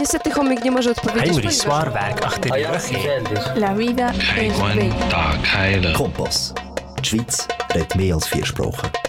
Niestety 0.00 0.30
chomik 0.30 0.62
nie. 0.62 0.72
Hij 1.12 1.30
moet 1.30 1.54
zwaar 1.54 1.92
werk 1.92 2.20
achter 2.20 2.50
de 2.50 2.66
rug. 2.66 3.56
La 3.56 3.74
vida 3.74 4.12
is 4.36 4.52
bella. 4.58 5.92
Kompas. 5.92 6.52
De 6.94 7.06
Schweiz 7.06 7.46
redt 7.68 7.94
meer 7.94 8.14
als 8.14 8.28
vier 8.28 8.46
sprachen. 8.46 8.99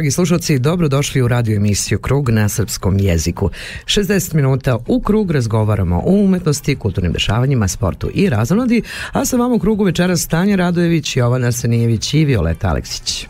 Dragi 0.00 0.10
slušalci, 0.10 0.58
dobrodošli 0.58 1.22
u 1.22 1.28
radio 1.28 1.56
emisiju 1.56 1.98
Krug 1.98 2.30
na 2.30 2.48
srpskom 2.48 2.98
jeziku. 2.98 3.50
60 3.84 4.34
minuta 4.34 4.78
u 4.86 5.00
krug 5.00 5.30
razgovaramo 5.30 6.02
o 6.06 6.12
umetnosti, 6.12 6.76
kulturnim 6.76 7.12
dešavanjima, 7.12 7.68
sportu 7.68 8.10
i 8.14 8.28
razonodi, 8.28 8.82
a 9.12 9.24
sa 9.24 9.36
vama 9.36 9.54
u 9.54 9.58
krugu 9.58 9.84
večeras 9.84 10.20
Stanja 10.20 10.56
Radojević, 10.56 11.16
Jovan 11.16 11.44
Arsenijević 11.44 12.14
i 12.14 12.24
Violeta 12.24 12.68
Aleksić. 12.68 13.26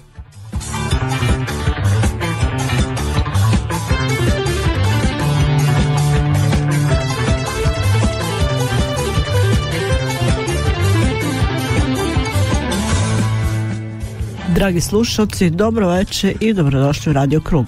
Dragi 14.60 14.80
slušalci, 14.80 15.50
dobro 15.50 15.88
veče 15.88 16.34
i 16.40 16.52
dobrodošli 16.52 17.10
u 17.10 17.12
Radio 17.12 17.40
Krug. 17.40 17.66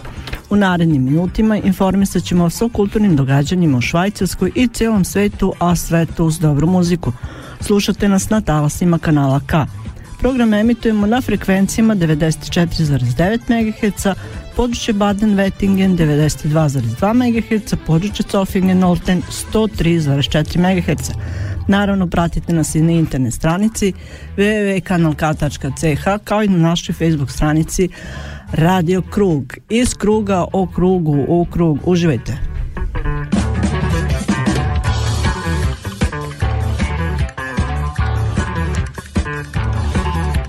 U 0.51 0.57
narednim 0.57 1.05
minutima 1.05 1.57
informisat 1.57 2.23
ćemo 2.23 2.45
vas 2.45 2.63
o 2.63 2.69
kulturnim 2.69 3.17
događanjima 3.17 3.79
u 3.79 3.81
Švajcarskoj 3.81 4.53
i 4.55 4.69
cijelom 4.69 5.05
svetu, 5.05 5.53
a 5.59 5.77
svetu 5.77 6.25
uz 6.25 6.39
dobru 6.39 6.67
muziku. 6.67 7.13
Slušate 7.61 8.09
nas 8.09 8.31
na 8.31 8.41
talasima 8.41 8.99
kanala 8.99 9.41
K. 9.47 9.67
Program 10.21 10.55
emitujemo 10.55 11.07
na 11.07 11.21
frekvencijama 11.21 11.95
94,9 11.97 13.39
MHz, 13.49 14.07
područje 14.57 14.95
Baden-Wettingen 14.95 15.97
92,2 15.97 17.13
MHz, 17.15 17.75
područje 17.87 18.25
Zofingen-Olten 18.33 19.23
103,4 19.53 20.59
MHz. 20.59 21.11
Naravno, 21.69 22.07
pratite 22.07 22.53
nas 22.53 22.75
i 22.75 22.83
na 22.83 22.93
internet 22.93 23.35
stranici 23.35 23.93
www.kanalk.ch 24.37 26.25
kao 26.25 26.43
i 26.43 26.49
na 26.49 26.59
našoj 26.59 26.95
Facebook 26.95 27.31
stranici 27.31 27.89
Radio 28.53 29.03
Krug. 29.03 29.55
Iz 29.69 29.95
kruga 29.95 30.45
o 30.53 30.67
krugu 30.67 31.25
u 31.29 31.47
krug. 31.51 31.79
Uživajte! 31.85 32.52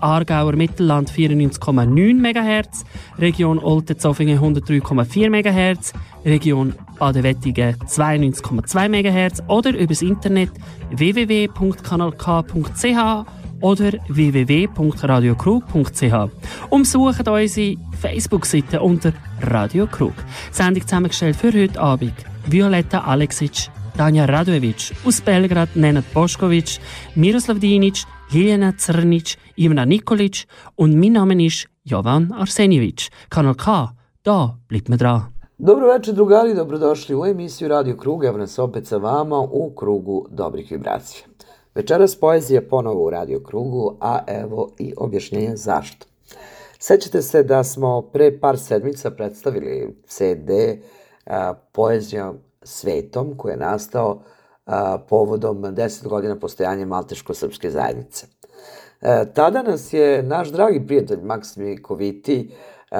Aargauer 0.00 0.56
Mittelland 0.56 1.10
94,9 1.10 2.20
MHz, 2.20 2.84
Region 3.18 3.58
Olten-Zofingen 3.58 4.38
103,4 4.38 5.30
MHz, 5.30 5.92
Region 6.24 6.74
Baden-Wettigen 6.98 7.76
92,2 7.86 8.88
MHz 8.88 9.42
oder 9.48 9.76
übers 9.76 10.02
Internet 10.02 10.50
www.kanalk.ch 10.90 13.26
oder 13.60 13.92
www.radiokrug.ch. 14.08 16.30
Umsuchen 16.70 17.28
unsere 17.28 17.76
Facebook-Seite 18.00 18.80
unter 18.80 19.12
Radio 19.42 19.86
Krug. 19.86 20.14
Sendung 20.50 20.82
zusammengestellt 20.82 21.36
für 21.36 21.52
heute 21.52 21.80
Abend. 21.80 22.14
Violetta 22.46 23.00
Aleksic, 23.00 23.68
Danja 23.96 24.26
Radojevic, 24.26 24.92
aus 25.04 25.20
Belgrad 25.20 25.74
Nenad 25.74 26.04
Boškovic, 26.12 26.78
Miroslav 27.14 27.58
Dinic, 27.58 28.04
Hiljana 28.30 28.72
Crnic, 28.72 29.36
Ivana 29.56 29.84
Nikolic 29.84 30.46
und 30.76 30.94
mein 30.94 31.12
Name 31.12 31.44
ist 31.44 31.66
Jovan 31.84 32.32
Arsenjević. 32.32 33.10
Kanal 33.28 33.54
K, 33.54 33.88
da 34.24 34.58
bleibt 34.68 34.88
man 34.88 34.98
dran. 34.98 35.20
Dobro 35.58 35.86
večer 35.86 36.14
drugari, 36.14 36.54
dobrodošli 36.54 37.14
u 37.14 37.26
emisiju 37.26 37.68
Radio 37.68 37.96
Krug, 37.96 38.24
evo 38.24 38.38
nas 38.38 38.58
opet 38.58 38.86
sa 38.86 38.96
vama 38.96 39.38
u 39.38 39.72
krugu 39.76 40.26
dobrih 40.30 40.70
vibracija. 40.70 41.26
Večeras 41.74 42.16
poezija 42.16 42.62
ponovo 42.70 43.06
u 43.06 43.10
Radio 43.10 43.40
Krugu, 43.40 43.96
a 44.00 44.18
evo 44.26 44.70
i 44.78 44.94
objašnjenje 44.96 45.56
zašto. 45.56 46.06
Sećate 46.78 47.22
se 47.22 47.42
da 47.42 47.64
smo 47.64 48.02
pre 48.02 48.40
par 48.40 48.58
sedmica 48.58 49.10
predstavili 49.10 49.96
CD 50.06 50.50
a, 51.26 51.54
Poezijom 51.72 52.38
svetom 52.62 53.34
koji 53.36 53.52
je 53.52 53.56
nastao 53.56 54.22
a, 54.66 54.98
povodom 55.08 55.62
10 55.62 56.08
godina 56.08 56.38
postojanja 56.38 56.86
Malteško-srpske 56.86 57.70
zajednice. 57.70 58.26
E, 59.00 59.32
tada 59.34 59.62
nas 59.62 59.92
je 59.92 60.22
naš 60.22 60.48
dragi 60.48 60.86
prijatelj 60.86 61.20
Maksim 61.22 61.82
Koviti 61.82 62.50
e, 62.90 62.96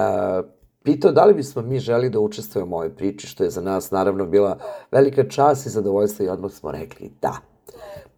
pitao 0.83 1.13
da 1.13 1.25
li 1.25 1.35
bismo 1.35 1.63
mi 1.63 1.79
želi 1.79 2.11
da 2.11 2.21
učestvujemo 2.21 2.77
u 2.77 2.79
ovoj 2.79 2.97
priči, 2.97 3.27
što 3.27 3.45
je 3.45 3.51
za 3.51 3.61
nas 3.61 3.91
naravno 3.91 4.27
bila 4.27 4.59
velika 4.91 5.29
čast 5.29 5.67
i 5.67 5.71
zadovoljstvo 5.71 6.25
i 6.25 6.29
odmah 6.29 6.53
smo 6.53 6.71
rekli 6.73 7.13
da. 7.23 7.37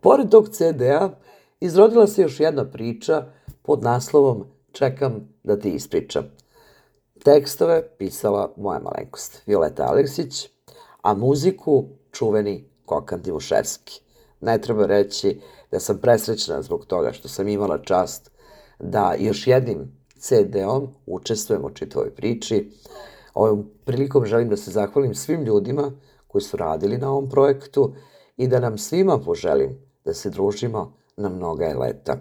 Pored 0.01 0.31
tog 0.31 0.49
CD-a 0.49 1.11
izrodila 1.61 2.07
se 2.07 2.23
još 2.23 2.41
jedna 2.41 2.65
priča 2.65 3.25
pod 3.63 3.83
naslovom 3.83 4.45
Čekam 4.73 5.29
da 5.43 5.59
ti 5.59 5.71
ispričam. 5.71 6.25
Tekstove 7.25 7.89
pisala 7.99 8.53
moja 8.57 8.81
malenkost 8.81 9.43
Violeta 9.47 9.85
Aleksić, 9.85 10.49
a 11.03 11.15
muziku 11.15 11.85
čuveni 12.13 12.65
Kokan 12.85 13.23
Divuševski. 13.23 14.01
Ne 14.41 14.61
treba 14.61 14.87
reći 14.87 15.41
da 15.71 15.81
sam 15.81 15.99
presrećna 15.99 16.63
zbog 16.63 16.87
toga 16.87 17.13
što 17.13 17.29
sam 17.29 17.49
imala 17.49 17.79
čast 17.79 18.31
da 18.79 19.15
još 19.19 19.47
jednim 19.47 19.99
CD-om 20.19 20.89
učestvujem 21.07 21.65
u 21.65 21.71
čitavoj 21.71 22.15
priči. 22.15 22.71
Ovom 23.35 23.71
prilikom 23.85 24.27
želim 24.27 24.49
da 24.49 24.57
se 24.57 24.71
zahvalim 24.71 25.15
svim 25.15 25.43
ljudima 25.43 25.93
koji 26.27 26.43
su 26.43 26.57
radili 26.57 26.99
na 26.99 27.11
ovom 27.11 27.31
projektu 27.31 27.95
i 28.37 28.49
da 28.49 28.61
nam 28.61 28.79
svima 28.79 29.19
poželim 29.19 29.79
da 30.05 30.15
se 30.15 30.31
družimo 30.31 30.93
na 31.17 31.29
mnoga 31.29 31.75
leta. 31.79 32.17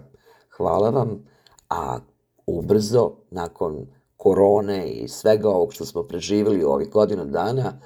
Hvala 0.56 0.90
vam, 0.90 1.24
a 1.68 1.98
ubrzo, 2.46 3.12
nakon 3.30 3.86
korone 4.16 4.88
i 4.90 5.08
svega 5.08 5.48
ovog 5.48 5.72
što 5.72 5.84
smo 5.84 6.02
preživjeli 6.02 6.64
u 6.64 6.68
ovih 6.68 6.90
godinu 6.90 7.24
dana, 7.24 7.80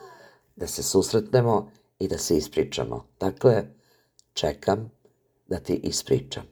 da 0.56 0.66
se 0.66 0.82
susretnemo 0.82 1.70
i 1.98 2.08
da 2.08 2.18
se 2.18 2.36
ispričamo. 2.36 3.04
Dakle, 3.20 3.64
čekam 4.32 4.90
da 5.52 5.58
ti 5.58 5.80
ispričam. 5.82 6.51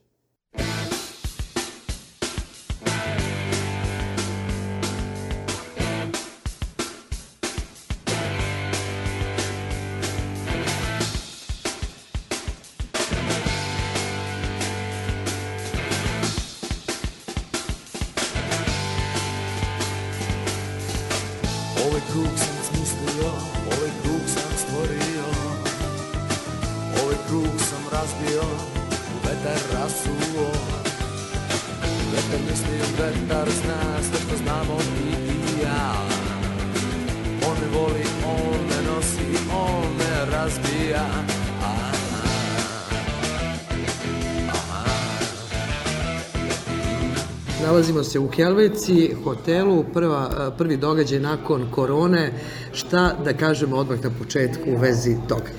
Se 48.10 48.18
u 48.18 48.28
Helveci, 48.28 49.15
hotelu, 49.24 49.84
prva, 49.95 50.51
prvi 50.59 50.77
događaj 50.77 51.21
nakon 51.21 51.66
korone. 51.71 52.33
Šta 52.72 53.12
da 53.24 53.33
kažemo 53.33 53.77
odmah 53.77 54.04
na 54.04 54.10
početku 54.18 54.71
u 54.71 54.77
vezi 54.77 55.16
toga? 55.28 55.51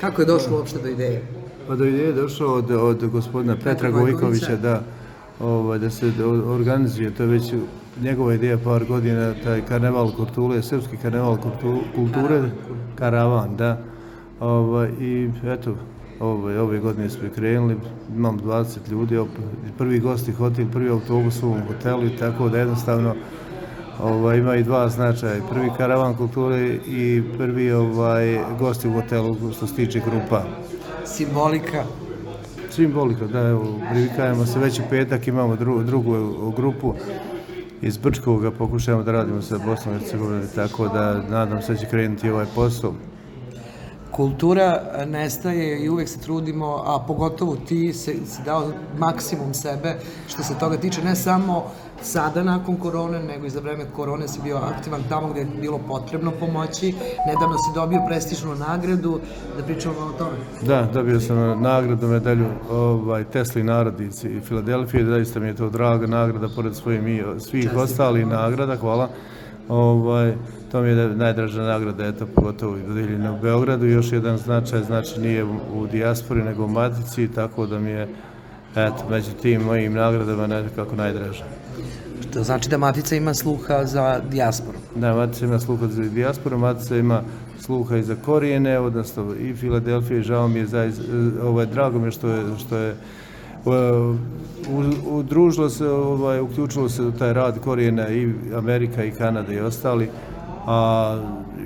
Kako 0.00 0.22
je 0.22 0.26
došlo 0.26 0.56
uopšte 0.56 0.78
do 0.82 0.88
ideje? 0.88 1.22
Pa 1.68 1.76
do 1.76 1.84
ideje 1.84 2.06
je 2.06 2.12
došlo 2.12 2.54
od, 2.54 2.70
od 2.70 3.06
gospodina 3.06 3.56
Petra 3.64 3.90
Gojkovića 3.90 4.56
da, 4.56 4.82
ovaj, 5.40 5.78
da 5.78 5.90
se 5.90 6.12
organizuje, 6.46 7.14
to 7.14 7.22
je 7.22 7.28
već 7.28 7.52
njegova 8.02 8.34
ideja 8.34 8.58
par 8.58 8.84
godina, 8.84 9.34
taj 9.44 9.62
karneval 9.66 10.12
kulture, 10.16 10.62
srpski 10.62 10.96
karneval 10.96 11.38
kulture, 11.94 12.50
karavan, 12.94 13.56
da. 13.56 13.78
Ovaj, 14.40 14.88
I 15.00 15.30
eto, 15.44 15.74
Ove, 16.20 16.60
ove 16.60 16.78
godine 16.78 17.10
smo 17.10 17.28
krenuli, 17.34 17.76
imam 18.16 18.40
20 18.40 18.90
ljudi, 18.90 19.20
prvi 19.78 19.98
gosti 20.00 20.32
hotel, 20.32 20.66
prvi 20.72 20.90
autobus 20.90 21.42
u 21.42 21.46
ovom 21.46 21.60
hotelu 21.68 22.06
i 22.06 22.16
tako 22.16 22.48
da 22.48 22.58
jednostavno 22.58 23.14
ovaj, 24.02 24.38
ima 24.38 24.56
i 24.56 24.62
dva 24.62 24.88
značaja. 24.88 25.42
Prvi 25.50 25.70
karavan 25.76 26.14
kulture 26.14 26.78
i 26.86 27.22
prvi 27.38 27.72
ovaj, 27.72 28.40
gosti 28.58 28.88
u 28.88 28.92
hotelu 28.92 29.36
što 29.56 29.66
se 29.66 29.74
tiče 29.74 30.00
grupa. 30.00 30.42
Simbolika. 31.04 31.84
Simbolika, 32.70 33.26
da, 33.26 33.40
evo, 33.40 33.80
privikajemo 33.90 34.46
se 34.46 34.58
već 34.58 34.78
u 34.78 34.82
petak, 34.90 35.28
imamo 35.28 35.56
dru, 35.56 35.82
drugu 35.82 36.14
grupu 36.56 36.94
iz 37.82 37.98
Brčkoga, 37.98 38.50
pokušajemo 38.50 39.02
da 39.02 39.12
radimo 39.12 39.42
sa 39.42 39.58
Bosnom 39.66 39.94
i 39.94 39.98
Hercegovinom, 39.98 40.42
tako 40.54 40.88
da 40.88 41.22
nadam 41.30 41.62
se 41.62 41.72
da 41.72 41.78
će 41.78 41.86
krenuti 41.86 42.30
ovaj 42.30 42.46
posao 42.54 42.94
kultura 44.20 44.80
nestaje 45.06 45.84
i 45.84 45.88
uvek 45.88 46.08
se 46.08 46.20
trudimo, 46.20 46.82
a 46.86 47.04
pogotovo 47.06 47.56
ti 47.56 47.92
se, 47.92 48.12
si 48.26 48.42
dao 48.44 48.72
maksimum 48.98 49.54
sebe 49.54 49.94
što 50.28 50.42
se 50.42 50.58
toga 50.58 50.76
tiče, 50.76 51.02
ne 51.04 51.16
samo 51.16 51.64
sada 52.02 52.42
nakon 52.42 52.76
korone, 52.76 53.22
nego 53.22 53.46
i 53.46 53.50
za 53.50 53.60
vreme 53.60 53.84
korone 53.96 54.28
si 54.28 54.40
bio 54.44 54.56
aktivan 54.56 55.00
tamo 55.08 55.28
gde 55.28 55.40
je 55.40 55.46
bilo 55.60 55.80
potrebno 55.88 56.30
pomoći. 56.30 56.94
Nedavno 57.26 57.54
si 57.54 57.74
dobio 57.74 58.00
prestižnu 58.08 58.54
nagradu, 58.54 59.20
da 59.56 59.64
pričamo 59.64 59.94
o 59.94 60.18
tome. 60.18 60.36
Da, 60.62 60.88
dobio 60.92 61.20
sam 61.20 61.62
nagradu, 61.62 62.06
medalju 62.06 62.46
ovaj, 62.70 63.24
Tesla 63.24 63.60
i 63.60 63.64
narodici 63.64 64.28
i 64.28 64.40
Filadelfije, 64.40 65.04
da 65.04 65.18
isto 65.18 65.40
mi 65.40 65.46
je 65.46 65.56
to 65.56 65.70
draga 65.70 66.06
nagrada, 66.06 66.48
pored 66.56 66.76
svojih 66.76 67.24
svih 67.38 67.70
ostalih 67.76 68.26
nagrada, 68.26 68.76
hvala. 68.76 69.08
Ovaj, 69.70 70.34
To 70.70 70.82
mi 70.82 70.88
je 70.88 71.08
najdraža 71.08 71.62
nagrada, 71.62 72.06
eto, 72.06 72.26
pogotovo 72.26 72.76
i 72.76 72.82
dodeljena 72.82 73.32
u 73.32 73.38
Beogradu. 73.42 73.86
Još 73.86 74.12
jedan 74.12 74.38
značaj, 74.38 74.82
znači 74.82 75.20
nije 75.20 75.44
u 75.44 75.86
dijaspori, 75.92 76.42
nego 76.42 76.64
u 76.64 76.68
Matici, 76.68 77.28
tako 77.34 77.66
da 77.66 77.78
mi 77.78 77.90
je, 77.90 78.08
eto, 78.76 79.04
među 79.10 79.30
tim 79.42 79.62
mojim 79.62 79.92
nagradama 79.92 80.46
nekako 80.46 80.96
najdraža. 80.96 81.44
Što 82.20 82.42
znači 82.42 82.68
da 82.68 82.78
Matica 82.78 83.16
ima 83.16 83.34
sluha 83.34 83.84
za 83.84 84.20
dijasporu? 84.30 84.78
Da, 84.96 85.14
Matica 85.14 85.44
ima 85.44 85.60
sluha 85.60 85.86
za 85.86 86.02
dijasporu, 86.02 86.58
Matica 86.58 86.96
ima 86.96 87.22
sluha 87.60 87.96
i 87.96 88.02
za 88.02 88.16
korijene, 88.24 88.78
odnosno 88.78 89.34
i 89.34 89.54
Filadelfije, 89.54 90.22
žao 90.22 90.48
mi 90.48 90.58
je 90.58 90.66
zaista, 90.66 91.02
ovaj, 91.42 91.66
drago 91.66 91.98
mi 91.98 92.06
je 92.06 92.10
što 92.10 92.28
je, 92.28 92.44
što 92.58 92.76
je 92.76 92.94
udružilo 95.10 95.70
se, 95.70 95.88
ovaj, 95.88 96.40
uključilo 96.40 96.88
se 96.88 97.02
u 97.02 97.12
taj 97.12 97.32
rad 97.32 97.58
korijena 97.58 98.08
i 98.08 98.32
Amerika 98.54 99.04
i 99.04 99.10
Kanada 99.10 99.52
i 99.52 99.60
ostali 99.60 100.08
a 100.66 101.18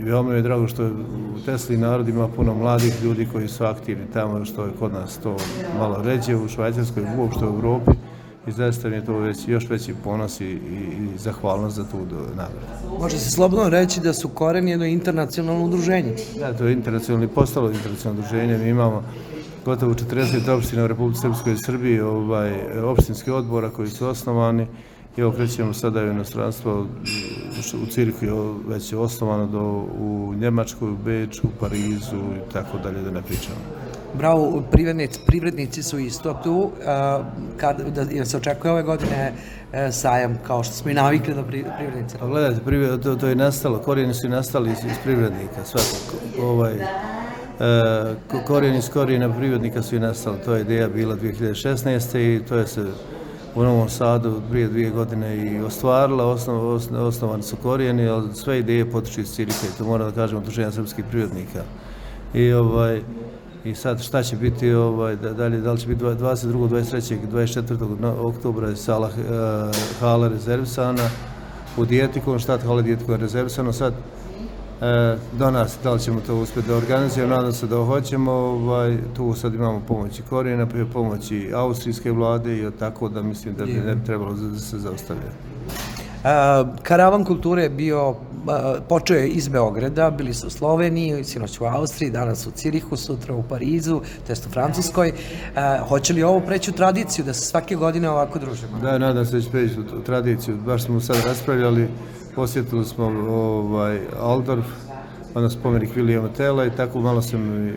veoma 0.02 0.30
mi 0.30 0.36
je 0.36 0.42
drago 0.42 0.68
što 0.68 0.86
u 0.86 1.40
Tesli 1.46 1.76
narod 1.76 2.08
ima 2.08 2.28
puno 2.28 2.54
mladih 2.54 3.02
ljudi 3.04 3.28
koji 3.32 3.48
su 3.48 3.64
aktivni 3.64 4.04
tamo, 4.12 4.44
što 4.44 4.64
je 4.64 4.70
kod 4.78 4.92
nas 4.92 5.18
to 5.18 5.36
malo 5.78 6.02
ređe 6.02 6.36
u 6.36 6.48
Švajcarskoj, 6.48 7.02
uopšte 7.18 7.44
u 7.44 7.48
Evropi 7.48 7.90
i 8.46 8.52
zaista 8.52 8.88
mi 8.88 8.96
je 8.96 9.04
to 9.04 9.18
već, 9.18 9.48
još 9.48 9.68
veći 9.68 9.94
ponos 10.04 10.40
i, 10.40 10.44
i, 10.44 10.48
i 11.14 11.18
zahvalnost 11.18 11.76
za 11.76 11.84
tu 11.84 11.96
nagradu. 12.36 13.00
Može 13.00 13.18
se 13.18 13.30
slobodno 13.30 13.68
reći 13.68 14.00
da 14.00 14.12
su 14.12 14.28
koreni 14.28 14.70
jedno 14.70 14.86
internacionalno 14.86 15.64
udruženje. 15.64 16.14
Da, 16.38 16.52
to 16.52 16.66
je 16.66 16.72
internacionalno 16.72 17.24
i 17.24 17.34
postalo 17.34 17.70
internacionalno 17.70 18.20
udruženje. 18.20 18.58
Mi 18.58 18.68
imamo 18.68 19.02
gotovo 19.64 19.94
40 19.94 20.50
opština 20.50 20.84
u 20.84 20.86
Republike 20.86 21.20
Srpskoj 21.20 21.52
i 21.52 21.56
Srbiji, 21.66 22.00
ovaj, 22.00 22.80
opštinske 22.84 23.32
odbora 23.32 23.70
koji 23.70 23.88
su 23.88 24.06
osnovani 24.06 24.66
I 25.16 25.20
evo 25.20 25.32
krećemo 25.32 25.72
sada 25.72 26.02
u 26.02 26.06
inostranstvo, 26.06 26.86
u 27.82 27.86
Cirku 27.86 28.24
je 28.24 28.32
već 28.68 28.92
je 28.92 28.98
osnovano 28.98 29.46
do, 29.46 29.60
u 29.98 30.34
Njemačkoj, 30.36 30.90
u 30.90 30.96
Beču, 30.96 31.42
u 31.46 31.60
Parizu 31.60 32.16
i 32.16 32.52
tako 32.52 32.78
dalje, 32.78 33.02
da 33.02 33.10
ne 33.10 33.22
pričamo. 33.22 33.56
Bravo, 34.14 34.62
privrednici, 34.70 35.20
privrednici 35.26 35.82
su 35.82 35.98
isto 35.98 36.40
tu, 36.44 36.70
kad, 37.56 37.80
da, 37.80 38.24
se 38.24 38.36
očekuje 38.36 38.72
ove 38.72 38.82
godine 38.82 39.32
e, 39.72 39.92
sajam, 39.92 40.38
kao 40.46 40.64
što 40.64 40.74
smo 40.74 40.90
i 40.90 40.94
navikli 40.94 41.34
da 41.34 41.42
pri, 41.42 41.64
privrednici. 41.78 42.16
Pa 42.20 42.26
gledajte, 42.26 42.60
privred, 42.64 43.02
to, 43.02 43.16
to 43.16 43.26
je 43.26 43.36
nastalo, 43.36 43.78
korijeni 43.78 44.14
su 44.14 44.28
nastali 44.28 44.70
iz, 44.70 44.78
iz 44.84 44.98
privrednika, 45.04 45.64
svakako. 45.64 46.46
Ovaj, 46.46 46.74
e, 47.60 48.44
korijeni 48.46 48.78
iz 48.78 48.90
korijena 48.90 49.36
privrednika 49.36 49.82
su 49.82 49.96
i 49.96 49.98
nastali, 49.98 50.38
to 50.44 50.54
je 50.54 50.60
ideja 50.60 50.88
bila 50.88 51.16
2016. 51.16 52.18
i 52.18 52.44
to 52.48 52.56
je 52.56 52.66
se 52.66 52.84
u 53.54 53.62
Novom 53.62 53.88
Sadu 53.88 54.40
prije 54.50 54.68
dvije 54.68 54.90
godine 54.90 55.36
i 55.36 55.60
ostvarila, 55.60 56.24
osnov, 56.24 56.80
osnovani 57.06 57.42
su 57.42 57.56
korijeni, 57.56 58.08
ali 58.08 58.34
sve 58.34 58.58
ideje 58.58 58.90
potiču 58.90 59.20
iz 59.20 59.32
Cirika 59.32 59.66
i 59.66 59.78
to 59.78 59.84
mora 59.84 60.04
da 60.04 60.12
kažemo 60.12 60.40
udruženja 60.40 60.70
srpskih 60.70 61.04
prirodnika. 61.10 61.62
I 62.34 62.52
ovaj, 62.52 63.02
i 63.64 63.74
sad 63.74 64.02
šta 64.02 64.22
će 64.22 64.36
biti 64.36 64.72
ovaj 64.72 65.16
da 65.16 65.32
dalje 65.32 65.60
da 65.60 65.72
li 65.72 65.80
će 65.80 65.88
biti 65.88 66.04
22. 66.04 66.68
23. 66.68 67.16
24. 67.32 68.14
oktobra 68.18 68.68
je 68.68 68.76
sala 68.76 69.06
uh, 69.06 69.14
hala 70.00 70.28
rezervisana 70.28 71.08
u 71.76 71.84
Dijetikom, 71.84 72.38
štat 72.38 72.62
hala 72.62 72.82
Dijetikom 72.82 73.14
je 73.14 73.18
rezervisano 73.18 73.72
sad 73.72 73.92
e, 73.92 74.13
do 75.32 75.50
nas, 75.50 75.78
da 75.82 75.92
li 75.92 76.00
ćemo 76.00 76.20
to 76.20 76.36
uspjeti 76.36 76.68
da 76.68 76.76
organizujemo, 76.76 77.34
nadam 77.34 77.52
se 77.52 77.66
da 77.66 77.76
hoćemo, 77.76 78.32
ovaj, 78.32 78.98
tu 79.16 79.34
sad 79.34 79.54
imamo 79.54 79.82
pomoći 79.88 80.22
korijena, 80.22 80.66
pomoći 80.92 81.50
austrijske 81.54 82.12
vlade 82.12 82.58
i 82.58 82.70
tako 82.78 83.08
da 83.08 83.22
mislim 83.22 83.54
da 83.54 83.64
bi 83.64 83.72
ne 83.72 84.04
trebalo 84.06 84.32
da 84.32 84.58
se 84.58 84.78
zaustavlja. 84.78 85.30
Uh, 86.24 86.30
karavan 86.82 87.24
kulture 87.24 87.62
je 87.62 87.70
bio, 87.70 88.10
uh, 88.10 88.16
počeo 88.88 89.16
je 89.16 89.28
iz 89.28 89.48
Beograda, 89.48 90.10
bili 90.10 90.34
su 90.34 90.46
u 90.46 90.50
Sloveniji, 90.50 91.24
sinoć 91.24 91.60
u 91.60 91.64
Austriji, 91.64 92.10
danas 92.10 92.46
u 92.46 92.50
Cirihu, 92.50 92.96
sutra 92.96 93.34
u 93.34 93.42
Parizu, 93.42 94.00
to 94.26 94.32
jest 94.32 94.46
u 94.46 94.50
Francuskoj. 94.50 95.12
Uh, 95.12 95.88
hoće 95.88 96.12
li 96.12 96.22
ovo 96.22 96.40
preći 96.40 96.70
u 96.70 96.74
tradiciju, 96.74 97.24
da 97.24 97.34
se 97.34 97.46
svake 97.46 97.74
godine 97.74 98.10
ovako 98.10 98.38
družimo? 98.38 98.78
Da, 98.82 98.98
nadam 98.98 99.26
se 99.26 99.36
da 99.36 99.42
će 99.42 99.50
preći 99.50 99.80
u 99.80 100.02
tradiciju. 100.02 100.56
Baš 100.56 100.84
smo 100.84 101.00
sad 101.00 101.16
raspravljali 101.26 101.88
posjetili 102.34 102.84
smo 102.84 103.04
ovaj, 103.30 104.00
Aldorf, 104.20 104.66
onda 105.34 105.50
spomenik 105.50 105.96
Williama 105.96 106.28
Tela 106.36 106.66
i 106.66 106.70
tako 106.70 107.00
malo 107.00 107.22
sam 107.22 107.72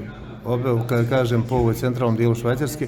obeo, 0.46 0.80
kada 0.90 1.10
kažem, 1.10 1.44
po 1.50 1.56
ovoj 1.56 1.74
centralnom 1.74 2.18
dijelu 2.18 2.36
Švajcarske. 2.36 2.88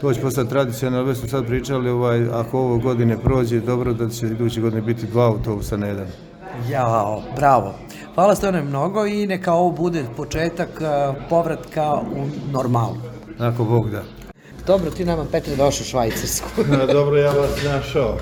To 0.00 0.14
će 0.14 0.20
postati 0.20 0.50
tradicionalno, 0.50 1.06
već 1.06 1.18
smo 1.18 1.28
sad 1.28 1.46
pričali, 1.46 1.90
ovaj, 1.90 2.26
ako 2.32 2.58
ovo 2.58 2.78
godine 2.78 3.18
prođe, 3.18 3.60
dobro 3.60 3.92
da 3.92 4.08
će 4.08 4.26
iduće 4.26 4.60
godine 4.60 4.82
biti 4.82 5.06
dva 5.06 5.26
autobusa 5.26 5.76
na 5.76 5.86
jedan. 5.86 6.06
Jao, 6.70 7.22
bravo. 7.36 7.74
Hvala 8.14 8.34
stvarno 8.34 8.64
mnogo 8.64 9.06
i 9.06 9.26
neka 9.26 9.52
ovo 9.52 9.70
bude 9.70 10.04
početak 10.16 10.68
uh, 10.80 11.16
povratka 11.28 11.92
u 11.94 12.52
normalu. 12.52 12.96
Ako 13.38 13.64
Bog 13.64 13.90
da. 13.90 14.02
Dobro, 14.66 14.90
ti 14.90 15.04
nama, 15.04 15.24
Petre, 15.32 15.56
došao 15.56 15.82
u 15.82 15.84
Švajcarsku. 15.84 16.48
dobro, 16.92 17.16
ja 17.16 17.32
vas 17.32 17.50
našao. 17.64 18.18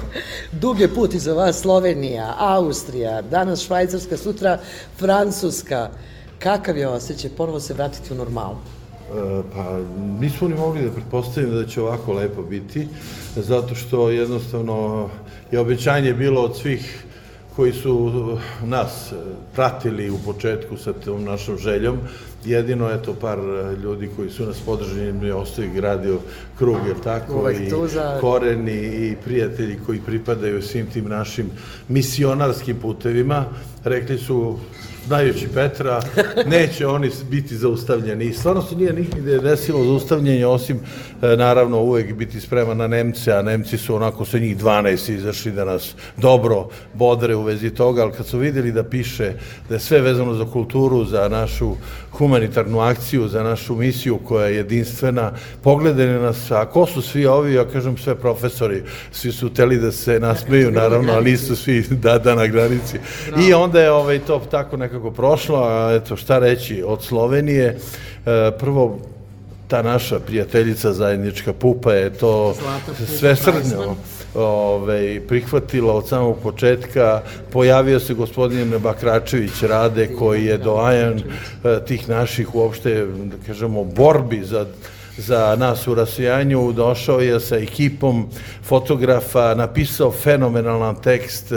Dug 0.52 0.80
je 0.80 0.94
put 0.94 1.14
iza 1.14 1.32
vas 1.32 1.60
Slovenija, 1.60 2.34
Austrija, 2.38 3.22
danas 3.22 3.66
Švajcarska, 3.66 4.16
sutra 4.16 4.58
Francuska. 4.98 5.90
Kakav 6.38 6.76
je 6.76 6.88
osjećaj 6.88 7.30
ponovo 7.36 7.60
se 7.60 7.74
vratiti 7.74 8.12
u 8.12 8.16
normalu? 8.16 8.56
E, 8.56 9.42
pa 9.54 9.78
nismo 10.20 10.48
ni 10.48 10.54
mogli 10.54 10.84
da 10.84 10.90
pretpostavimo 10.90 11.54
da 11.54 11.66
će 11.66 11.82
ovako 11.82 12.12
lepo 12.12 12.42
biti, 12.42 12.88
zato 13.36 13.74
što 13.74 14.10
jednostavno 14.10 15.08
je 15.50 15.58
obećanje 15.58 16.14
bilo 16.14 16.42
od 16.42 16.56
svih 16.56 17.04
koji 17.56 17.72
su 17.72 18.38
nas 18.64 19.12
pratili 19.54 20.10
u 20.10 20.18
početku 20.18 20.76
sa 20.76 20.92
tom 20.92 21.24
našom 21.24 21.58
željom, 21.58 21.98
jedino 22.44 22.90
eto 22.90 23.14
par 23.14 23.38
ljudi 23.82 24.10
koji 24.16 24.30
su 24.30 24.46
nas 24.46 24.60
podržali 24.66 25.12
mi 25.12 25.30
ostaju 25.30 25.70
gradio 25.74 26.18
krug 26.58 26.76
jer 26.86 26.96
tako 27.04 27.38
Uvek 27.38 27.60
i 27.60 27.70
koreni 28.20 28.72
i 28.72 29.16
prijatelji 29.24 29.78
koji 29.86 30.00
pripadaju 30.00 30.62
svim 30.62 30.86
tim 30.86 31.08
našim 31.08 31.50
misionarskim 31.88 32.76
putevima. 32.80 33.44
Rekli 33.84 34.18
su 34.18 34.58
znajući 35.06 35.48
Petra, 35.54 36.02
neće 36.46 36.86
oni 36.86 37.10
biti 37.30 37.56
zaustavljeni. 37.56 38.24
I 38.24 38.32
stvarno 38.32 38.62
se 38.62 38.76
nije 38.76 38.92
nikde 38.92 39.38
desilo 39.38 39.84
zaustavljanje, 39.84 40.46
osim 40.46 40.80
e, 41.22 41.36
naravno 41.36 41.80
uvek 41.80 42.14
biti 42.14 42.40
spreman 42.40 42.76
na 42.76 42.86
Nemce, 42.86 43.32
a 43.32 43.42
Nemci 43.42 43.78
su 43.78 43.94
onako 43.94 44.24
sa 44.24 44.38
njih 44.38 44.56
12 44.56 45.12
izašli 45.12 45.52
da 45.52 45.64
nas 45.64 45.94
dobro 46.16 46.68
bodre 46.94 47.34
u 47.34 47.42
vezi 47.42 47.70
toga, 47.70 48.02
ali 48.02 48.12
kad 48.12 48.26
su 48.26 48.38
videli 48.38 48.72
da 48.72 48.84
piše 48.84 49.32
da 49.68 49.74
je 49.74 49.80
sve 49.80 50.00
vezano 50.00 50.34
za 50.34 50.44
kulturu, 50.44 51.04
za 51.04 51.28
našu 51.28 51.76
humanitarnu 52.10 52.80
akciju, 52.80 53.28
za 53.28 53.42
našu 53.42 53.76
misiju 53.76 54.18
koja 54.18 54.46
je 54.46 54.56
jedinstvena, 54.56 55.32
pogledali 55.62 56.22
nas, 56.22 56.50
a 56.50 56.66
ko 56.66 56.86
su 56.86 57.02
svi 57.02 57.26
ovi, 57.26 57.54
ja 57.54 57.64
kažem 57.64 57.96
sve 57.96 58.14
profesori, 58.14 58.82
svi 59.12 59.32
su 59.32 59.48
teli 59.54 59.78
da 59.78 59.92
se 59.92 60.20
nasmeju, 60.20 60.70
naravno, 60.70 61.12
ali 61.12 61.30
nisu 61.30 61.56
svi 61.56 61.84
da, 61.90 62.18
da 62.18 62.34
na 62.34 62.46
granici. 62.46 62.98
I 63.48 63.52
onda 63.52 63.80
je 63.80 63.90
ovaj, 63.90 64.18
to 64.18 64.42
tako 64.50 64.76
nekako 64.76 64.89
prošlo, 65.16 65.64
a 65.64 65.92
eto 65.94 66.16
šta 66.16 66.38
reći, 66.38 66.82
od 66.86 67.02
Slovenije, 67.02 67.66
e, 67.66 68.50
prvo 68.58 68.98
ta 69.68 69.82
naša 69.82 70.18
prijateljica 70.18 70.92
zajednička 70.92 71.52
Pupa 71.52 71.92
je 71.92 72.10
to 72.10 72.54
sve 73.18 73.36
srdnjo 73.36 73.94
ove, 74.34 75.20
prihvatila 75.28 75.94
od 75.94 76.08
samog 76.08 76.36
početka. 76.42 77.22
Pojavio 77.52 78.00
se 78.00 78.14
gospodin 78.14 78.78
Bakračević 78.78 79.62
Rade 79.62 80.08
koji 80.18 80.44
je 80.44 80.58
doajan 80.58 81.18
e, 81.18 81.22
tih 81.86 82.08
naših 82.08 82.54
uopšte, 82.54 83.06
da 83.06 83.36
kažemo, 83.46 83.84
borbi 83.84 84.44
za 84.44 84.66
za 85.20 85.56
nas 85.58 85.86
u 85.88 85.94
rasijanju, 85.94 86.72
došao 86.72 87.20
je 87.20 87.40
sa 87.40 87.56
ekipom 87.56 88.26
fotografa, 88.62 89.54
napisao 89.54 90.12
fenomenalan 90.12 90.94
tekst, 91.02 91.52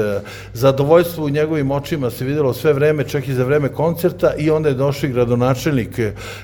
zadovoljstvo 0.53 1.25
u 1.25 1.29
njegovim 1.29 1.71
očima 1.71 2.09
se 2.09 2.25
videlo 2.25 2.53
sve 2.53 2.73
vreme, 2.73 3.03
čak 3.03 3.27
i 3.27 3.33
za 3.33 3.43
vreme 3.43 3.69
koncerta 3.69 4.33
i 4.37 4.49
onda 4.49 4.69
je 4.69 4.75
došao 4.75 5.09
i 5.09 5.13
gradonačelnik 5.13 5.99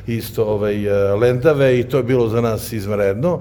isto 0.07 0.43
ovaj, 0.43 0.75
Lendave 1.21 1.79
i 1.79 1.83
to 1.83 1.97
je 1.97 2.03
bilo 2.03 2.27
za 2.27 2.41
nas 2.41 2.73
izvredno. 2.73 3.39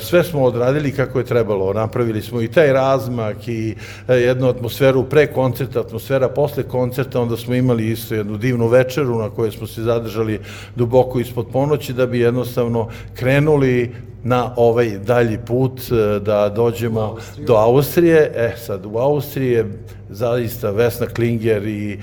Sve 0.00 0.24
smo 0.24 0.42
odradili 0.42 0.92
kako 0.92 1.18
je 1.18 1.24
trebalo, 1.24 1.72
napravili 1.72 2.22
smo 2.22 2.40
i 2.40 2.48
taj 2.48 2.72
razmak 2.72 3.48
i 3.48 3.74
jednu 4.08 4.48
atmosferu 4.48 5.04
pre 5.04 5.26
koncerta, 5.26 5.80
atmosfera 5.80 6.28
posle 6.28 6.62
koncerta, 6.62 7.20
onda 7.20 7.36
smo 7.36 7.54
imali 7.54 7.90
isto 7.90 8.14
jednu 8.14 8.36
divnu 8.36 8.68
večeru 8.68 9.18
na 9.18 9.30
kojoj 9.30 9.50
smo 9.50 9.66
se 9.66 9.82
zadržali 9.82 10.40
duboko 10.76 11.20
ispod 11.20 11.46
ponoći 11.52 11.92
da 11.92 12.06
bi 12.06 12.20
jednostavno 12.20 12.88
krenuli 13.14 13.94
na 14.24 14.52
ovaj 14.56 14.98
dalji 14.98 15.38
put 15.46 15.80
e, 15.80 16.20
da 16.20 16.48
dođemo 16.48 17.16
do 17.46 17.54
Austrije. 17.54 18.32
E 18.34 18.54
sad, 18.56 18.86
u 18.86 18.98
Austriji 18.98 19.50
je 19.50 19.64
zaista 20.10 20.70
Vesna 20.70 21.06
Klinger 21.06 21.66
i 21.66 21.92
e, 21.92 21.98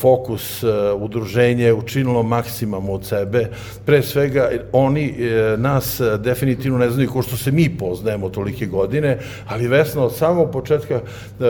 Fokus 0.00 0.62
e, 0.62 0.66
udruženje 0.92 1.72
učinilo 1.72 2.22
maksimum 2.22 2.90
od 2.90 3.04
sebe. 3.04 3.48
Pre 3.86 4.02
svega, 4.02 4.50
oni 4.72 5.06
e, 5.08 5.56
nas 5.56 6.00
definitivno 6.18 6.78
ne 6.78 6.90
znaju 6.90 7.10
ko 7.10 7.22
što 7.22 7.36
se 7.36 7.52
mi 7.52 7.76
poznajemo 7.78 8.28
tolike 8.28 8.66
godine, 8.66 9.18
ali 9.46 9.68
Vesna 9.68 10.04
od 10.04 10.16
samog 10.16 10.50
početka 10.50 10.94
e, 10.94 11.44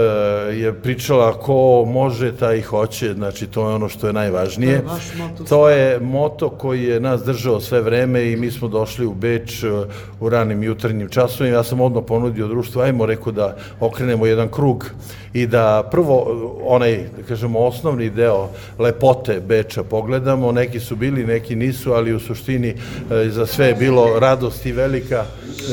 je 0.55 0.73
pričala 0.83 1.33
ko 1.33 1.85
može, 1.87 2.37
taj 2.37 2.63
hoće, 2.63 3.15
znači 3.15 3.47
to 3.47 3.69
je 3.69 3.75
ono 3.75 3.89
što 3.89 4.07
je 4.07 4.13
najvažnije. 4.13 4.83
To 4.83 4.89
je, 4.89 5.29
moto, 5.29 5.45
to 5.45 5.69
je 5.69 6.01
moto 6.01 6.49
koji 6.49 6.85
je 6.85 7.01
nas 7.01 7.25
držao 7.25 7.61
sve 7.61 7.81
vreme 7.81 8.33
i 8.33 8.37
mi 8.37 8.51
smo 8.51 8.69
došli 8.69 9.07
u 9.07 9.15
Beč 9.15 9.62
e, 9.65 9.85
u 10.21 10.29
ranim 10.29 10.63
jutarnjim 10.63 11.09
časovima. 11.09 11.57
Ja 11.57 11.63
sam 11.63 11.81
odmah 11.81 12.05
ponudio 12.07 12.49
društvu, 12.49 12.83
ajmo 12.83 13.07
rekao 13.07 13.33
da 13.33 13.57
okrenemo 13.81 14.27
jedan 14.27 14.49
krug 14.49 14.91
i 15.33 15.47
da 15.47 15.89
prvo 15.91 16.27
onaj, 16.65 16.97
da 17.17 17.23
kažemo, 17.29 17.59
osnovni 17.59 18.11
deo 18.11 18.49
lepote 18.79 19.41
Beča 19.41 19.83
pogledamo, 19.83 20.53
neki 20.53 20.81
su 20.81 20.97
bili, 20.97 21.27
neki 21.27 21.57
nisu, 21.57 21.93
ali 21.93 22.15
u 22.15 22.21
suštini 22.21 22.69
e, 22.69 23.29
za 23.29 23.47
sve 23.47 23.67
je 23.67 23.75
bilo 23.75 24.19
radost 24.19 24.67
i 24.67 24.73
velika, 24.73 25.25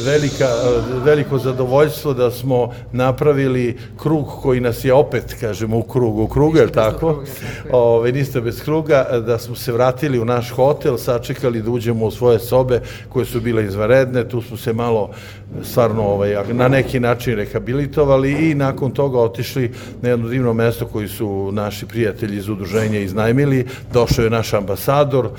velika, 0.06 0.46
e, 0.46 1.00
veliko 1.06 1.38
zadovoljstvo 1.38 2.14
da 2.14 2.32
smo 2.32 2.74
napravili 2.92 3.78
krug 3.98 4.28
koji 4.42 4.60
nas 4.60 4.86
je 4.86 4.94
opet, 4.94 5.36
kažemo, 5.40 5.78
u 5.78 5.84
krugu, 5.84 6.24
u 6.24 6.28
krugu, 6.28 6.58
je 6.58 6.72
tako? 6.72 7.24
Ove, 7.72 8.12
niste 8.12 8.42
bez 8.42 8.64
kruga, 8.64 9.08
da 9.26 9.38
smo 9.38 9.56
se 9.56 9.72
vratili 9.72 10.20
u 10.20 10.26
naš 10.26 10.52
hotel, 10.52 10.98
sačekali 10.98 11.62
da 11.62 11.72
uđemo 11.72 12.06
u 12.06 12.12
svoje 12.12 12.40
sobe 12.40 12.82
koje 13.10 13.26
su 13.26 13.42
bile 13.42 13.64
izvaredne, 13.80 14.28
tu 14.28 14.42
smo 14.42 14.58
se 14.58 14.74
malo 14.74 15.10
stvarno 15.64 16.04
ovaj, 16.04 16.36
na 16.54 16.68
neki 16.68 17.00
način 17.00 17.36
rehabilitovali 17.36 18.52
i 18.52 18.56
nakon 18.56 18.92
toga 18.92 19.20
otišli 19.20 19.72
na 20.02 20.10
jedno 20.10 20.30
divno 20.30 20.54
mesto 20.54 20.86
koji 20.86 21.08
su 21.08 21.50
naši 21.52 21.86
prijatelji 21.86 22.38
iz 22.38 22.50
udruženja 22.50 23.00
iznajmili. 23.00 23.66
Došao 23.94 24.24
je 24.24 24.30
naš 24.30 24.54
ambasador, 24.54 25.30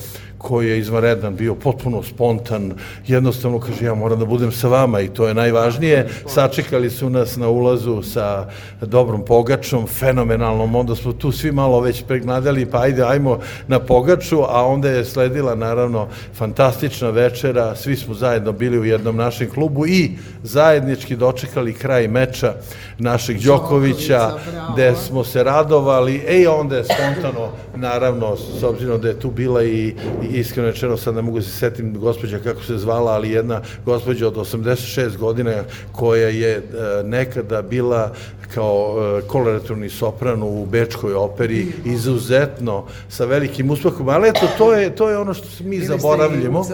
koji 0.41 0.69
je 0.69 0.79
izvanredan, 0.79 1.37
bio 1.37 1.55
potpuno 1.55 2.03
spontan, 2.03 2.73
jednostavno 3.07 3.61
kaže 3.61 3.85
ja 3.85 3.95
moram 3.95 4.19
da 4.19 4.25
budem 4.25 4.53
sa 4.53 4.69
vama 4.69 5.01
i 5.01 5.09
to 5.09 5.29
je 5.29 5.35
najvažnije. 5.35 6.09
Sačekali 6.27 6.91
su 6.91 7.11
nas 7.11 7.37
na 7.37 7.49
ulazu 7.49 8.03
sa 8.03 8.49
dobrom 8.81 9.25
pogačom, 9.25 9.87
fenomenalnom, 9.87 10.75
onda 10.75 10.95
smo 10.95 11.13
tu 11.13 11.33
svi 11.33 11.53
malo 11.53 11.81
već 11.81 12.03
pregnadali, 12.09 12.67
pa 12.67 12.81
ajde, 12.81 13.03
ajmo 13.03 13.39
na 13.69 13.79
pogaču, 13.79 14.43
a 14.49 14.67
onda 14.67 14.89
je 14.89 15.05
sledila 15.05 15.55
naravno 15.55 16.09
fantastična 16.35 17.11
večera, 17.11 17.77
svi 17.77 17.97
smo 17.97 18.15
zajedno 18.15 18.53
bili 18.53 18.79
u 18.79 18.85
jednom 18.85 19.17
našem 19.17 19.51
klubu 19.51 19.87
i 19.87 20.11
zajednički 20.43 21.17
dočekali 21.17 21.75
kraj 21.75 22.09
meča 22.09 22.55
našeg 22.99 23.41
Đokovića, 23.43 24.31
gde 24.73 24.95
smo 24.97 25.25
se 25.25 25.45
radovali, 25.45 26.23
e 26.29 26.49
onda 26.49 26.77
je 26.77 26.85
spontano, 26.85 27.49
naravno, 27.77 28.37
s 28.37 28.63
obzirom 28.63 29.01
da 29.01 29.09
je 29.09 29.21
tu 29.21 29.31
bila 29.31 29.65
i, 29.65 29.95
i 30.30 30.30
iskreno 30.31 30.69
rečeno 30.69 30.97
sad 30.97 31.15
ne 31.15 31.23
mogu 31.23 31.39
da 31.39 31.45
se 31.45 31.51
setim 31.51 31.95
gospođa 31.99 32.39
kako 32.39 32.63
se 32.63 32.79
zvala, 32.79 33.13
ali 33.13 33.31
jedna 33.31 33.61
gospođa 33.85 34.27
od 34.27 34.35
86 34.35 35.17
godina 35.17 35.63
koja 35.93 36.29
je 36.29 36.57
e, 36.57 36.63
nekada 37.05 37.63
bila 37.63 38.13
kao 38.55 38.97
e, 38.99 39.27
koloraturni 39.27 39.89
sopran 39.89 40.43
u 40.43 40.67
Bečkoj 40.67 41.15
operi, 41.15 41.67
izuzetno 41.85 42.85
sa 43.09 43.25
velikim 43.25 43.71
uspehom, 43.71 44.09
ali 44.09 44.29
eto, 44.29 44.49
to 44.59 44.75
je, 44.75 44.97
to 44.97 45.09
je 45.09 45.19
ono 45.19 45.35
što 45.35 45.65
mi 45.65 45.81
zaboravljamo, 45.81 46.65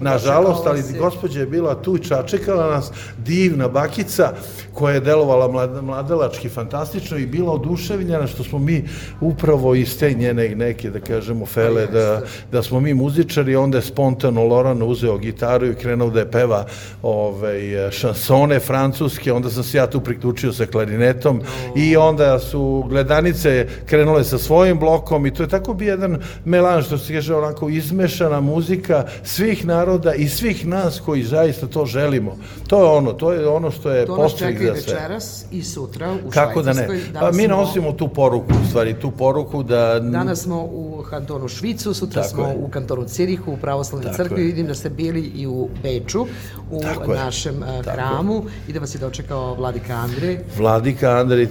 nažalost, 0.00 0.66
ali 0.66 0.82
gospođa 0.98 1.40
je 1.40 1.46
bila 1.46 1.82
tu 1.82 1.96
i 1.96 2.04
čačekala 2.04 2.70
nas, 2.70 2.92
divna 3.18 3.68
bakica 3.68 4.32
koja 4.72 4.94
je 4.94 5.00
delovala 5.00 5.48
mlad, 5.48 5.84
mladelački 5.84 6.48
fantastično 6.48 7.18
i 7.18 7.26
bila 7.26 7.52
oduševljena 7.52 8.26
što 8.26 8.44
smo 8.44 8.58
mi 8.58 8.84
upravo 9.20 9.74
iz 9.74 9.98
te 9.98 10.12
njene 10.12 10.48
neke, 10.48 10.90
da 10.90 11.00
kažemo, 11.00 11.46
fele, 11.46 11.86
da, 11.86 12.22
da 12.52 12.62
smo 12.62 12.80
mi 12.80 12.94
muzičari, 13.06 13.56
onda 13.56 13.78
je 13.78 13.82
spontano 13.82 14.44
Loran 14.44 14.82
uzeo 14.82 15.18
gitaru 15.18 15.66
i 15.66 15.74
krenuo 15.74 16.10
da 16.10 16.20
je 16.20 16.30
peva 16.30 16.64
ovaj, 17.02 17.90
šansone 17.90 18.60
francuske, 18.60 19.32
onda 19.32 19.50
sam 19.50 19.62
se 19.62 19.78
ja 19.78 19.86
tu 19.86 20.00
priključio 20.00 20.52
sa 20.52 20.66
klarinetom 20.66 21.40
i 21.76 21.96
onda 21.96 22.38
su 22.38 22.84
gledanice 22.88 23.68
krenule 23.86 24.24
sa 24.24 24.38
svojim 24.38 24.78
blokom 24.78 25.26
i 25.26 25.34
to 25.34 25.42
je 25.42 25.48
tako 25.48 25.74
bi 25.74 25.86
jedan 25.86 26.18
melanž, 26.44 26.86
što 26.86 26.98
se 26.98 27.14
kaže 27.14 27.34
onako 27.34 27.68
izmešana 27.68 28.40
muzika 28.40 29.04
svih 29.24 29.66
naroda 29.66 30.14
i 30.14 30.28
svih 30.28 30.66
nas 30.66 31.00
koji 31.00 31.22
zaista 31.22 31.66
to 31.66 31.86
želimo. 31.86 32.36
To 32.66 32.78
je 32.78 32.90
ono, 32.90 33.12
to 33.12 33.32
je 33.32 33.48
ono 33.48 33.70
što 33.70 33.90
je 33.90 34.06
postrih 34.06 34.58
za 34.58 34.74
sve. 34.74 34.94
večeras 34.94 35.44
i 35.50 35.62
sutra 35.62 36.14
u 36.26 36.30
Kako 36.30 36.62
da 36.62 36.72
ne? 36.72 36.88
Pa 37.20 37.30
mi 37.32 37.48
nosimo 37.48 37.92
tu 37.92 38.08
poruku, 38.08 38.52
u 38.64 38.68
stvari, 38.68 38.94
tu 39.00 39.10
poruku 39.10 39.62
da... 39.62 40.00
Danas 40.00 40.42
smo 40.42 40.64
u 40.64 41.04
kantonu 41.10 41.48
Švicu, 41.48 41.94
sutra 41.94 42.22
Tako 42.22 42.34
smo 42.34 42.46
je. 42.46 42.56
u 42.56 42.68
kantonu 42.68 42.95
Cirihu, 43.04 43.52
u 43.52 43.56
pravoslavnoj 43.56 44.12
crkvi, 44.16 44.40
je. 44.40 44.46
vidim 44.46 44.66
da 44.66 44.74
ste 44.74 44.90
bili 44.90 45.20
i 45.20 45.46
u 45.46 45.68
Beču, 45.82 46.26
u 46.70 46.82
Tako 46.82 47.14
našem 47.14 47.54
je. 47.54 47.82
hramu 47.82 48.44
i 48.68 48.72
da 48.72 48.80
vas 48.80 48.94
je 48.94 48.98
dočekao 48.98 49.54
Vladika 49.54 49.94
Andrej. 49.94 50.38
Vladika 50.58 51.10
Andrej 51.10 51.48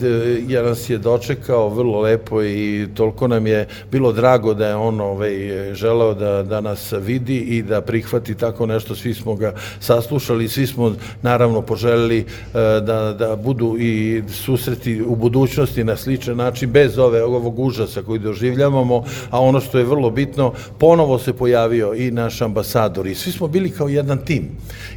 ja 0.48 0.64
nas 0.64 0.90
je 0.90 0.98
dočekao 0.98 1.70
vrlo 1.70 2.02
lepo 2.02 2.44
i 2.44 2.88
toliko 2.94 3.28
nam 3.28 3.48
je 3.48 3.68
bilo 3.92 4.12
drago 4.12 4.54
da 4.54 4.68
je 4.68 4.76
on 4.76 5.02
ovaj, 5.02 5.34
želeo 5.74 6.14
da, 6.14 6.44
da 6.44 6.62
nas 6.62 6.94
vidi 7.02 7.38
i 7.38 7.64
da 7.64 7.82
prihvati 7.82 8.36
tako 8.36 8.66
nešto, 8.66 8.96
svi 8.96 9.14
smo 9.14 9.36
ga 9.36 9.54
saslušali, 9.80 10.48
svi 10.48 10.68
smo 10.68 10.96
naravno 11.22 11.62
poželeli 11.62 12.26
da, 12.54 13.16
da 13.20 13.36
budu 13.36 13.76
i 13.80 14.24
susreti 14.30 15.02
u 15.02 15.16
budućnosti 15.16 15.84
na 15.84 15.98
sličan 15.98 16.38
način, 16.38 16.72
bez 16.72 16.98
ove, 16.98 17.24
ovog 17.24 17.60
užasa 17.60 18.02
koji 18.02 18.20
doživljavamo, 18.20 19.04
a 19.30 19.42
ono 19.42 19.60
što 19.62 19.78
je 19.78 19.86
vrlo 19.86 20.10
bitno, 20.10 20.54
ponovo 20.78 21.20
se 21.20 21.34
pojavio 21.38 21.94
i 21.94 22.12
naš 22.12 22.42
ambasador 22.42 23.08
i 23.08 23.16
svi 23.16 23.32
smo 23.32 23.48
bili 23.48 23.70
kao 23.70 23.88
jedan 23.88 24.18
tim. 24.26 24.50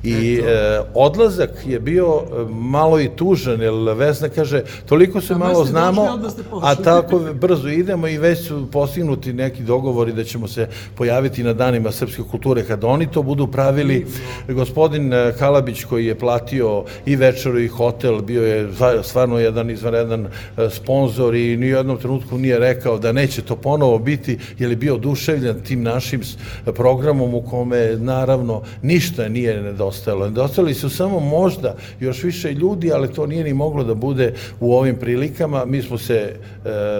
I 0.03 0.35
e, 0.35 0.81
odlazak 0.95 1.51
je 1.67 1.81
bio 1.81 2.23
e, 2.23 2.45
malo 2.51 3.01
i 3.01 3.09
tužan, 3.17 3.61
jer 3.61 3.73
Vesna 3.97 4.29
kaže, 4.29 4.63
toliko 4.87 5.21
se 5.21 5.35
malo 5.35 5.65
znamo, 5.65 6.19
a 6.63 6.75
tako 6.75 7.19
brzo 7.19 7.69
idemo 7.69 8.09
i 8.09 8.19
već 8.19 8.47
su 8.47 8.69
postignuti 8.73 9.33
neki 9.33 9.63
dogovori 9.63 10.13
da 10.13 10.25
ćemo 10.25 10.49
se 10.49 10.69
pojaviti 10.95 11.43
na 11.43 11.53
danima 11.53 11.93
srpske 11.93 12.23
kulture. 12.31 12.65
Kada 12.65 12.87
oni 12.87 13.11
to 13.11 13.23
budu 13.23 13.47
pravili, 13.47 14.07
gospodin 14.49 15.13
e, 15.13 15.33
Kalabić 15.39 15.85
koji 15.85 16.07
je 16.07 16.19
platio 16.19 16.85
i 17.07 17.17
večeru 17.17 17.61
i 17.61 17.69
hotel, 17.69 18.21
bio 18.21 18.47
je 18.47 18.69
stvarno 19.03 19.39
jedan 19.39 19.71
izvanredan 19.71 20.27
e, 20.27 20.71
sponsor 20.71 21.35
i 21.35 21.57
ni 21.57 21.67
u 21.67 21.77
jednom 21.77 21.97
trenutku 21.97 22.39
nije 22.39 22.59
rekao 22.59 22.99
da 22.99 23.13
neće 23.13 23.43
to 23.43 23.57
ponovo 23.57 23.99
biti, 23.99 24.39
jer 24.59 24.71
je 24.71 24.77
bio 24.77 24.95
oduševljen 24.95 25.61
tim 25.65 25.83
našim 25.83 26.25
programom 26.65 27.35
u 27.35 27.43
kome 27.43 27.97
naravno 27.97 28.63
ništa 28.83 29.29
nije 29.29 29.63
nedostajalo. 29.63 30.29
Nedostajali 30.29 30.75
su 30.75 30.91
samo 30.91 31.21
možda 31.21 31.77
još 32.01 32.23
više 32.23 32.53
ljudi, 32.53 32.93
ali 32.93 33.13
to 33.13 33.27
nije 33.27 33.45
ni 33.45 33.55
moglo 33.55 33.85
da 33.85 33.95
bude 33.95 34.35
u 34.61 34.75
ovim 34.75 34.97
prilikama. 34.97 35.65
Mi 35.65 35.83
smo 35.83 35.99
se 35.99 36.15
e, 36.15 36.35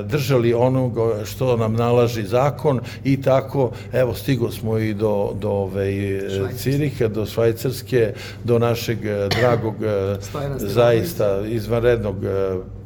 držali 0.03 0.55
onoga 0.55 1.25
što 1.25 1.57
nam 1.57 1.73
nalaži 1.73 2.23
zakon 2.23 2.81
i 3.05 3.23
tako, 3.23 3.71
evo, 3.93 4.15
stigo 4.15 4.51
smo 4.51 4.79
i 4.79 4.95
do, 4.95 5.33
do 5.41 5.51
ove, 5.51 5.89
Ciriha, 6.57 7.09
do 7.09 7.27
Švajcarske, 7.27 8.13
do 8.45 8.59
našeg 8.59 9.05
e, 9.05 9.29
dragog, 9.41 9.75
e, 9.83 10.17
zaista 10.59 11.41
izvanrednog 11.47 12.25
e, 12.25 12.29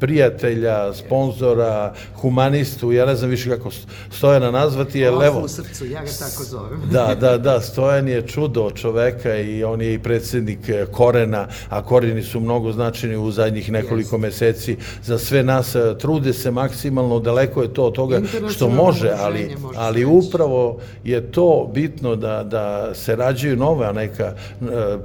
prijatelja, 0.02 0.94
sponzora, 0.94 1.94
humanistu, 2.14 2.92
ja 2.92 3.06
ne 3.06 3.16
znam 3.16 3.30
više 3.30 3.50
kako 3.50 3.70
Stojana 4.10 4.50
nazvati, 4.50 4.98
jer 4.98 5.12
evo... 5.24 5.40
u 5.40 5.48
srcu, 5.48 5.86
ja 5.86 6.00
ga 6.00 6.10
tako 6.18 6.44
zovem. 6.44 6.82
Da, 6.92 7.14
da, 7.20 7.38
da, 7.38 7.60
Stojan 7.60 8.08
je 8.08 8.26
čudo 8.26 8.70
čoveka 8.70 9.36
i 9.36 9.64
on 9.64 9.80
je 9.80 9.94
i 9.94 9.98
predsednik 9.98 10.58
Korena, 10.92 11.46
a 11.68 11.82
Koreni 11.82 12.22
su 12.22 12.40
mnogo 12.40 12.72
značajni 12.72 13.16
u 13.16 13.30
zadnjih 13.30 13.70
nekoliko 13.72 14.18
meseci 14.18 14.76
za 15.04 15.18
sve 15.18 15.42
nas. 15.42 15.76
Trude 15.98 16.32
se 16.32 16.50
maksimalno, 16.50 17.20
daleko 17.20 17.62
je 17.62 17.74
to 17.74 17.84
od 17.84 17.94
toga 17.94 18.20
što 18.50 18.68
može, 18.68 19.12
ali, 19.18 19.56
ali 19.76 20.04
upravo 20.04 20.78
je 21.04 21.32
to 21.32 21.70
bitno 21.74 22.16
da, 22.16 22.42
da 22.42 22.94
se 22.94 23.16
rađaju 23.16 23.56
nova 23.56 23.92
neka 23.92 24.24
e, 24.24 24.34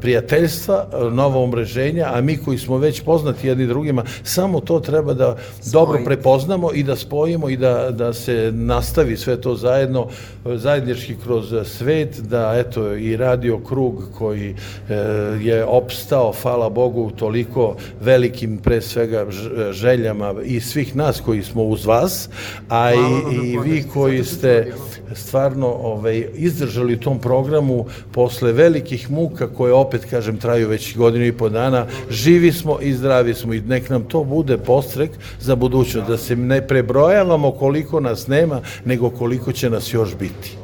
prijateljstva, 0.01 0.88
nova 1.12 1.39
umreženja, 1.39 2.10
a 2.13 2.22
mi 2.22 2.38
koji 2.38 2.58
smo 2.58 2.77
već 2.77 3.01
poznati 3.01 3.48
jedni 3.48 3.68
drugima, 3.68 4.04
samo 4.24 4.60
to 4.60 4.80
treba 4.88 5.13
da 5.13 5.36
dobro 5.72 6.00
prepoznamo 6.06 6.70
i 6.74 6.84
da 6.84 6.96
spojimo 6.96 7.50
i 7.50 7.58
da, 7.58 7.91
da 7.91 8.13
se 8.13 8.51
nastavi 8.56 9.17
sve 9.17 9.41
to 9.41 9.56
zajedno, 9.56 10.08
zajednički 10.46 11.15
kroz 11.24 11.53
svet, 11.65 12.20
da 12.20 12.53
eto 12.58 12.94
i 12.94 13.17
radio 13.17 13.60
krug 13.60 14.03
koji 14.17 14.56
e, 14.89 14.94
je 15.41 15.65
opstao, 15.65 16.34
hvala 16.41 16.70
Bogu, 16.70 17.12
toliko 17.12 17.75
velikim 18.01 18.58
pre 18.58 18.82
svega 18.82 19.25
željama 19.72 20.34
i 20.44 20.60
svih 20.60 20.96
nas 20.96 21.22
koji 21.22 21.44
smo 21.44 21.63
uz 21.63 21.86
vas, 21.86 22.29
a 22.70 22.94
i, 22.94 23.36
i 23.36 23.58
vi 23.60 23.84
koji 23.94 24.24
ste 24.24 24.74
stvarno 25.14 25.68
ovaj, 25.68 26.28
izdržali 26.34 26.94
u 26.94 27.00
tom 27.00 27.20
programu 27.20 27.86
posle 28.12 28.52
velikih 28.52 29.12
muka 29.12 29.48
koje 29.48 29.74
opet, 29.74 30.06
kažem, 30.06 30.38
traju 30.38 30.70
već 30.70 30.98
godinu 30.98 31.26
i 31.26 31.32
po 31.32 31.50
dana, 31.50 31.86
živi 32.10 32.52
smo 32.52 32.80
i 32.82 32.94
zdravi 32.94 33.34
smo 33.34 33.54
i 33.54 33.62
nek 33.62 33.90
nam 33.90 34.04
to 34.04 34.24
bude 34.24 34.58
postrek 34.58 35.12
za 35.40 35.56
budućnost, 35.56 36.08
da 36.08 36.18
se 36.18 36.36
ne 36.36 36.68
prebrojavamo 36.68 37.52
koliko 37.52 38.00
nas 38.00 38.28
nema, 38.28 38.62
nego 38.86 39.10
koliko 39.10 39.52
će 39.52 39.70
nas 39.70 39.94
još 39.94 40.16
biti. 40.16 40.58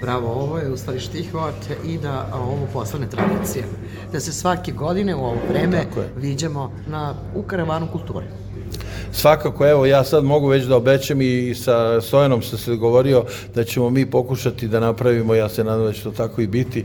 Bravo, 0.00 0.32
ovo 0.32 0.58
je 0.58 0.72
u 0.72 0.76
stvari 0.76 1.00
štihovat 1.00 1.54
i 1.86 1.98
da 1.98 2.28
ovo 2.34 2.66
postane 2.72 3.06
tradicija. 3.10 3.64
Da 4.12 4.20
se 4.20 4.32
svake 4.32 4.72
godine 4.72 5.14
u 5.14 5.18
ovo 5.18 5.36
vreme 5.50 5.84
viđemo 6.16 6.72
na, 6.86 7.14
u 7.34 7.42
karavanu 7.42 7.88
kulture. 7.92 8.26
Svakako, 9.12 9.66
evo, 9.66 9.86
ja 9.86 10.04
sad 10.04 10.24
mogu 10.24 10.48
već 10.48 10.64
da 10.64 10.76
obećam 10.76 11.22
i 11.22 11.54
sa 11.54 12.00
Stojanom 12.00 12.42
sam 12.42 12.58
se 12.58 12.76
govorio 12.76 13.24
da 13.54 13.64
ćemo 13.64 13.90
mi 13.90 14.10
pokušati 14.10 14.68
da 14.68 14.80
napravimo, 14.80 15.34
ja 15.34 15.48
se 15.48 15.64
nadam 15.64 15.86
da 15.86 15.92
će 15.92 16.02
to 16.02 16.10
tako 16.10 16.40
i 16.40 16.46
biti, 16.46 16.80
e, 16.80 16.84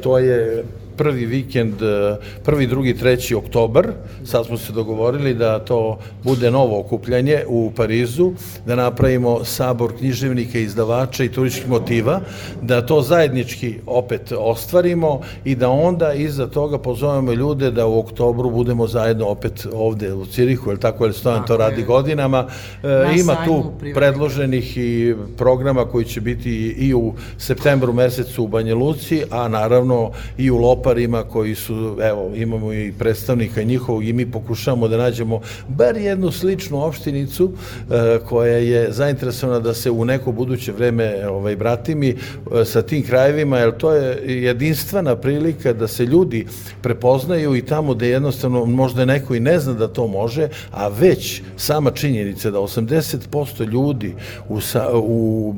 to 0.00 0.18
je 0.18 0.64
prvi 1.00 1.26
vikend, 1.26 1.82
e, 1.82 2.16
prvi, 2.44 2.66
drugi, 2.66 2.94
treći 2.96 3.34
oktobar, 3.34 3.86
sad 4.24 4.46
smo 4.46 4.56
se 4.56 4.72
dogovorili 4.72 5.34
da 5.34 5.58
to 5.58 5.98
bude 6.24 6.50
novo 6.50 6.80
okupljanje 6.80 7.44
u 7.48 7.70
Parizu, 7.76 8.32
da 8.66 8.76
napravimo 8.76 9.44
sabor 9.44 9.96
književnika, 9.98 10.58
izdavača 10.58 11.24
i 11.24 11.28
turističkih 11.32 11.70
motiva, 11.70 12.20
da 12.62 12.86
to 12.86 13.02
zajednički 13.02 13.74
opet 13.86 14.32
ostvarimo 14.32 15.20
i 15.44 15.54
da 15.54 15.70
onda 15.70 16.12
iza 16.12 16.46
toga 16.46 16.78
pozovemo 16.78 17.32
ljude 17.32 17.70
da 17.70 17.86
u 17.86 17.98
oktobru 17.98 18.50
budemo 18.50 18.86
zajedno 18.86 19.26
opet 19.26 19.66
ovde 19.72 20.12
u 20.12 20.26
Cirihu, 20.26 20.70
jer 20.70 20.78
tako 20.78 21.06
je 21.06 21.12
Stojan 21.12 21.46
to 21.46 21.56
radi 21.56 21.82
godinama. 21.82 22.46
E, 22.82 23.20
ima 23.20 23.36
tu 23.44 23.64
predloženih 23.94 24.76
i 24.76 25.14
programa 25.36 25.84
koji 25.84 26.04
će 26.04 26.20
biti 26.20 26.50
i 26.78 26.94
u 26.94 27.14
septembru 27.38 27.92
mesecu 27.92 28.44
u 28.44 28.48
Banja 28.48 28.74
Luci, 28.74 29.22
a 29.30 29.48
naravno 29.48 30.10
i 30.38 30.50
u 30.50 30.58
Lopa 30.58 30.89
Koparima 30.90 31.22
koji 31.22 31.54
su, 31.54 31.98
evo, 32.02 32.32
imamo 32.34 32.72
i 32.72 32.92
predstavnika 32.98 33.62
njihovog 33.62 34.04
i 34.04 34.12
mi 34.12 34.30
pokušamo 34.30 34.88
da 34.88 34.96
nađemo 34.96 35.40
bar 35.68 35.96
jednu 35.96 36.30
sličnu 36.30 36.84
opštinicu 36.84 37.52
e, 37.90 38.18
koja 38.28 38.56
je 38.56 38.92
zainteresovana 38.92 39.60
da 39.60 39.74
se 39.74 39.90
u 39.90 40.04
neko 40.04 40.32
buduće 40.32 40.72
vreme 40.72 41.28
ovaj, 41.28 41.56
bratimi 41.56 42.08
e, 42.08 42.64
sa 42.64 42.82
tim 42.82 43.02
krajevima, 43.02 43.58
jer 43.58 43.76
to 43.76 43.92
je 43.92 44.42
jedinstvena 44.42 45.16
prilika 45.16 45.72
da 45.72 45.88
se 45.88 46.06
ljudi 46.06 46.46
prepoznaju 46.82 47.56
i 47.56 47.62
tamo 47.62 47.94
da 47.94 48.06
jednostavno 48.06 48.64
možda 48.64 49.04
neko 49.04 49.34
i 49.34 49.40
ne 49.40 49.58
zna 49.58 49.72
da 49.72 49.88
to 49.88 50.06
može, 50.06 50.48
a 50.70 50.88
već 50.88 51.42
sama 51.56 51.90
činjenica 51.90 52.50
da 52.50 52.58
80% 52.58 53.70
ljudi 53.70 54.14
u, 54.48 54.60
sa, 54.60 54.88
u 54.94 55.54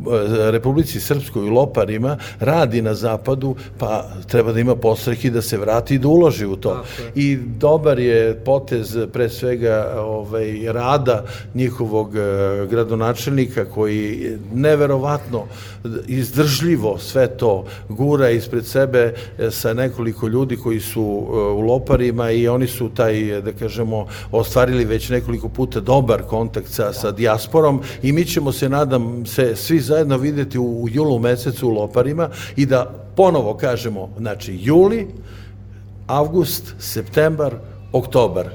e, 0.46 0.50
Republici 0.50 1.00
Srpskoj 1.00 1.48
u 1.48 1.52
Loparima 1.52 2.18
radi 2.40 2.82
na 2.82 2.94
zapadu, 2.94 3.56
pa 3.78 4.08
treba 4.28 4.52
da 4.52 4.60
ima 4.60 4.76
postreh 4.76 5.21
i 5.24 5.30
da 5.30 5.42
se 5.42 5.58
vrati 5.58 5.94
i 5.94 5.98
da 5.98 6.08
uloži 6.08 6.46
u 6.46 6.56
to. 6.56 6.84
I 7.14 7.36
dobar 7.36 7.98
je 7.98 8.34
potez 8.44 8.96
pre 9.12 9.28
svega 9.28 9.94
ovaj, 9.98 10.72
rada 10.72 11.24
njihovog 11.54 12.16
eh, 12.16 12.66
gradonačelnika 12.70 13.64
koji 13.64 14.36
neverovatno 14.54 15.44
izdržljivo 16.06 16.98
sve 16.98 17.26
to 17.26 17.64
gura 17.88 18.30
ispred 18.30 18.66
sebe 18.66 19.14
eh, 19.38 19.50
sa 19.50 19.74
nekoliko 19.74 20.28
ljudi 20.28 20.56
koji 20.56 20.80
su 20.80 21.00
eh, 21.00 21.34
u 21.36 21.60
Loparima 21.60 22.30
i 22.30 22.48
oni 22.48 22.66
su 22.66 22.88
taj, 22.88 23.40
da 23.40 23.52
kažemo, 23.52 24.06
ostvarili 24.32 24.84
već 24.84 25.08
nekoliko 25.08 25.48
puta 25.48 25.80
dobar 25.80 26.22
kontakt 26.22 26.68
sa, 26.68 26.92
sa 26.92 27.10
dijasporom 27.10 27.80
i 28.02 28.12
mi 28.12 28.24
ćemo 28.24 28.52
se, 28.52 28.68
nadam 28.68 29.26
se, 29.26 29.56
svi 29.56 29.80
zajedno 29.80 30.16
videti 30.16 30.58
u, 30.58 30.82
u 30.82 30.88
julu 30.88 31.18
mesecu 31.18 31.68
u 31.68 31.70
Loparima 31.70 32.28
i 32.56 32.66
da 32.66 33.11
ponovo 33.14 33.54
kažemo, 33.54 34.08
znači 34.18 34.58
juli, 34.60 35.08
avgust, 36.06 36.74
septembar, 36.78 37.54
oktobar. 37.92 38.48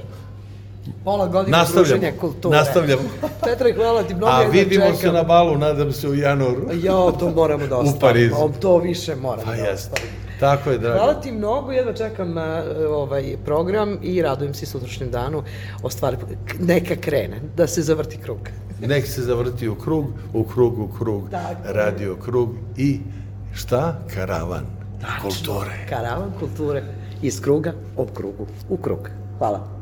Pola 1.04 1.26
godine 1.26 1.58
druženja 1.74 2.12
kulture. 2.20 2.56
Nastavljamo. 2.56 3.02
Petra, 3.44 3.74
hvala 3.74 4.02
ti 4.02 4.14
mnogo. 4.14 4.32
A 4.32 4.42
vidimo 4.42 4.94
se 4.94 5.12
na 5.12 5.22
balu, 5.22 5.58
nadam 5.58 5.92
se, 5.92 6.08
u 6.08 6.14
januaru. 6.14 6.62
Jo, 6.82 7.12
to 7.18 7.30
moramo 7.30 7.66
da 7.70 7.76
ostavimo. 7.76 7.96
U 7.96 8.00
Parizu. 8.00 8.60
To 8.60 8.78
više 8.78 9.16
moramo 9.16 9.42
pa 9.44 9.56
da 9.56 9.72
ostavimo. 9.72 10.08
Tako 10.40 10.70
je, 10.70 10.78
drago. 10.78 10.98
Hvala 10.98 11.20
ti 11.20 11.32
mnogo, 11.32 11.72
jedva 11.72 11.92
čekam 11.92 12.36
uh, 12.36 12.42
ovaj 12.90 13.36
program 13.44 13.98
i 14.02 14.22
radujem 14.22 14.54
se 14.54 14.66
sutrašnjem 14.66 15.10
danu. 15.10 15.42
O 15.82 15.90
stvari, 15.90 16.16
neka 16.60 16.96
krene, 16.96 17.40
da 17.56 17.66
se 17.66 17.82
zavrti 17.82 18.18
krug. 18.18 18.38
Nek 18.80 19.06
se 19.06 19.22
zavrti 19.22 19.68
u 19.68 19.74
krug, 19.74 20.04
u 20.34 20.44
krug, 20.44 20.78
u 20.78 20.88
krug, 20.98 21.30
Tako. 21.30 21.60
radio 21.64 22.16
krug 22.16 22.50
i 22.76 23.00
šta? 23.52 23.98
Karavan 24.14 24.64
Tačno. 25.00 25.22
kulture. 25.22 25.86
Karavan 25.88 26.32
kulture 26.38 26.82
iz 27.22 27.40
kruga 27.40 27.72
u 27.96 28.06
krugu 28.06 28.46
u 28.68 28.76
krug. 28.76 29.08
Hvala. 29.38 29.77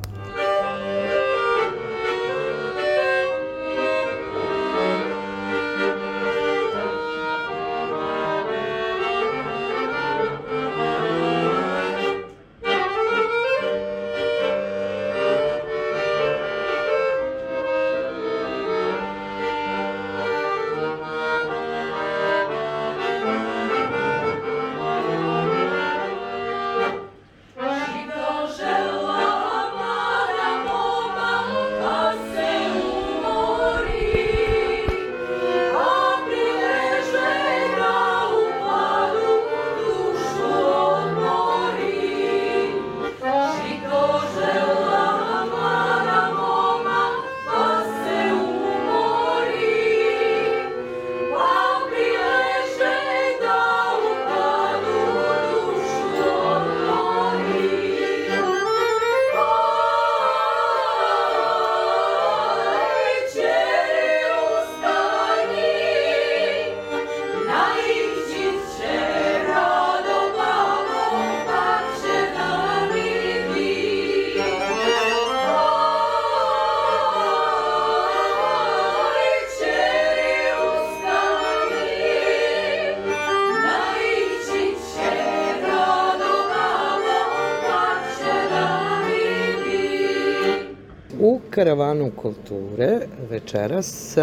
Karavanu 91.56 92.10
kulture 92.16 92.98
večeras 93.30 94.16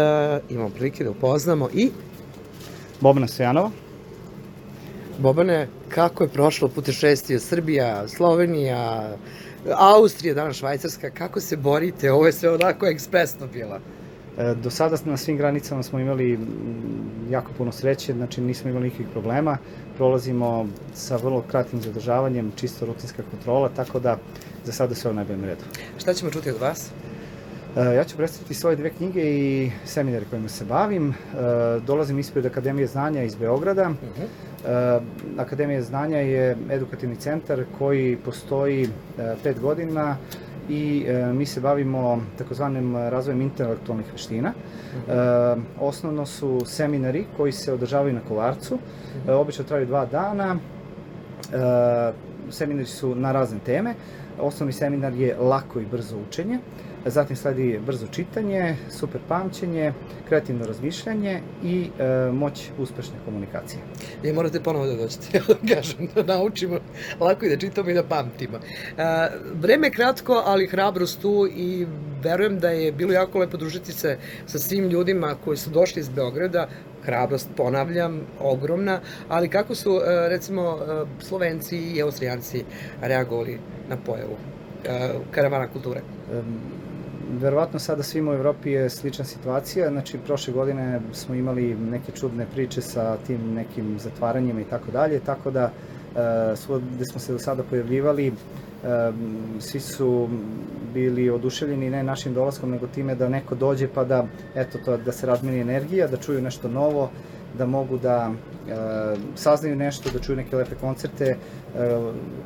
imamo 0.50 0.70
prilike 0.70 1.04
da 1.04 1.10
upoznamo 1.10 1.68
i 1.74 1.90
Bobna 3.00 3.26
Stojanova. 3.28 3.70
Bobane, 5.18 5.68
kako 5.88 6.24
je 6.24 6.28
prošlo 6.28 6.68
putešestvije 6.68 7.40
Srbija, 7.40 8.08
Slovenija, 8.08 9.16
Austrija, 9.76 10.34
danas 10.34 10.56
Švajcarska, 10.56 11.10
kako 11.10 11.40
se 11.40 11.56
borite? 11.56 12.12
Ovo 12.12 12.26
je 12.26 12.32
sve 12.32 12.50
onako 12.50 12.86
ekspresno 12.86 13.46
bila. 13.46 13.80
E, 14.38 14.54
Do 14.54 14.70
sada 14.70 14.96
na 15.04 15.16
svim 15.16 15.36
granicama 15.36 15.82
smo 15.82 15.98
imali 15.98 16.38
jako 17.30 17.50
puno 17.58 17.72
sreće, 17.72 18.12
znači 18.12 18.40
nismo 18.40 18.70
imali 18.70 18.84
nikakvih 18.84 19.08
problema. 19.12 19.58
Prolazimo 19.96 20.68
sa 20.94 21.16
vrlo 21.16 21.42
kratkim 21.50 21.80
zadržavanjem, 21.80 22.52
čisto 22.56 22.86
rutinska 22.86 23.22
kontrola, 23.30 23.68
tako 23.68 24.00
da 24.00 24.18
za 24.64 24.72
sada 24.72 24.94
sve 24.94 25.10
u 25.10 25.14
najboljem 25.14 25.44
redu. 25.44 25.64
Šta 25.98 26.14
ćemo 26.14 26.30
čuti 26.30 26.50
od 26.50 26.60
vas? 26.60 26.90
E, 27.76 27.94
Ja 27.94 28.04
ću 28.04 28.16
predstaviti 28.16 28.54
svoje 28.54 28.76
dve 28.76 28.90
knjige 28.90 29.20
i 29.22 29.70
seminare 29.84 30.24
kojima 30.30 30.48
se 30.48 30.64
bavim. 30.64 31.08
E, 31.08 31.14
Dolazim 31.86 32.18
ispred 32.18 32.46
Akademije 32.46 32.86
znanja 32.86 33.22
iz 33.22 33.34
Beograda. 33.34 33.90
E, 33.90 35.00
Akademija 35.38 35.82
znanja 35.82 36.18
je 36.18 36.56
edukativni 36.70 37.16
centar 37.16 37.64
koji 37.78 38.16
postoji 38.16 38.88
pet 39.42 39.60
godina 39.60 40.16
i 40.68 41.04
e, 41.08 41.32
mi 41.32 41.46
se 41.46 41.60
bavimo 41.60 42.22
takozvanim 42.38 42.96
razvojem 42.96 43.40
intelektualnih 43.40 44.06
veština. 44.12 44.52
E, 44.52 45.12
osnovno 45.80 46.26
su 46.26 46.60
seminari 46.66 47.24
koji 47.36 47.52
se 47.52 47.72
održavaju 47.72 48.14
na 48.14 48.20
Kolarcu. 48.28 48.78
E, 49.28 49.32
obično 49.32 49.64
traju 49.64 49.86
dva 49.86 50.06
dana. 50.06 50.56
E, 50.56 52.12
seminari 52.50 52.86
su 52.86 53.14
na 53.14 53.32
razne 53.32 53.58
teme. 53.66 53.94
Osnovni 54.40 54.72
seminar 54.72 55.14
je 55.14 55.36
lako 55.36 55.80
i 55.80 55.86
brzo 55.86 56.16
učenje. 56.28 56.58
Zatim 57.06 57.36
sledi 57.36 57.80
brzo 57.86 58.06
čitanje, 58.06 58.76
super 58.90 59.20
pamćenje, 59.28 59.92
kreativno 60.28 60.66
razmišljanje 60.66 61.40
i 61.64 61.90
e, 61.98 62.32
moć 62.32 62.70
uspešne 62.78 63.14
komunikacije. 63.24 63.80
I 64.22 64.32
morate 64.32 64.60
ponovo 64.60 64.86
da 64.86 64.96
dođete, 64.96 65.40
da 65.48 65.74
kažem, 65.74 66.08
da 66.14 66.22
naučimo 66.22 66.78
lako 67.20 67.46
i 67.46 67.48
da 67.48 67.56
čitamo 67.56 67.90
i 67.90 67.94
da 67.94 68.02
pamtimo. 68.02 68.58
A, 68.98 69.28
vreme 69.54 69.86
je 69.86 69.90
kratko, 69.90 70.42
ali 70.46 70.66
hrabrost 70.66 71.20
tu 71.20 71.48
i 71.56 71.86
verujem 72.22 72.58
da 72.58 72.70
je 72.70 72.92
bilo 72.92 73.12
jako 73.12 73.38
lepo 73.38 73.56
družiti 73.56 73.92
se 73.92 74.18
sa 74.46 74.58
svim 74.58 74.88
ljudima 74.88 75.34
koji 75.44 75.56
su 75.56 75.70
došli 75.70 76.00
iz 76.00 76.08
Beograda, 76.08 76.68
hrabrost, 77.02 77.48
ponavljam, 77.56 78.20
ogromna, 78.40 79.00
ali 79.28 79.48
kako 79.48 79.74
su, 79.74 80.00
e, 80.06 80.28
recimo, 80.28 80.62
e, 80.62 81.04
Slovenci 81.24 81.76
i 81.76 82.02
Austrijanci 82.02 82.64
reagovali 83.02 83.58
na 83.88 83.96
pojavu 83.96 84.36
e, 84.84 85.10
karavana 85.30 85.68
kulture? 85.68 86.00
Verovatno 87.40 87.78
sada 87.78 88.02
svima 88.02 88.30
u 88.30 88.34
Evropi 88.34 88.70
je 88.70 88.90
slična 88.90 89.24
situacija, 89.24 89.90
znači 89.90 90.18
prošle 90.18 90.52
godine 90.52 91.00
smo 91.12 91.34
imali 91.34 91.74
neke 91.74 92.12
čudne 92.12 92.46
priče 92.54 92.80
sa 92.80 93.16
tim 93.26 93.54
nekim 93.54 93.98
zatvaranjima 93.98 94.60
i 94.60 94.64
tako 94.64 94.90
dalje, 94.90 95.20
tako 95.20 95.50
da 95.50 95.70
e, 96.16 96.80
gde 96.94 97.04
smo 97.04 97.20
se 97.20 97.32
do 97.32 97.38
sada 97.38 97.62
pojavljivali, 97.62 98.26
em, 98.26 98.34
svi 99.60 99.80
su 99.80 100.28
bili 100.94 101.30
oduševljeni 101.30 101.90
ne 101.90 102.02
našim 102.02 102.34
dolaskom, 102.34 102.70
nego 102.70 102.86
time 102.86 103.14
da 103.14 103.28
neko 103.28 103.54
dođe 103.54 103.88
pa 103.94 104.04
da, 104.04 104.26
eto 104.54 104.78
to, 104.84 104.96
da 104.96 105.12
se 105.12 105.26
razmeni 105.26 105.60
energija, 105.60 106.08
da 106.08 106.16
čuju 106.16 106.42
nešto 106.42 106.68
novo, 106.68 107.10
da 107.58 107.66
mogu 107.66 107.98
da 107.98 108.30
e, 108.30 108.53
saznaju 109.34 109.76
nešto, 109.76 110.10
da 110.10 110.18
čuju 110.18 110.36
neke 110.36 110.56
lepe 110.56 110.74
koncerte 110.74 111.24
e, 111.24 111.36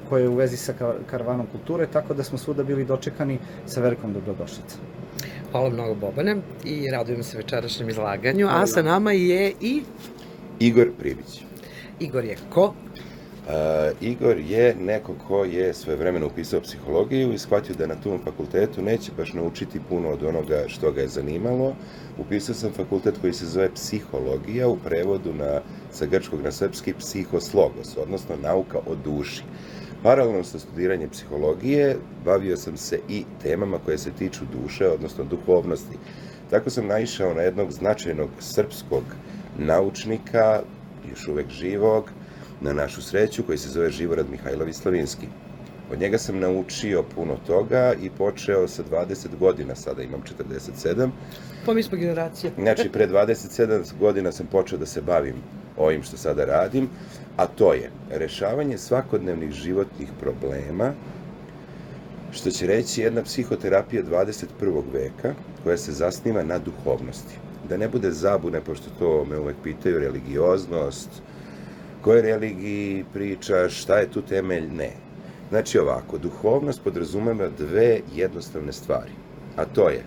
koje 0.08 0.22
je 0.22 0.28
u 0.28 0.34
vezi 0.34 0.56
sa 0.56 0.72
ka- 0.80 0.94
karavanom 1.10 1.46
kulture, 1.46 1.86
tako 1.86 2.14
da 2.14 2.24
smo 2.24 2.38
svuda 2.38 2.62
bili 2.62 2.84
dočekani 2.84 3.38
sa 3.66 3.80
velikom 3.80 4.12
dobrodošlicom. 4.12 4.80
Hvala 5.52 5.70
mnogo 5.70 5.94
Bobane 5.94 6.36
i 6.64 6.90
radujem 6.90 7.22
se 7.22 7.36
večerašnjem 7.36 7.88
izlaganju, 7.88 8.48
a 8.50 8.66
sa 8.66 8.82
nama 8.82 9.12
je 9.12 9.52
i 9.60 9.82
Igor 10.58 10.88
Pribić. 10.98 11.42
Igor 12.00 12.24
je 12.24 12.36
ko? 12.50 12.74
Igor 14.00 14.38
je 14.38 14.74
neko 14.74 15.14
ko 15.28 15.44
je 15.44 15.74
svojevremeno 15.74 16.26
upisao 16.26 16.60
psihologiju 16.60 17.32
i 17.32 17.38
shvatio 17.38 17.74
da 17.74 17.86
na 17.86 17.94
tom 17.94 18.18
fakultetu 18.24 18.82
neće 18.82 19.12
baš 19.16 19.32
naučiti 19.32 19.80
puno 19.88 20.08
od 20.08 20.22
onoga 20.22 20.64
što 20.66 20.92
ga 20.92 21.00
je 21.00 21.08
zanimalo. 21.08 21.74
Upisao 22.18 22.54
sam 22.54 22.72
fakultet 22.72 23.14
koji 23.20 23.32
se 23.32 23.46
zove 23.46 23.70
psihologija, 23.74 24.68
u 24.68 24.76
prevodu 24.76 25.34
na, 25.34 25.60
sa 25.90 26.06
grčkog 26.06 26.42
na 26.42 26.52
srpski 26.52 26.94
psihoslogos, 26.94 27.96
odnosno 27.96 28.36
nauka 28.42 28.78
o 28.78 28.94
duši. 29.04 29.42
Paralelno 30.02 30.44
sa 30.44 30.58
studiranjem 30.58 31.10
psihologije 31.10 31.96
bavio 32.24 32.56
sam 32.56 32.76
se 32.76 33.00
i 33.08 33.24
temama 33.42 33.78
koje 33.84 33.98
se 33.98 34.10
tiču 34.10 34.44
duše, 34.62 34.88
odnosno 34.88 35.24
duhovnosti. 35.24 35.98
Tako 36.50 36.70
sam 36.70 36.86
naišao 36.86 37.34
na 37.34 37.42
jednog 37.42 37.72
značajnog 37.72 38.28
srpskog 38.40 39.04
naučnika, 39.58 40.62
još 41.10 41.28
uvek 41.28 41.50
živog, 41.50 42.04
na 42.60 42.72
našu 42.72 43.02
sreću, 43.02 43.42
koji 43.42 43.58
se 43.58 43.68
zove 43.68 43.90
Živorad 43.90 44.30
Mihajlović 44.30 44.76
Slavinski. 44.76 45.26
Od 45.92 46.00
njega 46.00 46.18
sam 46.18 46.38
naučio 46.38 47.02
puno 47.14 47.36
toga 47.46 47.94
i 48.02 48.10
počeo 48.10 48.68
sa 48.68 48.82
20 48.90 49.26
godina, 49.40 49.74
sada 49.74 50.02
imam 50.02 50.22
47. 50.38 51.10
Pa 51.66 51.74
mi 51.74 51.82
smo 51.82 51.98
generacija. 51.98 52.52
Znači, 52.58 52.88
pre 52.88 53.08
27 53.08 53.98
godina 54.00 54.32
sam 54.32 54.46
počeo 54.46 54.78
da 54.78 54.86
se 54.86 55.02
bavim 55.02 55.34
ovim 55.76 56.02
što 56.02 56.16
sada 56.16 56.44
radim, 56.44 56.88
a 57.36 57.46
to 57.46 57.72
je 57.74 57.90
rešavanje 58.10 58.78
svakodnevnih 58.78 59.50
životnih 59.50 60.08
problema, 60.20 60.92
što 62.32 62.50
će 62.50 62.66
reći 62.66 63.00
jedna 63.00 63.22
psihoterapija 63.22 64.02
21. 64.02 64.82
veka 64.92 65.34
koja 65.64 65.76
se 65.76 65.92
zasniva 65.92 66.42
na 66.42 66.58
duhovnosti. 66.58 67.34
Da 67.68 67.76
ne 67.76 67.88
bude 67.88 68.10
zabune, 68.10 68.60
pošto 68.60 68.90
to 68.98 69.24
me 69.24 69.38
uvek 69.38 69.56
pitaju, 69.64 69.98
religioznost, 69.98 71.08
koje 72.02 72.22
religiji 72.22 73.04
pričaš, 73.12 73.82
šta 73.82 73.98
je 73.98 74.10
tu 74.10 74.22
temelj, 74.22 74.68
ne. 74.72 74.90
Znači 75.48 75.78
ovako, 75.78 76.18
duhovnost 76.18 76.84
podrazumeva 76.84 77.48
dve 77.58 78.00
jednostavne 78.14 78.72
stvari, 78.72 79.10
a 79.56 79.64
to 79.64 79.88
je 79.88 80.04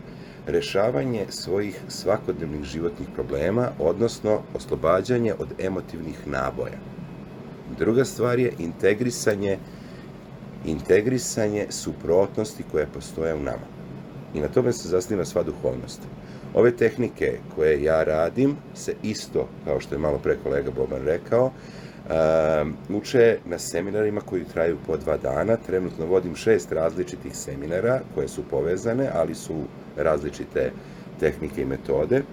rešavanje 0.48 1.26
svojih 1.30 1.80
svakodnevnih 1.88 2.64
životnih 2.64 3.08
problema, 3.16 3.70
odnosno 3.80 4.42
oslobađanje 4.56 5.34
od 5.34 5.48
emotivnih 5.60 6.28
naboja. 6.28 6.78
Druga 7.78 8.06
stvar 8.06 8.40
je 8.40 8.54
integrisanje 8.60 9.58
integrisanje 10.66 11.66
suprotnosti 11.70 12.64
koje 12.72 12.88
postoje 12.94 13.36
u 13.36 13.40
nama. 13.40 13.68
I 14.34 14.40
na 14.40 14.48
tome 14.48 14.74
se 14.74 14.90
zasniva 14.90 15.26
sva 15.26 15.44
duhovnost. 15.44 16.02
Ove 16.54 16.72
tehnike 16.72 17.38
koje 17.56 17.84
ja 17.84 18.04
radim 18.04 18.56
se 18.74 18.96
isto, 19.04 19.48
kao 19.66 19.80
što 19.80 19.96
je 19.96 20.00
malo 20.00 20.18
pre 20.18 20.38
kolega 20.44 20.72
Boban 20.72 21.02
rekao, 21.06 21.52
uče 22.90 23.38
na 23.46 23.60
seminarima 23.60 24.22
koji 24.22 24.44
traju 24.44 24.78
po 24.88 24.98
dva 24.98 25.18
dana. 25.18 25.58
Trenutno 25.58 26.06
vodim 26.06 26.36
šest 26.36 26.72
različitih 26.72 27.36
seminara 27.36 28.02
koje 28.16 28.28
su 28.28 28.44
povezane, 28.50 29.10
ali 29.14 29.36
su 29.36 29.54
različite 29.98 30.72
tehnike 31.20 31.62
i 31.62 31.66
metode, 31.66 32.24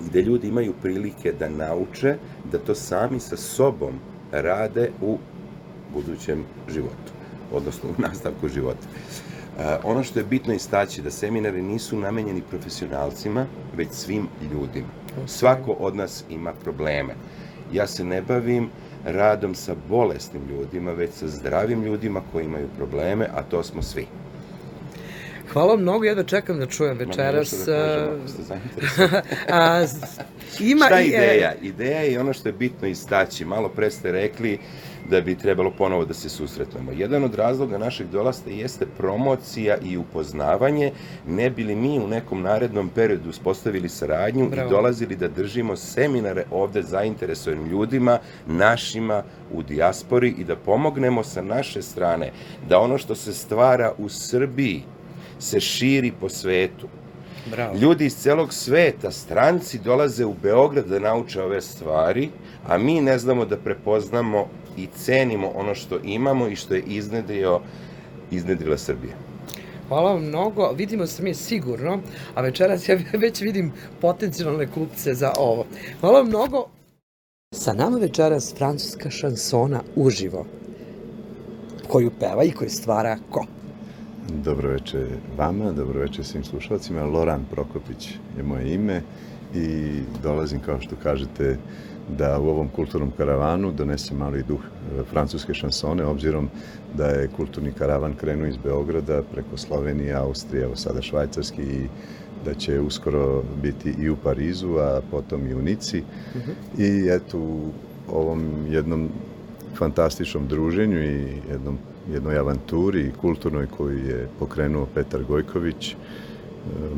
gde 0.00 0.22
ljudi 0.22 0.48
imaju 0.48 0.74
prilike 0.82 1.32
da 1.32 1.48
nauče 1.48 2.16
da 2.52 2.58
to 2.58 2.74
sami 2.74 3.20
sa 3.20 3.36
sobom 3.36 3.98
rade 4.32 4.90
u 5.00 5.18
budućem 5.94 6.44
životu, 6.68 7.12
odnosno 7.52 7.90
u 7.90 8.02
nastavku 8.02 8.48
života. 8.48 8.86
E, 9.58 9.76
ono 9.84 10.02
što 10.02 10.18
je 10.18 10.24
bitno 10.24 10.54
istaći 10.54 11.02
da 11.02 11.10
seminari 11.10 11.62
nisu 11.62 11.96
namenjeni 11.96 12.42
profesionalcima, 12.50 13.46
već 13.76 13.88
svim 13.92 14.28
ljudima. 14.52 14.88
Svako 15.26 15.72
od 15.72 15.96
nas 15.96 16.24
ima 16.30 16.52
probleme. 16.52 17.14
Ja 17.72 17.86
se 17.86 18.04
ne 18.04 18.22
bavim 18.22 18.70
radom 19.06 19.54
sa 19.54 19.74
bolesnim 19.88 20.42
ljudima, 20.48 20.92
već 20.92 21.10
sa 21.12 21.28
zdravim 21.28 21.82
ljudima 21.82 22.22
koji 22.32 22.44
imaju 22.44 22.68
probleme, 22.76 23.28
a 23.34 23.42
to 23.42 23.62
smo 23.62 23.82
svi. 23.82 24.06
Hvala 25.52 25.68
vam 25.68 25.80
mnogo, 25.80 26.04
jedva 26.04 26.24
čekam 26.24 26.58
da 26.58 26.66
čujem 26.66 26.98
večeras. 26.98 27.66
Da 27.66 28.08
kažem, 28.96 29.20
a, 29.48 29.86
ima 30.72 30.86
Šta 30.86 30.98
je 30.98 31.06
ideja? 31.06 31.54
Ideja 31.62 32.00
je 32.00 32.20
ono 32.20 32.32
što 32.32 32.48
je 32.48 32.52
bitno 32.52 32.88
istaći. 32.88 33.44
Malo 33.44 33.68
pre 33.68 33.90
ste 33.90 34.12
rekli 34.12 34.58
da 35.10 35.20
bi 35.20 35.34
trebalo 35.34 35.70
ponovo 35.70 36.04
da 36.04 36.14
se 36.14 36.28
susretnemo. 36.28 36.92
Jedan 36.92 37.24
od 37.24 37.34
razloga 37.34 37.78
našeg 37.78 38.06
dolasta 38.08 38.50
jeste 38.50 38.86
promocija 38.96 39.76
i 39.82 39.96
upoznavanje, 39.96 40.92
ne 41.26 41.50
bili 41.50 41.74
mi 41.74 41.98
u 41.98 42.08
nekom 42.08 42.42
narednom 42.42 42.88
periodu 42.88 43.30
uspostavili 43.30 43.88
saradnju 43.88 44.48
Bravo. 44.48 44.68
i 44.68 44.70
dolazili 44.70 45.16
da 45.16 45.28
držimo 45.28 45.76
seminare 45.76 46.44
ovde 46.50 46.82
zainteresovanim 46.82 47.66
ljudima, 47.66 48.18
našima 48.46 49.22
u 49.52 49.62
dijaspori 49.62 50.34
i 50.38 50.44
da 50.44 50.56
pomognemo 50.56 51.24
sa 51.24 51.42
naše 51.42 51.82
strane 51.82 52.32
da 52.68 52.78
ono 52.80 52.98
što 52.98 53.14
se 53.14 53.32
stvara 53.32 53.92
u 53.98 54.08
Srbiji 54.08 54.82
se 55.38 55.60
širi 55.60 56.12
po 56.20 56.28
svetu. 56.28 56.88
Bravo. 57.50 57.76
Ljudi 57.76 58.06
iz 58.06 58.16
celog 58.16 58.52
sveta, 58.52 59.10
stranci 59.10 59.78
dolaze 59.78 60.24
u 60.24 60.34
Beograd 60.42 60.86
da 60.86 60.98
nauče 60.98 61.42
ove 61.42 61.60
stvari, 61.60 62.28
a 62.66 62.78
mi 62.78 63.00
ne 63.00 63.18
znamo 63.18 63.44
da 63.44 63.56
prepoznamo 63.56 64.48
i 64.76 64.86
cenimo 64.86 65.48
ono 65.54 65.74
što 65.74 65.98
imamo 66.04 66.48
i 66.48 66.56
što 66.56 66.74
je 66.74 66.82
iznedrio, 66.86 67.60
iznedrila 68.30 68.78
Srbija. 68.78 69.14
Hvala 69.88 70.12
vam 70.12 70.24
mnogo, 70.24 70.72
vidimo 70.72 71.06
se 71.06 71.22
mi 71.22 71.34
sigurno, 71.34 71.98
a 72.34 72.40
večeras 72.40 72.88
ja 72.88 72.98
već 73.22 73.40
vidim 73.40 73.72
potencijalne 74.00 74.66
kupce 74.66 75.14
za 75.14 75.32
ovo. 75.38 75.66
Hvala 76.00 76.18
vam 76.18 76.28
mnogo. 76.28 76.66
Sa 77.54 77.72
nama 77.72 77.98
večeras 77.98 78.54
francuska 78.56 79.10
šansona 79.10 79.82
uživo, 79.96 80.46
koju 81.88 82.10
peva 82.20 82.44
i 82.44 82.50
koju 82.50 82.70
stvara 82.70 83.18
ko? 83.30 83.44
Dobro 84.28 84.70
večer 84.70 85.06
vama, 85.36 85.72
dobro 85.72 86.00
večer 86.00 86.24
svim 86.24 86.44
slušalcima. 86.44 87.04
Loran 87.04 87.44
Prokopić 87.50 88.08
je 88.36 88.42
moje 88.42 88.74
ime 88.74 89.02
i 89.54 90.00
dolazim, 90.22 90.60
kao 90.60 90.80
što 90.80 90.96
kažete, 91.02 91.56
da 92.08 92.38
u 92.40 92.48
ovom 92.48 92.68
kulturnom 92.68 93.10
karavanu 93.16 93.72
donesem 93.72 94.16
malo 94.16 94.36
i 94.36 94.42
duh 94.42 94.60
e, 94.60 95.02
francuske 95.10 95.54
šansone, 95.54 96.04
obzirom 96.04 96.48
da 96.94 97.06
je 97.06 97.28
kulturni 97.36 97.72
karavan 97.72 98.14
krenuo 98.14 98.46
iz 98.46 98.56
Beograda 98.56 99.22
preko 99.32 99.56
Slovenije, 99.56 100.14
Austrije, 100.14 100.64
evo 100.64 100.76
sada 100.76 101.02
Švajcarski 101.02 101.62
i 101.62 101.86
da 102.44 102.54
će 102.54 102.80
uskoro 102.80 103.42
biti 103.62 103.94
i 103.98 104.10
u 104.10 104.16
Parizu, 104.16 104.76
a 104.78 105.00
potom 105.10 105.46
i 105.46 105.54
u 105.54 105.62
Nici. 105.62 106.02
I 106.78 107.08
eto, 107.10 107.38
u 107.38 107.70
ovom 108.12 108.66
jednom 108.68 109.08
fantastičnom 109.78 110.46
druženju 110.48 111.02
i 111.02 111.26
jednom, 111.50 111.78
jednoj 112.12 112.38
avanturi 112.38 113.12
kulturnoj 113.20 113.66
koju 113.76 113.98
je 114.08 114.28
pokrenuo 114.38 114.86
Petar 114.94 115.24
Gojković, 115.24 115.92
e, 115.92 115.96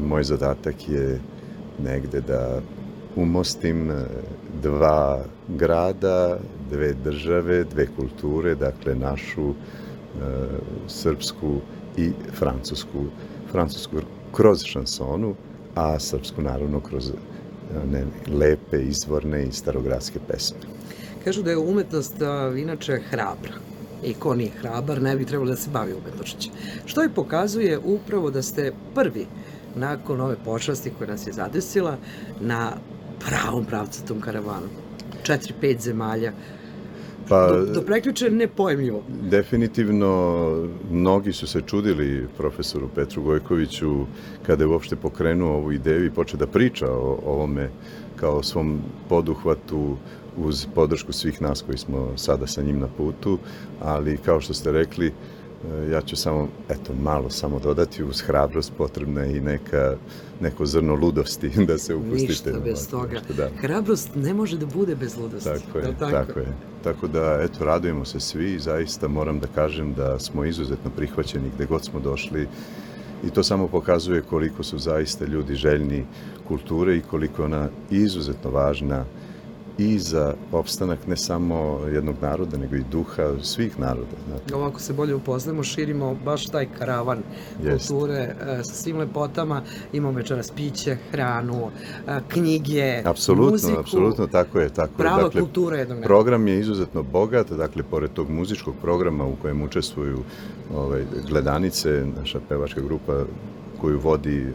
moj 0.08 0.24
zadatak 0.24 0.88
je 0.88 1.20
negde 1.78 2.20
da 2.20 2.60
umostim 3.22 3.90
e, 3.90 4.04
dva 4.62 5.24
grada, 5.48 6.38
dve 6.70 6.92
države, 7.04 7.64
dve 7.64 7.86
kulture, 7.96 8.54
dakle 8.54 8.94
našu 8.94 9.50
e, 9.50 9.54
srpsku 10.88 11.60
i 11.96 12.10
francusku. 12.32 13.04
Francusku 13.50 13.96
kroz 14.32 14.62
šansonu, 14.64 15.34
a 15.74 15.98
srpsku 15.98 16.42
naravno 16.42 16.80
kroz 16.80 17.12
one 17.82 18.04
lepe, 18.38 18.82
izvorne 18.82 19.44
i 19.44 19.52
starogradske 19.52 20.18
pesme. 20.28 20.58
Kažu 21.24 21.42
da 21.42 21.50
je 21.50 21.58
umetnost 21.58 22.22
a, 22.22 22.52
inače 22.56 23.00
hrabra. 23.10 23.54
I 24.04 24.14
ko 24.14 24.34
nije 24.34 24.50
hrabar, 24.60 25.02
ne 25.02 25.16
bi 25.16 25.24
trebalo 25.24 25.50
da 25.50 25.56
se 25.56 25.70
bavi 25.70 25.92
umetnošću. 25.92 26.50
Što 26.86 27.04
i 27.04 27.08
pokazuje 27.14 27.78
upravo 27.78 28.30
da 28.30 28.42
ste 28.42 28.72
prvi 28.94 29.26
nakon 29.76 30.20
ove 30.20 30.36
počasti 30.44 30.92
koja 30.98 31.10
nas 31.10 31.26
je 31.26 31.32
zadesila 31.32 31.96
na 32.40 32.72
pravom 33.26 33.64
pravcatom 33.64 34.20
karavanu. 34.20 34.68
Četiri, 35.22 35.54
pet 35.60 35.80
zemalja. 35.80 36.32
Pa, 37.28 37.46
Do, 37.46 37.66
do 37.66 37.82
prekjuče 37.82 38.30
nepojemljivo. 38.30 39.02
Definitivno, 39.30 40.46
mnogi 40.90 41.32
su 41.32 41.46
se 41.46 41.60
čudili 41.66 42.26
profesoru 42.36 42.88
Petru 42.94 43.22
Gojkoviću 43.22 44.06
kada 44.46 44.64
je 44.64 44.68
uopšte 44.68 44.96
pokrenuo 44.96 45.56
ovu 45.56 45.72
ideju 45.72 46.06
i 46.06 46.10
počeo 46.10 46.38
da 46.38 46.46
priča 46.46 46.86
o 46.92 47.18
ovome 47.26 47.70
kao 48.16 48.42
svom 48.42 48.80
poduhvatu 49.08 49.96
uz 50.36 50.66
podršku 50.74 51.12
svih 51.12 51.42
nas 51.42 51.62
koji 51.62 51.78
smo 51.78 52.12
sada 52.16 52.46
sa 52.46 52.62
njim 52.62 52.78
na 52.78 52.88
putu, 52.96 53.38
ali 53.80 54.16
kao 54.16 54.40
što 54.40 54.54
ste 54.54 54.72
rekli, 54.72 55.06
e, 55.06 55.12
ja 55.90 56.00
ću 56.00 56.16
samo, 56.16 56.48
eto, 56.68 56.92
malo 57.02 57.30
samo 57.30 57.58
dodati, 57.58 58.04
uz 58.04 58.20
hrabrost 58.20 58.72
potrebna 58.78 59.20
je 59.20 59.36
i 59.36 59.40
neka, 59.40 59.96
neko 60.40 60.66
zrno 60.66 60.94
ludosti 60.94 61.48
da 61.68 61.78
se 61.78 61.94
upustite. 61.94 62.50
Ništa 62.52 62.60
bez 62.64 62.88
toga. 62.88 63.20
Da. 63.36 63.48
Hrabrost 63.60 64.10
ne 64.14 64.34
može 64.34 64.58
da 64.58 64.66
bude 64.66 64.94
bez 64.94 65.16
ludosti. 65.16 65.48
Tako 65.48 65.78
je, 65.78 65.84
Jel 65.84 65.94
tako? 65.98 66.38
je. 66.38 66.46
Tako 66.84 67.08
da, 67.08 67.40
eto, 67.42 67.64
radujemo 67.64 68.04
se 68.04 68.20
svi 68.20 68.54
i 68.54 68.58
zaista 68.58 69.08
moram 69.08 69.40
da 69.40 69.46
kažem 69.54 69.94
da 69.94 70.18
smo 70.18 70.44
izuzetno 70.44 70.90
prihvaćeni 70.96 71.50
gde 71.54 71.66
god 71.66 71.84
smo 71.84 72.00
došli 72.00 72.48
i 73.24 73.30
to 73.30 73.42
samo 73.42 73.68
pokazuje 73.68 74.22
koliko 74.22 74.62
su 74.62 74.78
zaista 74.78 75.24
ljudi 75.24 75.54
željni 75.54 76.04
kulture 76.48 76.96
i 76.96 77.00
koliko 77.00 77.44
ona 77.44 77.68
izuzetno 77.90 78.50
važna 78.50 79.04
i 79.78 79.98
za 79.98 80.34
opstanak 80.52 81.06
ne 81.06 81.16
samo 81.16 81.80
jednog 81.92 82.14
naroda, 82.22 82.56
nego 82.58 82.76
i 82.76 82.84
duha 82.90 83.32
svih 83.42 83.78
naroda. 83.78 84.16
Znate. 84.28 84.54
Ovako 84.54 84.80
se 84.80 84.92
bolje 84.92 85.14
upoznamo, 85.14 85.62
širimo 85.62 86.16
baš 86.24 86.46
taj 86.46 86.66
karavan 86.78 87.18
Jest. 87.62 87.88
kulture 87.88 88.14
e, 88.14 88.64
sa 88.64 88.74
svim 88.74 88.98
lepotama. 88.98 89.62
Imamo 89.92 90.16
večeras 90.16 90.50
piće, 90.50 90.96
hranu, 91.10 91.70
e, 92.08 92.20
knjige, 92.28 93.02
Apsolutno, 93.04 93.50
muziku. 93.50 93.80
apsolutno, 93.80 94.26
tako 94.26 94.60
je. 94.60 94.68
Tako 94.68 94.92
Prava 94.96 95.18
je. 95.18 95.24
Dakle, 95.24 95.40
kultura 95.40 95.76
jednog 95.76 95.98
naroda. 95.98 96.06
Program 96.08 96.48
je 96.48 96.60
izuzetno 96.60 97.02
bogat, 97.02 97.50
dakle, 97.50 97.82
pored 97.82 98.10
tog 98.12 98.30
muzičkog 98.30 98.74
programa 98.82 99.24
u 99.26 99.36
kojem 99.42 99.62
učestvuju 99.62 100.18
ovaj, 100.74 101.04
gledanice, 101.28 102.06
naša 102.18 102.40
pevačka 102.48 102.80
grupa 102.80 103.24
koju 103.80 104.00
vodi 104.00 104.38
e, 104.38 104.52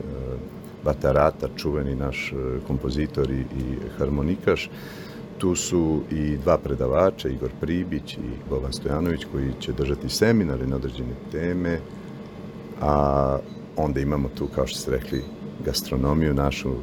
Batarata, 0.84 1.48
čuveni 1.56 1.96
naš 1.96 2.34
kompozitor 2.68 3.32
i, 3.32 3.40
i 3.40 3.78
harmonikaš, 3.98 4.70
tu 5.44 5.56
su 5.56 6.02
i 6.12 6.38
dva 6.38 6.58
predavača, 6.58 7.30
Igor 7.30 7.50
Pribić 7.62 8.14
i 8.14 8.50
Boban 8.50 8.74
Stojanović, 8.74 9.26
koji 9.32 9.52
će 9.60 9.72
držati 9.72 10.10
seminare 10.10 10.68
na 10.68 10.76
određene 10.76 11.16
teme, 11.32 11.80
a 12.82 13.38
onda 13.76 14.00
imamo 14.00 14.30
tu, 14.36 14.48
kao 14.56 14.68
što 14.68 14.80
ste 14.80 14.92
rekli, 14.92 15.24
gastronomiju 15.66 16.34
našu, 16.34 16.74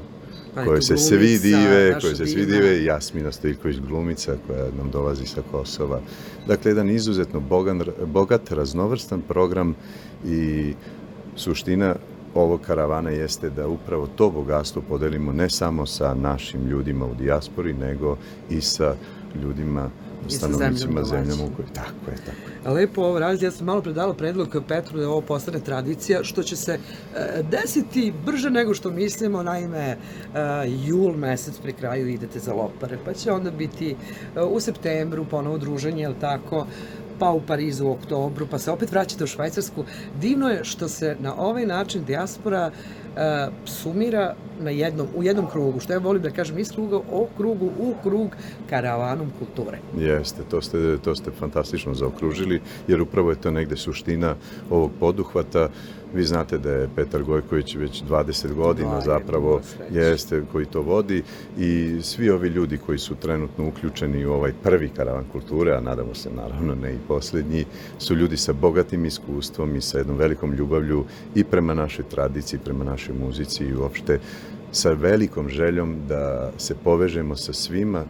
Pa 0.55 0.61
je 0.61 0.67
koje 0.67 0.83
se 0.83 0.97
svi 0.97 1.39
dive, 1.39 2.01
koje 2.01 2.17
se 2.17 2.27
svi 2.27 2.47
dive, 2.47 2.85
Jasmina 2.85 3.33
Stojković 3.33 3.77
glumica 3.89 4.37
koja 4.47 4.65
nam 4.79 4.91
dolazi 4.91 5.27
sa 5.27 5.43
Kosova. 5.51 6.01
Dakle, 6.47 6.71
jedan 6.71 6.91
izuzetno 6.91 7.41
bogan, 7.41 7.83
bogat, 8.07 8.51
raznovrstan 8.51 9.23
program 9.29 9.75
i 10.27 10.75
suština 11.37 11.97
ovog 12.35 12.61
karavana 12.61 13.11
jeste 13.11 13.51
da 13.51 13.69
upravo 13.69 14.07
to 14.07 14.31
bogatstvo 14.31 14.83
podelimo 14.89 15.33
ne 15.33 15.51
samo 15.51 15.87
sa 15.87 16.15
našim 16.15 16.67
ljudima 16.67 17.07
u 17.07 17.15
dijaspori, 17.15 17.73
nego 17.73 18.17
i 18.51 18.61
sa 18.61 18.95
ljudima, 19.43 19.91
stanovnicima 20.29 21.05
zemljama 21.05 21.45
u 21.45 21.57
kojoj... 21.57 21.69
Tako 21.75 22.11
je, 22.11 22.17
tako 22.17 22.69
je. 22.69 22.75
Lepo 22.75 23.03
ovo 23.03 23.19
raditi. 23.19 23.45
Ja 23.45 23.51
sam 23.51 23.67
malo 23.67 23.83
predala 23.83 24.15
predlog 24.15 24.57
Petru 24.69 24.99
da 24.99 25.09
ovo 25.09 25.21
postane 25.21 25.61
tradicija, 25.61 26.25
što 26.25 26.43
će 26.43 26.57
se 26.57 26.73
e, 26.73 27.43
desiti 27.43 28.13
brže 28.27 28.51
nego 28.51 28.75
što 28.75 28.91
mislimo. 28.91 29.43
Naime, 29.43 29.79
e, 29.79 29.97
jul 30.87 31.17
mesec 31.17 31.59
pri 31.63 31.73
kraju 31.73 32.09
idete 32.09 32.39
za 32.39 32.55
Lopare, 32.55 32.99
pa 33.05 33.13
će 33.13 33.33
onda 33.33 33.51
biti 33.51 33.97
e, 34.37 34.43
u 34.43 34.61
septembru 34.61 35.25
ponovo 35.25 35.59
druženje, 35.59 36.03
jel 36.03 36.15
tako? 36.21 36.67
Pa 37.21 37.31
u 37.31 37.41
Parizu 37.41 37.87
u 37.87 37.93
oktobru, 37.93 38.47
pa 38.51 38.59
se 38.59 38.71
opet 38.71 38.93
vraćate 38.93 39.25
u 39.25 39.27
Švajcarsku. 39.27 39.85
Divno 40.21 40.49
je 40.49 40.65
što 40.65 40.89
se 40.89 41.17
na 41.21 41.35
ovaj 41.39 41.67
način 41.67 42.05
dijaspora 42.05 42.71
e, 43.17 43.49
sumira 43.65 44.35
na 44.61 44.71
jednom, 44.71 45.07
u 45.17 45.23
jednom 45.23 45.47
krugu, 45.51 45.81
što 45.81 45.93
ja 45.93 45.99
volim 45.99 46.23
da 46.23 46.31
kažem 46.31 46.59
iz 46.59 46.73
kruga 46.73 46.97
o 46.97 47.29
krugu 47.37 47.67
u 47.79 47.95
krug 48.03 48.37
karavanom 48.71 49.31
kulture. 49.39 49.79
Jeste, 49.99 50.43
to 50.51 50.63
ste, 50.63 50.99
to 51.05 51.15
ste 51.15 51.31
fantastično 51.31 51.95
zaokružili, 51.95 52.61
jer 52.89 53.03
upravo 53.03 53.31
je 53.31 53.41
to 53.41 53.51
negde 53.51 53.77
suština 53.77 54.35
ovog 54.71 54.91
poduhvata. 55.01 55.69
Vi 56.15 56.25
znate 56.25 56.59
da 56.59 56.71
je 56.71 56.89
Petar 56.97 57.23
Gojković 57.23 57.75
već 57.75 58.03
20 58.05 58.55
godina 58.55 58.91
Dva, 58.91 59.01
zapravo 59.01 59.61
sreće. 59.63 59.95
jeste 59.95 60.43
koji 60.53 60.67
to 60.67 60.83
vodi 60.83 61.23
i 61.59 61.99
svi 62.03 62.31
ovi 62.31 62.49
ljudi 62.49 62.79
koji 62.79 62.99
su 62.99 63.15
trenutno 63.15 63.69
uključeni 63.69 64.27
u 64.27 64.33
ovaj 64.33 64.53
prvi 64.63 64.89
karavan 64.89 65.25
kulture, 65.33 65.73
a 65.77 65.81
nadamo 65.81 66.15
se 66.15 66.31
naravno 66.31 66.75
ne 66.75 66.95
i 66.95 66.99
poslednji, 67.09 67.65
su 67.99 68.15
ljudi 68.15 68.37
sa 68.37 68.53
bogatim 68.53 69.05
iskustvom 69.05 69.77
i 69.77 69.81
sa 69.81 69.99
jednom 69.99 70.17
velikom 70.17 70.55
ljubavlju 70.55 71.05
i 71.35 71.45
prema 71.45 71.75
našoj 71.75 72.05
tradiciji, 72.05 72.61
prema 72.65 72.85
našoj 72.85 73.00
muzici 73.09 73.65
i 73.65 73.75
uopšte 73.75 74.19
sa 74.73 74.93
velikom 74.93 75.49
željom 75.49 75.97
da 76.09 76.53
se 76.59 76.75
povežemo 76.75 77.37
sa 77.37 77.53
svima 77.53 78.05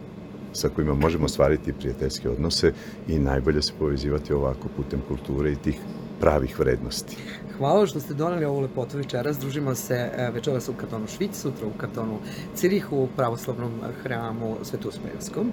sa 0.53 0.69
kojima 0.69 0.93
možemo 0.93 1.25
ostvariti 1.25 1.73
prijateljske 1.73 2.29
odnose 2.29 2.73
i 3.07 3.19
najbolje 3.19 3.61
se 3.61 3.73
povezivati 3.79 4.33
ovako 4.33 4.67
putem 4.75 5.01
kulture 5.07 5.51
i 5.51 5.55
tih 5.55 5.75
pravih 6.19 6.59
vrednosti. 6.59 7.17
Hvala 7.61 7.85
što 7.87 7.99
ste 7.99 8.13
doneli 8.13 8.45
ovu 8.45 8.59
lepotu 8.59 8.97
večeras. 8.97 9.39
Družimo 9.39 9.75
se 9.75 9.93
e, 9.95 10.31
večeras 10.33 10.69
u 10.69 10.73
kartonu 10.73 11.07
Švic, 11.07 11.35
sutra 11.41 11.67
u 11.67 11.77
kartonu 11.77 12.17
Cirihu, 12.55 12.97
u 12.97 13.07
pravoslavnom 13.15 13.71
hramu 14.03 14.57
Svetusmejevskom, 14.63 15.51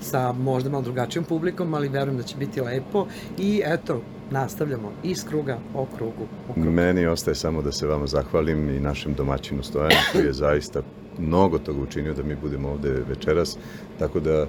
sa 0.00 0.32
možda 0.32 0.70
malo 0.70 0.82
drugačijom 0.82 1.24
publikom, 1.24 1.74
ali 1.74 1.88
verujem 1.88 2.16
da 2.16 2.22
će 2.22 2.36
biti 2.36 2.60
lepo. 2.60 3.06
I 3.38 3.62
eto, 3.64 4.00
nastavljamo 4.30 4.92
iz 5.02 5.24
kruga 5.28 5.58
o 5.74 5.86
krugu 5.96 6.24
u 6.48 6.52
krug. 6.52 6.66
Meni 6.66 7.06
ostaje 7.06 7.34
samo 7.34 7.62
da 7.62 7.72
se 7.72 7.86
vama 7.86 8.06
zahvalim 8.06 8.70
i 8.70 8.80
našem 8.80 9.14
domaćinu 9.14 9.62
Stojanu 9.62 10.00
koji 10.12 10.24
je 10.24 10.32
zaista 10.32 10.82
mnogo 11.18 11.58
toga 11.58 11.80
učinio 11.80 12.14
da 12.14 12.22
mi 12.22 12.36
budemo 12.36 12.68
ovde 12.68 13.02
večeras, 13.08 13.56
tako 13.98 14.20
da 14.20 14.46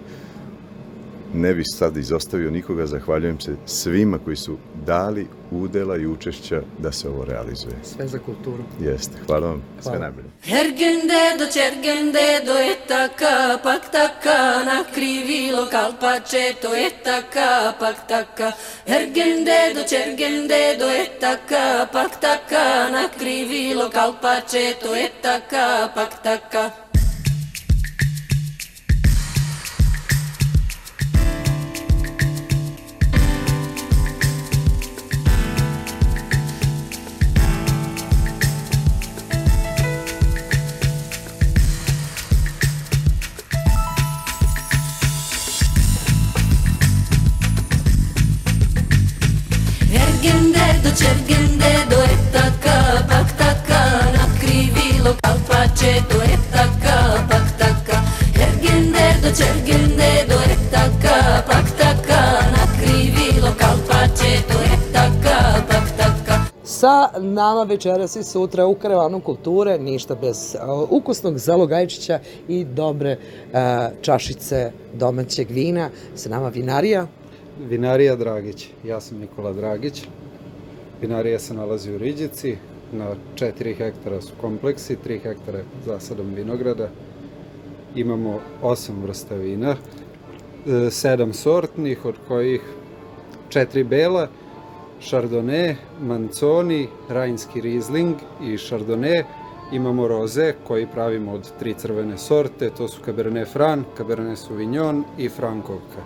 ne 1.33 1.53
bi 1.53 1.63
sad 1.65 1.97
izostavio 1.97 2.51
nikoga, 2.51 2.85
zahvaljujem 2.85 3.39
se 3.39 3.55
svima 3.65 4.17
koji 4.17 4.35
su 4.35 4.57
dali 4.85 5.27
udela 5.51 5.97
i 5.97 6.07
učešća 6.07 6.61
da 6.79 6.91
se 6.91 7.09
ovo 7.09 7.25
realizuje. 7.25 7.75
Sve 7.83 8.07
za 8.07 8.19
kulturu. 8.19 8.63
Jeste, 8.81 9.13
hvala 9.27 9.47
vam, 9.47 9.63
sve 9.81 9.91
Hvala. 9.91 9.99
najbolje. 9.99 10.27
Ergendedo, 10.47 11.45
cergendedo, 11.51 12.53
etaka, 12.73 13.57
paktaka, 13.63 14.63
na 14.65 14.83
krivilo 14.93 15.67
kalpačeto, 15.71 16.75
etaka, 16.75 17.73
paktaka. 17.79 18.51
Ergendedo, 18.87 19.83
cergendedo, 19.87 20.85
etaka, 20.91 21.87
paktaka, 21.91 22.89
na 22.91 23.09
krivilo 23.19 23.89
kalpačeto, 23.89 24.95
etaka, 24.95 25.89
paktaka. 25.95 26.63
Ergendedo, 26.63 26.82
nama 67.19 67.63
večeras 67.63 68.15
i 68.15 68.23
sutra 68.23 68.65
u 68.65 68.75
Karavanu 68.75 69.19
kulture, 69.19 69.79
ništa 69.79 70.15
bez 70.15 70.55
uh, 70.55 70.91
ukusnog 70.91 71.37
zalogajčića 71.37 72.19
i 72.47 72.63
dobre 72.65 73.17
uh, 73.17 73.59
čašice 74.01 74.71
domaćeg 74.93 75.51
vina. 75.51 75.89
Sa 76.15 76.29
nama 76.29 76.47
vinarija. 76.47 77.07
Vinarija 77.59 78.15
Dragić. 78.15 78.67
Ja 78.83 79.01
sam 79.01 79.17
Nikola 79.17 79.53
Dragić. 79.53 80.03
Vinarija 81.01 81.39
se 81.39 81.53
nalazi 81.53 81.91
u 81.93 81.97
Riđici. 81.97 82.57
Na 82.91 83.15
4 83.35 83.75
hektara 83.77 84.21
su 84.21 84.33
kompleksi, 84.41 84.97
3 85.05 85.21
hektara 85.21 85.57
je 85.57 85.65
zasadom 85.85 86.33
vinograda. 86.33 86.89
Imamo 87.95 88.39
8 88.61 89.01
vrsta 89.01 89.35
vina, 89.35 89.75
7 90.65 91.33
sortnih, 91.33 92.05
od 92.05 92.15
kojih 92.27 92.61
4 93.49 93.83
bela, 93.83 94.27
Chardonnay, 95.09 95.75
Manzoni, 96.01 96.87
Rajnski 97.09 97.61
Riesling 97.61 98.15
i 98.41 98.57
Chardonnay. 98.57 99.23
Imamo 99.71 100.07
roze 100.07 100.53
koji 100.67 100.87
pravimo 100.87 101.33
od 101.33 101.51
tri 101.59 101.73
crvene 101.73 102.17
sorte, 102.17 102.69
to 102.69 102.87
su 102.87 103.01
Cabernet 103.05 103.47
Franc, 103.53 103.85
Cabernet 103.97 104.39
Sauvignon 104.39 105.03
i 105.17 105.29
Frankovka. 105.29 106.01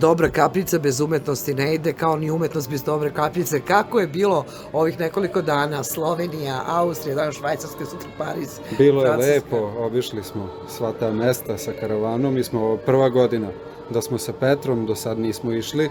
Dobra 0.00 0.28
kapljica 0.28 0.78
bez 0.78 1.00
umetnosti 1.00 1.54
ne 1.54 1.74
ide, 1.74 1.92
kao 1.92 2.16
ni 2.16 2.30
umetnost 2.30 2.70
bez 2.70 2.82
dobre 2.82 3.10
kapljice. 3.10 3.60
Kako 3.60 4.00
je 4.00 4.06
bilo 4.06 4.44
ovih 4.72 5.00
nekoliko 5.00 5.42
dana? 5.42 5.84
Slovenija, 5.84 6.62
Austrija, 6.66 7.16
danas 7.16 7.34
Švajcarska, 7.34 7.84
sutra 7.84 8.08
Pariz. 8.18 8.60
Bilo 8.78 9.02
je 9.02 9.06
Francuska. 9.06 9.32
lepo, 9.32 9.72
obišli 9.78 10.22
smo 10.22 10.48
sva 10.68 10.92
ta 10.92 11.12
mesta 11.12 11.58
sa 11.58 11.72
karavanom, 11.80 12.34
mi 12.34 12.44
smo 12.44 12.76
prva 12.76 13.08
godina 13.08 13.48
da 13.90 14.02
smo 14.02 14.18
sa 14.18 14.32
Petrom, 14.32 14.86
do 14.86 14.94
sad 14.94 15.18
nismo 15.18 15.52
išli. 15.52 15.90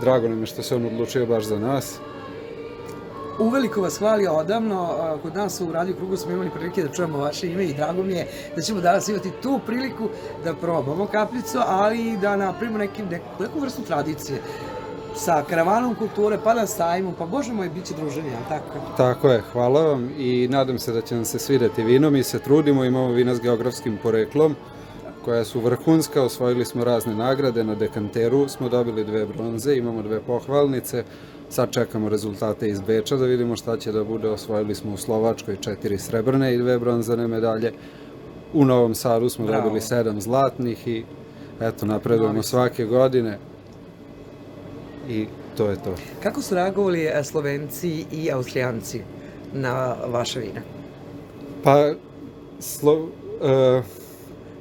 Drago 0.00 0.28
nam 0.28 0.40
je 0.40 0.46
što 0.46 0.62
se 0.62 0.76
on 0.76 0.86
odlučio 0.86 1.26
baš 1.26 1.44
za 1.44 1.58
nas. 1.58 1.98
Uveliko 3.38 3.80
vas 3.80 3.98
hvali 3.98 4.26
odavno, 4.26 4.88
kod 5.22 5.34
nas 5.34 5.60
u 5.60 5.72
Radio 5.72 5.94
Krugu 5.94 6.16
smo 6.16 6.32
imali 6.32 6.50
prilike 6.50 6.82
da 6.82 6.92
čujemo 6.92 7.18
vaše 7.18 7.46
ime 7.46 7.64
i 7.64 7.74
drago 7.74 8.02
mi 8.02 8.14
je 8.14 8.26
da 8.56 8.62
ćemo 8.62 8.80
danas 8.80 9.08
imati 9.08 9.30
tu 9.42 9.60
priliku 9.66 10.08
da 10.44 10.54
probamo 10.54 11.06
kapljicu, 11.06 11.58
ali 11.66 12.08
i 12.08 12.16
da 12.16 12.36
napravimo 12.36 12.78
nekim, 12.78 13.06
neku, 13.10 13.24
neku 13.40 13.60
vrstu 13.60 13.82
tradicije 13.82 14.38
sa 15.16 15.42
karavanom 15.50 15.94
kulture, 15.94 16.38
pa 16.44 16.54
na 16.54 16.66
sajmu, 16.66 17.12
pa 17.18 17.26
bože 17.26 17.52
moj, 17.52 17.68
bit 17.68 17.84
će 17.84 17.94
druženje, 17.94 18.30
ali 18.36 18.44
tako? 18.48 18.78
Tako 18.96 19.28
je, 19.28 19.42
hvala 19.52 19.82
vam 19.82 20.10
i 20.18 20.48
nadam 20.50 20.78
se 20.78 20.92
da 20.92 21.00
će 21.00 21.14
nam 21.14 21.24
se 21.24 21.38
svideti 21.38 21.82
vino. 21.82 22.10
Mi 22.10 22.22
se 22.22 22.38
trudimo, 22.38 22.84
imamo 22.84 23.12
vina 23.12 23.34
s 23.34 23.40
geografskim 23.40 23.98
poreklom 24.02 24.56
koja 25.28 25.44
su 25.44 25.60
vrhunska, 25.60 26.22
osvojili 26.22 26.64
smo 26.64 26.84
razne 26.84 27.14
nagrade, 27.14 27.64
na 27.64 27.74
dekanteru 27.74 28.48
smo 28.48 28.68
dobili 28.68 29.04
dve 29.04 29.26
bronze, 29.26 29.76
imamo 29.76 30.02
dve 30.02 30.20
pohvalnice, 30.20 31.04
sad 31.48 31.70
čekamo 31.70 32.08
rezultate 32.08 32.68
iz 32.68 32.80
Beča 32.80 33.16
da 33.16 33.24
vidimo 33.24 33.56
šta 33.56 33.76
će 33.76 33.92
da 33.92 34.04
bude, 34.04 34.28
osvojili 34.28 34.74
smo 34.74 34.92
u 34.92 34.96
Slovačkoj 34.96 35.56
četiri 35.60 35.98
srebrne 35.98 36.54
i 36.54 36.58
dve 36.58 36.78
bronzane 36.78 37.28
medalje, 37.28 37.72
u 38.52 38.64
Novom 38.64 38.94
Sadu 38.94 39.28
smo 39.28 39.46
Bravo. 39.46 39.62
dobili 39.62 39.80
sedam 39.80 40.20
zlatnih 40.20 40.88
i 40.88 41.04
eto, 41.60 41.86
napredujemo 41.86 42.42
svake 42.42 42.84
godine 42.84 43.38
i 45.08 45.26
to 45.56 45.70
je 45.70 45.76
to. 45.76 45.94
Kako 46.22 46.42
su 46.42 46.54
reagovali 46.54 47.04
e, 47.04 47.24
Slovenci 47.24 48.04
i 48.12 48.30
Austrijanci 48.32 49.00
na 49.52 49.96
vaše 50.06 50.40
vina? 50.40 50.60
Pa, 51.64 51.92
slo, 52.60 53.08
e, 53.42 53.97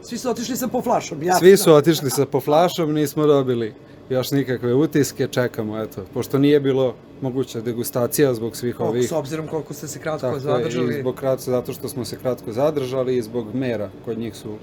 Svi 0.08 0.17
su 0.17 0.30
otišli 0.30 0.56
sa 0.56 0.67
po 0.67 0.82
flašom, 0.82 1.24
jasno. 1.24 1.39
Svi 1.39 1.58
su 1.58 1.74
otišli 1.74 2.10
sa 2.10 2.26
po 2.26 2.39
flašom, 2.39 2.93
nismo 2.93 3.26
dobili 3.26 3.74
još 4.10 4.32
nikakve 4.32 4.74
utiske, 4.74 5.28
čekamo, 5.28 5.80
eto, 5.82 6.06
pošto 6.13 6.38
nije 6.38 6.60
bilo 6.60 6.96
moguća 7.22 7.62
degustacija 7.62 8.34
zbog 8.34 8.58
svih 8.58 8.80
O, 8.80 8.86
ovih... 8.86 9.08
S 9.08 9.12
obzirom 9.12 9.48
koliko 9.48 9.74
ste 9.74 9.88
se 9.88 10.00
kratko 10.00 10.22
Tako 10.22 10.36
je, 10.36 10.39
zadržali. 10.39 10.98
i 10.98 11.02
zbog 11.02 11.15
kratko, 11.15 11.52
zato 11.52 11.74
što 11.74 11.89
smo 11.89 12.06
se 12.06 12.17
kratko 12.17 12.52
zadržali 12.52 13.17
i 13.17 13.22
zbog 13.22 13.56
mera, 13.56 13.89
kod 14.06 14.17
njih 14.17 14.36
su 14.36 14.56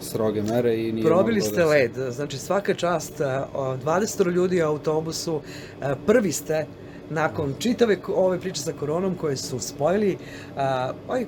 stroge 0.00 0.42
mere 0.42 0.88
i 0.88 0.92
nije 0.92 1.06
Probili 1.06 1.40
moglo 1.40 1.52
ste 1.52 1.60
da 1.60 1.68
led, 1.68 1.92
znači 2.10 2.38
svaka 2.38 2.74
čast, 2.74 3.20
e, 3.20 3.24
o, 3.54 3.76
20 3.76 4.30
ljudi 4.32 4.62
u 4.62 4.66
autobusu, 4.66 5.40
e, 5.82 5.94
prvi 6.06 6.32
ste 6.32 6.66
nakon 7.10 7.54
čitave 7.58 7.96
ove 8.14 8.40
priče 8.40 8.60
sa 8.60 8.72
koronom 8.72 9.14
koje 9.14 9.36
su 9.36 9.58
spojili, 9.58 10.18
a, 10.56 10.92
oj, 11.08 11.26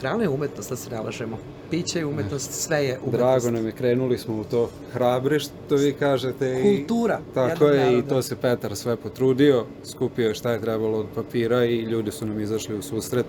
hrana 0.00 0.22
je 0.22 0.28
umetnost, 0.28 0.70
da 0.70 0.76
se 0.76 0.90
ne 0.90 1.00
lažemo. 1.00 1.55
Piće 1.70 1.98
je 1.98 2.06
umetnost, 2.06 2.52
sve 2.52 2.84
je 2.84 2.98
umetnost. 2.98 3.16
Drago 3.16 3.50
nam 3.50 3.66
je, 3.66 3.72
krenuli 3.72 4.18
smo 4.18 4.40
u 4.40 4.44
to 4.44 4.70
hrabri, 4.92 5.40
što 5.40 5.76
vi 5.76 5.92
kažete. 5.92 6.62
Kultura 6.62 7.20
I, 7.30 7.34
tako 7.34 7.64
je, 7.64 7.98
i 7.98 8.02
to 8.02 8.22
se 8.22 8.36
Petar 8.36 8.76
sve 8.76 8.96
potrudio, 8.96 9.64
skupio 9.84 10.28
je 10.28 10.34
šta 10.34 10.52
je 10.52 10.60
trebalo 10.60 10.98
od 10.98 11.06
papira 11.14 11.64
i 11.64 11.76
ljudi 11.80 12.10
su 12.10 12.26
nam 12.26 12.40
izašli 12.40 12.78
u 12.78 12.82
susret. 12.82 13.26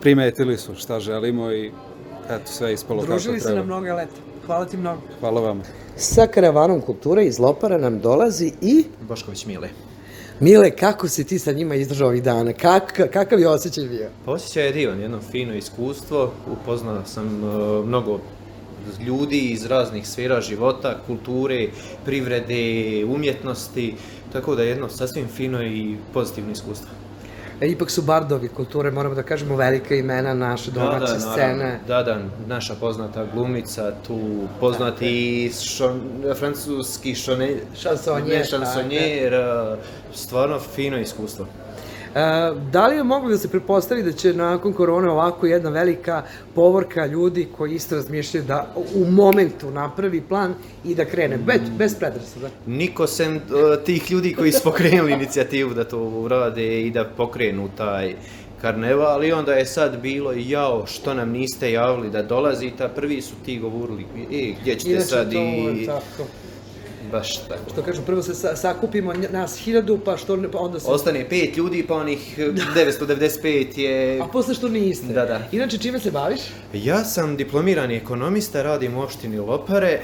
Primetili 0.00 0.56
su 0.56 0.74
šta 0.74 1.00
želimo 1.00 1.52
i 1.52 1.70
eto, 2.30 2.46
sve 2.46 2.70
je 2.70 2.74
ispalo 2.74 3.00
kako 3.00 3.12
Družili 3.12 3.40
se 3.40 3.44
treba. 3.46 3.60
na 3.60 3.66
mnoga 3.66 3.94
leta. 3.94 4.16
Hvala 4.46 4.64
ti 4.64 4.76
mnogo. 4.76 5.00
Hvala 5.20 5.40
vam. 5.40 5.62
Sa 5.96 6.26
karavanom 6.26 6.80
kulture 6.80 7.24
iz 7.24 7.38
Lopara 7.38 7.78
nam 7.78 8.00
dolazi 8.00 8.52
i... 8.60 8.84
Bošković 9.08 9.46
Mile. 9.46 9.68
Mile, 10.40 10.70
kako 10.70 11.08
si 11.08 11.24
ti 11.24 11.38
sa 11.38 11.52
njima 11.52 11.74
izdržao 11.74 12.08
ovih 12.08 12.22
dana? 12.22 12.52
Kak, 12.52 13.00
kakav 13.12 13.40
je 13.40 13.48
osjećaj 13.48 13.84
bio? 13.84 14.08
Pa 14.24 14.32
osjećaj 14.32 14.66
je 14.66 14.72
divan, 14.72 15.00
jedno 15.00 15.20
fino 15.30 15.54
iskustvo. 15.54 16.32
Upoznao 16.52 17.04
sam 17.04 17.26
e, 17.26 17.86
mnogo 17.86 18.20
ljudi 19.06 19.38
iz 19.38 19.66
raznih 19.66 20.08
sfera 20.08 20.40
života, 20.40 20.98
kulture, 21.06 21.68
privrede, 22.04 23.04
umjetnosti, 23.04 23.94
tako 24.32 24.54
da 24.54 24.62
je 24.62 24.68
jedno 24.68 24.88
sasvim 24.88 25.28
fino 25.36 25.62
i 25.62 25.96
pozitivno 26.14 26.52
iskustvo. 26.52 26.88
E, 27.60 27.66
ipak 27.66 27.90
su 27.90 28.02
bardovi 28.02 28.48
kulture, 28.48 28.90
moramo 28.90 29.14
da 29.14 29.22
kažemo, 29.22 29.56
velika 29.56 29.94
imena 29.94 30.34
naše 30.34 30.70
domaće 30.70 30.98
naravno. 31.00 31.32
scene. 31.32 31.80
Da, 31.88 32.02
da, 32.02 32.18
naša 32.46 32.74
poznata 32.74 33.26
glumica, 33.34 33.92
tu 34.06 34.20
poznati 34.60 35.52
šon, 35.76 36.00
francuski 36.38 37.14
šone, 37.14 37.56
Šansonjer, 37.80 38.38
ne, 38.38 38.44
šansonjer, 38.44 39.34
e, 39.34 39.76
stvarno 40.14 40.58
fino 40.74 40.98
iskustvo. 40.98 41.46
E, 42.14 42.20
da 42.72 42.86
li 42.86 42.96
je 42.96 43.04
moglo 43.04 43.30
da 43.30 43.38
se 43.38 43.48
pretpostavi 43.48 44.02
da 44.02 44.12
će 44.12 44.32
nakon 44.32 44.72
korone 44.72 45.10
ovako 45.10 45.46
jedna 45.46 45.70
velika 45.70 46.22
povorka 46.54 47.06
ljudi 47.06 47.48
koji 47.56 47.74
isto 47.74 47.94
razmišljaju 47.94 48.44
da 48.44 48.74
u 48.94 49.04
momentu 49.04 49.70
napravi 49.70 50.20
plan 50.20 50.54
i 50.84 50.94
da 50.94 51.04
krene, 51.04 51.38
bez, 51.38 51.60
bez 51.78 51.94
predrasuda? 51.98 52.48
Niko 52.66 53.06
sem 53.06 53.36
e, 53.36 53.40
tih 53.84 54.10
ljudi 54.10 54.34
koji 54.34 54.52
su 54.52 54.60
pokrenuli 54.64 55.12
inicijativu 55.12 55.74
da 55.74 55.84
to 55.84 55.98
urade 55.98 56.82
i 56.82 56.90
da 56.90 57.04
pokrenu 57.04 57.68
taj 57.76 58.14
karneval, 58.60 59.06
ali 59.06 59.32
onda 59.32 59.52
je 59.52 59.66
sad 59.66 60.00
bilo 60.00 60.32
jao 60.36 60.86
što 60.86 61.14
nam 61.14 61.30
niste 61.30 61.72
javili 61.72 62.10
da 62.10 62.22
dolazite, 62.22 62.84
a 62.84 62.88
prvi 62.88 63.22
su 63.22 63.34
ti 63.44 63.58
govorili 63.58 64.02
e, 64.32 64.54
gdje 64.60 64.74
ćete 64.74 64.90
Inače, 64.90 65.06
sad 65.06 65.32
to 65.32 65.38
i 65.38 65.86
tako. 65.86 66.28
Baš 67.12 67.36
tako. 67.48 67.70
Što 67.72 67.82
kažu, 67.82 68.02
prvo 68.02 68.22
se 68.22 68.34
sa, 68.34 68.56
sakupimo 68.56 69.12
nas 69.30 69.58
hiljadu, 69.58 69.98
pa 70.04 70.16
što 70.16 70.36
ne, 70.36 70.50
pa 70.50 70.58
onda 70.58 70.80
se... 70.80 70.90
Ostane 70.90 71.28
pet 71.28 71.56
ljudi, 71.56 71.84
pa 71.88 71.94
onih 71.94 72.38
995 72.38 73.78
je... 73.78 74.20
A 74.20 74.26
posle 74.26 74.54
što 74.54 74.68
niste? 74.68 75.12
Da, 75.12 75.24
da. 75.26 75.40
Inače, 75.52 75.78
čime 75.78 75.98
se 75.98 76.10
baviš? 76.10 76.40
Ja 76.72 77.04
sam 77.04 77.36
diplomirani 77.36 77.96
ekonomista, 77.96 78.62
radim 78.62 78.96
u 78.96 79.02
opštini 79.02 79.38
Lopare, 79.38 80.00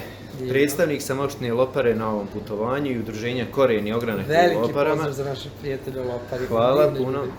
Predstavnik 0.48 1.02
sam 1.02 1.20
opštine 1.20 1.52
Lopare 1.52 1.94
na 1.94 2.08
ovom 2.10 2.26
putovanju 2.26 2.90
i 2.90 2.98
udruženja 2.98 3.46
Korijeni 3.50 3.92
ogranak 3.92 4.26
u 4.26 4.28
Veliki 4.28 4.56
Loparama. 4.56 4.94
pozdrav 4.94 5.12
za 5.12 5.24
naše 5.24 5.48
prijatelje 5.60 6.00
u 6.00 6.04
Lopari. 6.04 6.46
Hvala 6.46 6.92
puno. 6.96 7.18
ljudi. 7.18 7.32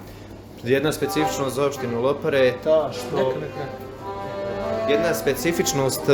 Jedna 0.73 0.91
specifičnost 0.91 1.55
za 1.55 1.65
opštinu 1.65 2.01
Lopare 2.01 2.39
je 2.39 2.53
ta 2.63 2.91
što... 2.93 3.17
Neka, 3.17 3.39
neka. 3.39 3.84
Jedna 4.89 5.13
specifičnost 5.13 6.09
e, 6.09 6.13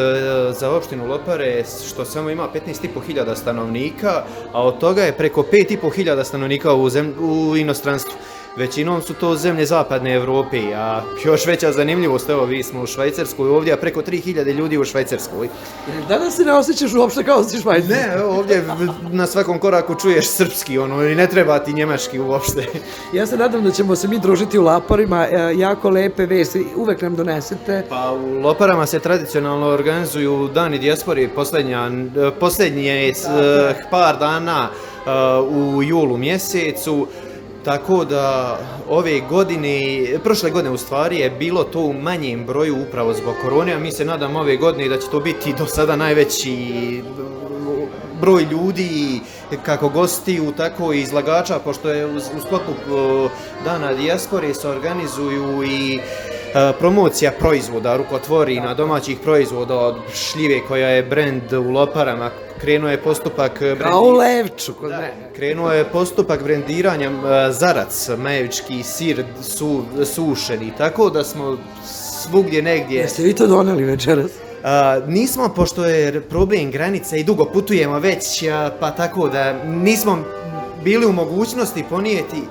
za 0.59 0.71
opštinu 0.71 1.07
Lopare 1.07 1.45
je 1.45 1.63
što 1.89 2.05
samo 2.05 2.29
ima 2.29 2.47
15.500 2.53 3.35
stanovnika, 3.35 4.23
a 4.53 4.63
od 4.63 4.79
toga 4.79 5.03
je 5.03 5.17
preko 5.17 5.41
5.500 5.41 6.23
stanovnika 6.23 6.73
u, 6.73 6.89
zem, 6.89 7.13
u 7.19 7.57
inostranstvu. 7.57 8.13
Većinom 8.55 9.01
su 9.01 9.13
to 9.13 9.35
zemlje 9.35 9.65
zapadne 9.65 10.13
Evrope, 10.13 10.57
a 10.75 11.01
još 11.25 11.45
veća 11.45 11.71
zanimljivost, 11.71 12.29
evo 12.29 12.45
vi 12.45 12.63
smo 12.63 12.81
u 12.81 12.87
Švajcarskoj 12.87 13.49
ovdje, 13.49 13.73
a 13.73 13.77
preko 13.77 14.01
3000 14.01 14.53
ljudi 14.53 14.77
u 14.77 14.85
Švajcarskoj. 14.85 15.49
Danas 16.07 16.35
se 16.35 16.45
ne 16.45 16.53
osjećaš 16.53 16.93
uopšte 16.93 17.23
kao 17.23 17.37
da 17.37 17.43
si 17.43 17.61
švajcar? 17.61 17.89
Ne, 17.89 18.23
ovdje 18.23 18.65
na 19.11 19.27
svakom 19.27 19.59
koraku 19.59 19.95
čuješ 19.95 20.27
srpski, 20.27 20.77
ono, 20.77 21.03
i 21.03 21.15
ne 21.15 21.27
treba 21.27 21.59
ti 21.59 21.73
njemački 21.73 22.19
uopšte. 22.19 22.65
Ja 23.13 23.27
se 23.27 23.37
nadam 23.37 23.63
da 23.63 23.71
ćemo 23.71 23.95
se 23.95 24.07
mi 24.07 24.19
družiti 24.19 24.59
u 24.59 24.63
Laparima, 24.63 25.27
e, 25.27 25.53
jako 25.57 25.89
lepe 25.89 26.25
vesti, 26.25 26.65
uvek 26.75 27.01
nam 27.01 27.15
donesete. 27.15 27.85
Pa 27.89 28.11
u 28.11 28.41
Loparama 28.41 28.85
se 28.85 28.99
tradicionalno 28.99 29.67
organizuju 29.67 30.49
dani 30.53 30.79
dijaspori 30.79 31.27
posljednja, 31.27 31.91
posljednje 32.39 33.09
eh, 33.09 33.13
par 33.91 34.17
dana 34.19 34.69
u 35.49 35.83
julu 35.83 36.17
mjesecu. 36.17 37.07
Tako 37.65 38.05
da 38.05 38.57
ove 38.89 39.19
godine, 39.19 40.05
prošle 40.23 40.49
godine 40.49 40.69
u 40.69 40.77
stvari 40.77 41.17
je 41.17 41.29
bilo 41.29 41.63
to 41.63 41.79
u 41.79 41.93
manjem 41.93 42.45
broju 42.45 42.77
upravo 42.87 43.13
zbog 43.13 43.35
korone, 43.41 43.73
a 43.73 43.79
mi 43.79 43.91
se 43.91 44.05
nadamo 44.05 44.39
ove 44.39 44.57
godine 44.57 44.89
da 44.89 44.97
će 44.97 45.07
to 45.07 45.19
biti 45.19 45.53
do 45.53 45.65
sada 45.65 45.95
najveći 45.95 47.03
broj 48.21 48.43
ljudi 48.51 49.19
kako 49.65 49.89
gostiju, 49.89 50.53
tako 50.57 50.93
i 50.93 51.01
izlagača, 51.01 51.59
pošto 51.59 51.89
je 51.89 52.05
u, 52.05 52.19
sklopu 52.19 52.71
dana 53.65 53.93
dijaspore 53.93 54.53
se 54.53 54.69
organizuju 54.69 55.63
i 55.63 55.99
promocija 56.79 57.31
proizvoda, 57.39 57.97
rukotvorina, 57.97 58.73
domaćih 58.73 59.17
proizvoda 59.23 59.75
od 59.75 59.95
šljive 60.13 60.59
koja 60.67 60.87
je 60.87 61.03
brend 61.03 61.53
u 61.53 61.71
Loparama. 61.71 62.31
Krenuo 62.61 62.89
je 62.89 63.01
postupak 63.01 63.61
Kao 63.81 64.01
u 64.01 64.11
Levču, 64.11 64.73
kod 64.73 64.89
mene. 64.89 65.31
Krenuo 65.35 65.71
je 65.71 65.85
postupak 65.85 66.43
brendiranja 66.43 67.09
e, 67.09 67.51
zarac, 67.51 68.09
majevički 68.17 68.83
sir 68.83 69.23
su, 69.41 69.83
sušeni, 70.05 70.73
tako 70.77 71.09
da 71.09 71.23
smo 71.23 71.57
svugdje 72.23 72.61
negdje... 72.61 72.99
Jeste 72.99 73.23
vi 73.23 73.33
to 73.33 73.47
doneli 73.47 73.83
večeras? 73.83 74.31
A, 74.63 74.99
nismo, 75.07 75.49
pošto 75.55 75.85
je 75.85 76.21
problem 76.21 76.71
granica 76.71 77.17
i 77.17 77.23
dugo 77.23 77.45
putujemo 77.45 77.99
već, 77.99 78.43
a, 78.43 78.71
pa 78.79 78.91
tako 78.91 79.29
da 79.29 79.63
nismo 79.63 80.23
bili 80.83 81.05
u 81.05 81.11
mogućnosti 81.11 81.83
ponijeti. 81.89 82.41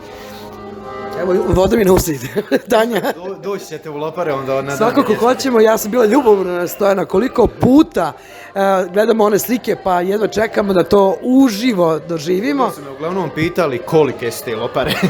Evo, 1.20 1.34
voda 1.48 1.76
mi 1.76 1.84
ne 1.84 1.90
uside. 1.90 2.28
Danja. 2.66 3.00
Do, 3.24 3.34
doći 3.42 3.66
ćete 3.66 3.90
u 3.90 3.96
Lopare 3.96 4.32
onda 4.32 4.62
na 4.62 4.76
Svakako 4.76 5.14
hoćemo, 5.14 5.60
ja 5.60 5.78
sam 5.78 5.90
bila 5.90 6.04
ljubomorna 6.04 6.52
na 6.52 6.66
Stojana, 6.68 7.04
koliko 7.04 7.46
puta 7.46 8.12
e, 8.54 8.60
gledamo 8.92 9.24
one 9.24 9.38
slike, 9.38 9.76
pa 9.84 10.00
jedva 10.00 10.26
čekamo 10.28 10.72
da 10.72 10.84
to 10.84 11.16
uživo 11.22 11.98
doživimo. 11.98 12.70
su 12.70 12.82
me 12.82 12.90
uglavnom 12.90 13.30
pitali 13.34 13.78
kolike 13.78 14.30
su 14.30 14.44
te 14.44 14.56
Lopare. 14.56 14.92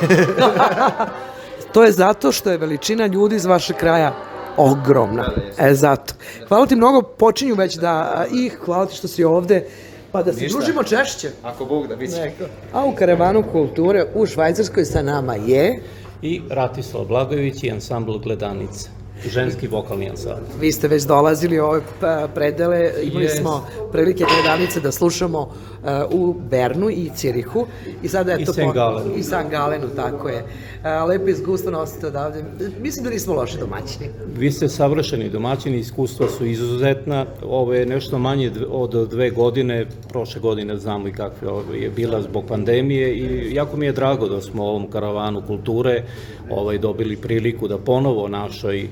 To 1.73 1.85
je 1.85 1.93
zato 1.93 2.33
što 2.33 2.51
je 2.51 2.59
veličina 2.59 3.07
ljudi 3.07 3.37
iz 3.37 3.45
vašeg 3.45 3.77
kraja 3.77 4.13
ogromna. 4.57 5.31
E, 5.59 5.75
zato. 5.75 6.15
Hvala 6.49 6.67
ti 6.67 6.77
mnogo, 6.77 7.03
počinju 7.03 7.55
već 7.55 7.77
da, 7.77 8.25
i 8.33 8.49
hvala 8.49 8.87
ti 8.87 8.95
što 8.97 9.09
si 9.09 9.25
ovde, 9.25 9.65
pa 10.13 10.23
da 10.23 10.33
se 10.33 10.41
Ništa. 10.41 10.59
družimo 10.59 10.83
češće. 10.83 11.31
Ako 11.43 11.65
Bog 11.65 11.87
da 11.87 11.97
bit 11.97 12.11
će. 12.11 12.21
Neko. 12.21 12.45
A 12.73 12.85
u 12.85 12.95
Karavanu 12.95 13.45
kulture 13.53 14.07
u 14.15 14.27
Švajcarskoj 14.27 14.85
sa 14.85 15.03
nama 15.03 15.35
je... 15.35 15.81
I 16.23 16.41
Ratislav 16.51 17.05
Blagojević 17.07 17.65
i 17.65 17.71
ansambl 17.71 18.19
Gledanice. 18.19 19.00
Ženski 19.29 19.69
vokalni 19.69 20.11
ansambl. 20.11 20.45
Vi 20.61 20.73
ste 20.73 20.89
već 20.89 21.03
dolazili 21.03 21.61
u 21.61 21.65
ove 21.65 21.81
pa, 22.01 22.29
predele, 22.35 22.93
imali 23.03 23.25
Jest. 23.25 23.39
smo 23.39 23.67
prilike 23.93 24.25
gledanice 24.35 24.81
da 24.81 24.93
slušamo 24.93 25.41
uh, 25.41 25.89
u 26.11 26.35
Bernu 26.51 26.91
i 26.91 27.11
Cirihu 27.15 27.67
i 28.03 28.09
sada 28.09 28.39
I 28.39 28.43
eto 28.43 28.53
St. 28.53 28.61
Galenu. 28.75 29.15
i 29.17 29.23
San 29.23 29.49
Galenu, 29.49 29.89
tako 29.97 30.29
je. 30.29 30.45
Uh, 30.45 31.09
lepo 31.09 31.29
iskustvo 31.29 31.71
nosite 31.71 32.07
odavde. 32.07 32.45
Mislim 32.81 33.05
da 33.05 33.11
nismo 33.11 33.35
loši 33.35 33.59
domaćini. 33.59 34.11
Vi 34.37 34.53
ste 34.53 34.69
savršeni 34.69 35.29
domaćini, 35.29 35.79
iskustva 35.79 36.29
su 36.29 36.47
izuzetna. 36.47 37.27
Ovo 37.43 37.75
je 37.75 37.87
nešto 37.87 38.19
manje 38.19 38.53
od 38.71 39.09
dve 39.11 39.31
godine, 39.31 39.87
prošle 40.09 40.41
godine 40.41 40.77
znamo 40.77 41.09
i 41.09 41.13
kakva 41.13 41.63
je 41.75 41.91
bila 41.91 42.23
zbog 42.23 42.45
pandemije 42.49 43.15
i 43.15 43.55
jako 43.55 43.77
mi 43.77 43.87
je 43.87 43.93
drago 43.93 44.29
da 44.29 44.41
smo 44.41 44.65
u 44.65 44.69
ovom 44.69 44.91
karavanu 44.91 45.43
kulture 45.47 46.05
ovaj, 46.51 46.79
dobili 46.79 47.17
priliku 47.17 47.69
da 47.69 47.79
ponovo 47.79 48.29
našoj 48.29 48.89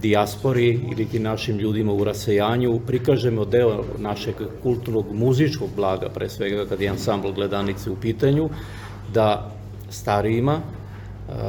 dijaspori 0.00 0.80
ili 0.92 1.06
ti 1.06 1.18
našim 1.18 1.58
ljudima 1.58 1.92
u 1.92 2.04
rasejanju 2.04 2.80
prikažemo 2.86 3.44
deo 3.44 3.84
našeg 3.98 4.34
kulturnog 4.62 5.12
muzičkog 5.12 5.68
blaga, 5.76 6.08
pre 6.08 6.28
svega 6.28 6.66
kad 6.68 6.80
je 6.80 6.88
ansambl 6.88 7.32
gledanice 7.32 7.90
u 7.90 7.96
pitanju, 7.96 8.48
da 9.14 9.50
starijima, 9.90 10.60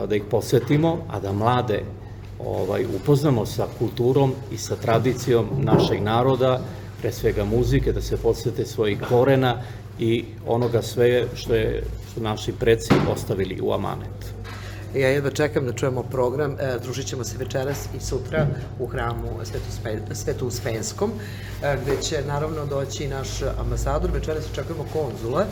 da 0.08 0.16
ih 0.16 0.24
posvetimo, 0.32 0.98
a 1.10 1.20
da 1.20 1.34
mlade 1.34 1.82
ovaj, 2.40 2.86
upoznamo 2.96 3.46
sa 3.46 3.68
kulturom 3.80 4.34
i 4.52 4.58
sa 4.58 4.76
tradicijom 4.76 5.46
našeg 5.60 6.02
naroda, 6.04 6.62
pre 7.02 7.12
svega 7.12 7.46
muzike, 7.46 7.92
da 7.92 8.02
se 8.02 8.18
podsjete 8.18 8.66
svojih 8.66 9.00
korena 9.10 9.58
i 10.00 10.24
onoga 10.48 10.82
sve 10.82 11.26
što 11.36 11.56
je 11.56 11.84
su 12.14 12.22
naši 12.22 12.52
preci 12.52 12.94
ostavili 13.12 13.60
u 13.62 13.74
amanet. 13.74 14.34
Ja 14.96 15.10
jedva 15.10 15.32
čekam 15.32 15.66
da 15.66 15.74
čujemo 15.74 16.04
program. 16.04 16.56
E, 16.60 16.80
družit 16.84 17.06
ćemo 17.08 17.24
se 17.24 17.38
večeras 17.38 17.88
i 17.98 18.00
sutra 18.00 18.48
u 18.80 18.88
hramu 18.88 19.40
Svetu, 19.44 19.72
Spe, 19.72 20.16
Svetu 20.16 20.48
Uspenskom, 20.48 21.12
e, 21.64 21.78
gde 21.82 22.02
će 22.02 22.24
naravno 22.28 22.66
doći 22.66 23.08
naš 23.08 23.28
ambasador. 23.60 24.12
Večeras 24.12 24.52
očekujemo 24.52 24.86
konzula 24.94 25.46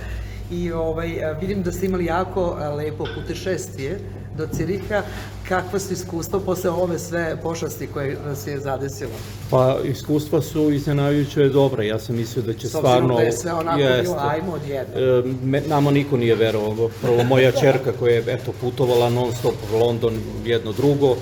i 0.51 0.71
ovaj, 0.71 1.11
e, 1.11 1.35
vidim 1.41 1.63
da 1.63 1.71
ste 1.71 1.85
imali 1.85 2.05
jako 2.05 2.57
e, 2.61 2.67
lepo 2.67 3.05
putešestvije 3.15 3.99
do 4.37 4.47
Ciriha. 4.47 5.01
Kakva 5.49 5.79
su 5.79 5.93
iskustva 5.93 6.39
posle 6.39 6.69
ove 6.69 6.99
sve 6.99 7.37
pošasti 7.43 7.87
koje 7.87 8.17
nas 8.25 8.47
je 8.47 8.59
zadesilo? 8.59 9.11
Pa 9.49 9.77
iskustva 9.83 10.41
su 10.41 10.71
iznenajuće 10.71 11.49
dobra. 11.49 11.83
Ja 11.83 11.99
sam 11.99 12.15
mislio 12.15 12.43
da 12.45 12.53
će 12.53 12.67
S 12.67 12.69
stvarno... 12.69 13.15
da 13.15 13.21
je 13.21 13.31
sve 13.31 13.53
onako 13.53 13.77
bilo, 13.77 14.15
ajmo 14.19 14.51
odjednom. 14.53 15.55
E, 15.55 15.61
nama 15.67 15.91
niko 15.91 16.17
nije 16.17 16.35
verovao. 16.35 16.89
Prvo 17.01 17.23
moja 17.23 17.51
čerka 17.51 17.91
koja 17.99 18.15
je 18.15 18.23
eto, 18.27 18.51
putovala 18.61 19.09
non 19.09 19.33
stop 19.33 19.53
u 19.73 19.77
London, 19.77 20.13
jedno 20.45 20.71
drugo, 20.71 21.15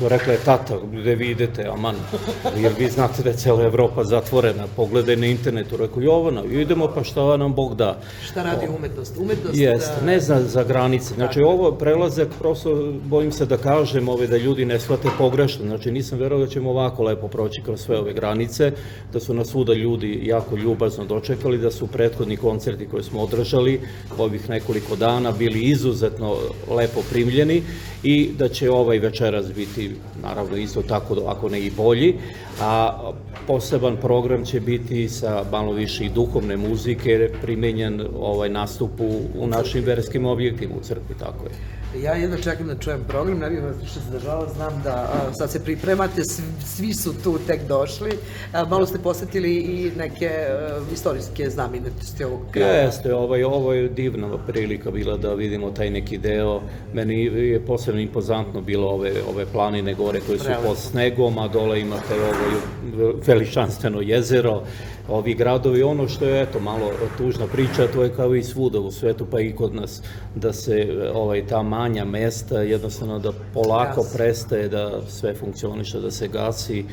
rekla 0.00 0.32
je 0.32 0.38
tata, 0.38 0.76
gde 0.92 1.14
vi 1.14 1.30
idete, 1.30 1.66
aman, 1.68 1.94
jer 2.56 2.72
vi 2.78 2.90
znate 2.90 3.22
da 3.22 3.30
je 3.30 3.36
cela 3.36 3.62
Evropa 3.62 4.04
zatvorena, 4.04 4.64
pogledaj 4.76 5.16
na 5.16 5.26
internetu, 5.26 5.76
rekao 5.76 6.02
Jovana, 6.02 6.44
idemo 6.44 6.88
pa 6.94 7.04
šta 7.04 7.36
nam 7.36 7.54
Bog 7.54 7.74
da. 7.74 8.00
Šta 8.24 8.42
radi 8.42 8.66
umetnost? 8.78 9.16
Umetnost 9.18 9.58
Jeste, 9.58 10.00
da- 10.00 10.06
ne 10.06 10.20
zna 10.20 10.42
za 10.42 10.64
granice. 10.64 11.14
Znači, 11.14 11.40
ovo 11.40 11.72
prelazak, 11.72 12.28
prosto 12.38 12.92
bojim 13.04 13.32
se 13.32 13.45
da 13.46 13.56
kažem 13.56 14.08
ove, 14.08 14.26
da 14.26 14.36
ljudi 14.36 14.64
ne 14.64 14.80
shvate 14.80 15.08
pogrešno. 15.18 15.66
Znači, 15.66 15.90
nisam 15.90 16.18
verovao 16.18 16.46
da 16.46 16.52
ćemo 16.52 16.70
ovako 16.70 17.02
lepo 17.02 17.28
proći 17.28 17.62
kroz 17.62 17.80
sve 17.80 17.98
ove 17.98 18.12
granice, 18.12 18.72
da 19.12 19.20
su 19.20 19.34
nas 19.34 19.48
svuda 19.48 19.74
ljudi 19.74 20.20
jako 20.24 20.56
ljubazno 20.56 21.04
dočekali, 21.04 21.58
da 21.58 21.70
su 21.70 21.86
prethodni 21.86 22.36
koncerti 22.36 22.86
koje 22.86 23.02
smo 23.02 23.20
održali 23.20 23.80
ovih 24.18 24.48
nekoliko 24.50 24.96
dana 24.96 25.32
bili 25.32 25.60
izuzetno 25.60 26.36
lepo 26.70 27.00
primljeni 27.10 27.62
i 28.02 28.30
da 28.38 28.48
će 28.48 28.70
ovaj 28.70 28.98
večeras 28.98 29.52
biti, 29.52 29.90
naravno, 30.22 30.56
isto 30.56 30.82
tako, 30.82 31.16
ako 31.26 31.48
ne 31.48 31.60
i 31.60 31.70
bolji, 31.70 32.14
a 32.60 32.98
poseban 33.46 33.96
program 33.96 34.44
će 34.44 34.60
biti 34.60 35.08
sa 35.08 35.44
malo 35.50 35.72
više 35.72 36.04
i 36.04 36.08
duhovne 36.08 36.56
muzike, 36.56 37.30
primenjen 37.42 38.06
ovaj 38.18 38.48
nastup 38.48 39.00
u, 39.00 39.20
u 39.38 39.46
našim 39.46 39.84
verskim 39.84 40.26
objektima 40.26 40.74
u 40.80 40.82
crkvi, 40.82 41.14
tako 41.18 41.44
je. 41.44 41.75
Ja 41.94 42.12
jedno 42.12 42.36
čekam 42.36 42.66
da 42.66 42.74
čujem 42.78 43.04
program, 43.08 43.38
ne 43.38 43.50
bih 43.50 43.62
vas 43.62 43.76
više 43.82 44.00
zadržala, 44.10 44.48
znam 44.56 44.80
da 44.84 44.90
a, 44.90 45.34
sad 45.34 45.50
se 45.50 45.64
pripremate, 45.64 46.24
svi, 46.24 46.44
svi 46.64 46.94
su 46.94 47.14
tu 47.22 47.38
tek 47.46 47.60
došli, 47.68 48.10
a, 48.52 48.64
malo 48.64 48.86
ste 48.86 48.98
posjetili 48.98 49.54
i 49.54 49.92
neke 49.96 50.28
a, 50.28 50.80
istorijske 50.92 51.50
znamenitosti 51.50 52.24
ovog 52.24 52.40
kraja. 52.50 52.82
Jeste, 52.82 53.14
ovaj, 53.14 53.44
ovo 53.44 53.72
je 53.72 53.88
divna 53.88 54.38
prilika 54.46 54.90
bila 54.90 55.16
da 55.16 55.34
vidimo 55.34 55.70
taj 55.70 55.90
neki 55.90 56.18
deo. 56.18 56.60
Meni 56.92 57.24
je 57.24 57.60
posebno 57.60 58.00
impozantno 58.00 58.60
bilo 58.60 58.88
ove, 58.88 59.12
ove 59.28 59.46
planine 59.46 59.94
gore 59.94 60.20
koje 60.26 60.38
su 60.38 60.44
Prelepo. 60.44 60.66
pod 60.68 60.78
snegom, 60.78 61.38
a 61.38 61.48
dole 61.48 61.80
imate 61.80 62.14
ovo 62.14 62.60
veličanstveno 63.26 64.00
jezero, 64.00 64.62
ovi 65.08 65.34
gradovi. 65.34 65.82
Ono 65.82 66.08
što 66.08 66.24
je, 66.24 66.42
eto, 66.42 66.60
malo 66.60 66.90
tužna 67.18 67.46
priča, 67.46 67.86
to 67.94 68.02
je 68.02 68.14
kao 68.16 68.34
i 68.34 68.42
svuda 68.42 68.80
u 68.80 68.90
svetu, 68.90 69.26
pa 69.30 69.40
i 69.40 69.52
kod 69.52 69.74
nas, 69.74 70.02
da 70.34 70.52
se 70.52 70.86
ovaj, 71.14 71.46
ta 71.46 71.62
manja 71.78 72.04
mesta 72.04 72.60
jednostavno 72.60 73.18
da 73.18 73.32
polako 73.54 74.02
Gasi. 74.02 74.16
prestaje 74.16 74.68
da 74.68 75.00
sve 75.08 75.34
funkcioniše, 75.34 76.00
da 76.00 76.10
se 76.10 76.28
gasi. 76.28 76.84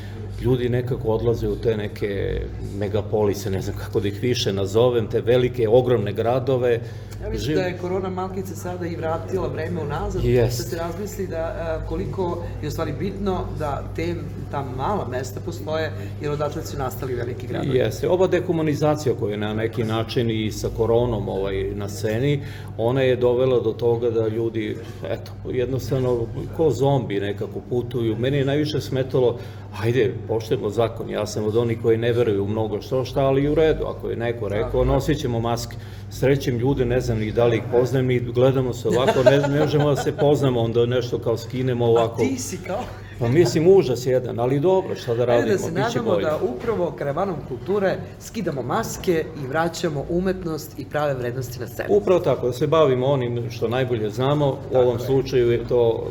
Ljudi 0.42 0.70
nekako 0.70 1.08
odlaze 1.08 1.48
u 1.48 1.56
te 1.56 1.78
neke 1.78 2.42
megapolise, 2.78 3.50
ne 3.50 3.62
znam 3.62 3.76
kako 3.78 4.00
da 4.00 4.08
ih 4.08 4.22
više 4.22 4.54
nazovem, 4.54 5.08
te 5.08 5.22
velike, 5.22 5.70
ogromne 5.70 6.14
gradove. 6.14 6.80
Ja 7.24 7.30
mislim 7.30 7.56
Živ- 7.56 7.56
da 7.56 7.62
je 7.68 7.78
korona 7.78 8.10
malkice 8.10 8.56
sada 8.56 8.88
i 8.88 8.96
vratila 8.96 9.48
vreme 9.48 9.82
unazad, 9.82 10.24
Jest. 10.24 10.58
da 10.58 10.64
se 10.70 10.78
razmisli 10.78 11.28
da 11.28 11.82
koliko 11.90 12.44
je 12.62 12.68
u 12.68 12.72
stvari 12.72 12.94
bitno 13.00 13.46
da 13.60 13.84
te, 13.96 14.16
ta 14.52 14.66
mala 14.78 15.08
mesta 15.08 15.40
postoje, 15.40 15.92
jer 16.22 16.32
odatle 16.32 16.66
su 16.66 16.78
nastali 16.78 17.16
veliki 17.16 17.48
gradovi. 17.48 17.78
Jeste, 17.78 18.10
ova 18.10 18.28
dekomunizacija 18.28 19.16
koja 19.16 19.32
je 19.32 19.38
na 19.38 19.54
neki 19.54 19.84
način 19.84 20.30
i 20.32 20.52
sa 20.52 20.70
koronom 20.78 21.30
ovaj, 21.30 21.64
na 21.76 21.90
sceni, 21.90 22.44
ona 22.78 23.02
je 23.02 23.16
dovela 23.16 23.60
do 23.60 23.72
toga 23.72 24.10
da 24.10 24.28
ljudi, 24.28 24.78
eto, 25.10 25.32
jednostavno 25.52 26.26
ko 26.58 26.70
zombi 26.70 27.20
nekako 27.20 27.60
putuju. 27.70 28.16
Meni 28.18 28.38
je 28.38 28.46
najviše 28.46 28.82
smetalo, 28.82 29.38
ajde, 29.82 30.14
poštujemo 30.28 30.70
zakon, 30.70 31.10
ja 31.10 31.28
sam 31.28 31.46
od 31.46 31.58
onih 31.58 31.78
koji 31.82 31.98
ne 31.98 32.12
veruju 32.14 32.44
u 32.44 32.48
mnogo 32.48 32.82
što 32.82 33.06
šta, 33.06 33.22
ali 33.22 33.44
i 33.44 33.50
u 33.50 33.56
redu, 33.56 33.86
ako 33.86 34.10
je 34.10 34.16
neko 34.16 34.48
rekao, 34.50 34.86
nosit 34.86 35.20
ćemo 35.20 35.40
maske. 35.40 35.76
Srećem 36.10 36.58
ljude, 36.58 36.86
ne 36.86 37.02
znam 37.02 37.20
ni 37.20 37.32
da 37.32 37.46
li 37.46 37.58
ih 37.58 37.64
poznajem, 37.72 38.08
ni 38.08 38.20
gledamo 38.20 38.74
se 38.74 38.88
ovako, 38.88 39.24
ne, 39.24 39.38
ne 39.40 39.60
možemo 39.60 39.90
da 39.90 39.96
se 39.96 40.12
poznamo, 40.18 40.62
onda 40.62 40.86
nešto 40.86 41.20
kao 41.20 41.38
skinemo 41.38 41.86
ovako. 41.86 42.22
Ti 42.22 42.38
si 42.40 42.58
kao... 42.68 42.80
Pa 43.20 43.28
mislim, 43.28 43.68
užas 43.68 44.06
jedan, 44.06 44.40
ali 44.40 44.60
dobro, 44.60 44.96
šta 44.96 45.16
da 45.16 45.22
Ajde 45.22 45.26
radimo, 45.26 45.52
da 45.52 45.58
se 45.58 45.72
nadamo 45.72 46.12
bolje. 46.12 46.26
da 46.26 46.40
upravo 46.56 46.92
karavanom 46.98 47.36
kulture 47.48 47.98
skidamo 48.20 48.62
maske 48.62 49.26
i 49.44 49.48
vraćamo 49.48 50.06
umetnost 50.10 50.80
i 50.80 50.86
prave 50.86 51.14
vrednosti 51.14 51.60
na 51.60 51.68
scenu. 51.68 51.90
Upravo 51.92 52.20
tako, 52.20 52.48
da 52.48 52.54
se 52.54 52.68
bavimo 52.68 53.06
onim 53.06 53.52
što 53.52 53.68
najbolje 53.68 54.10
znamo, 54.10 54.58
u 54.72 54.78
ovom 54.78 55.00
slučaju 55.00 55.52
je 55.52 55.68
to 55.68 56.08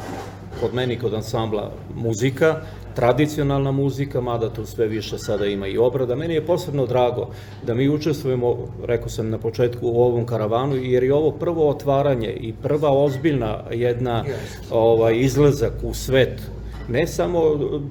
kod 0.61 0.75
meni 0.75 0.99
kod 0.99 1.15
ansambla 1.15 1.71
muzika, 1.95 2.61
tradicionalna 2.95 3.73
muzika, 3.73 4.21
mada 4.21 4.51
tu 4.51 4.67
sve 4.67 4.87
više 4.87 5.19
sada 5.19 5.47
ima 5.47 5.67
i 5.67 5.79
obrada. 5.79 6.15
Meni 6.15 6.35
je 6.35 6.47
posebno 6.47 6.87
drago 6.87 7.29
da 7.67 7.75
mi 7.75 7.89
učestvujemo, 7.89 8.57
rekao 8.85 9.09
sam 9.09 9.31
na 9.31 9.39
početku, 9.39 9.89
u 9.89 10.03
ovom 10.03 10.27
karavanu, 10.27 10.77
jer 10.77 11.03
je 11.03 11.15
ovo 11.15 11.31
prvo 11.31 11.69
otvaranje 11.69 12.31
i 12.31 12.53
prva 12.53 12.91
ozbiljna 12.91 13.59
jedna 13.71 14.25
ovaj, 14.71 15.19
izlazak 15.19 15.73
u 15.83 15.95
svet 15.95 16.41
ne 16.89 17.07
samo 17.07 17.41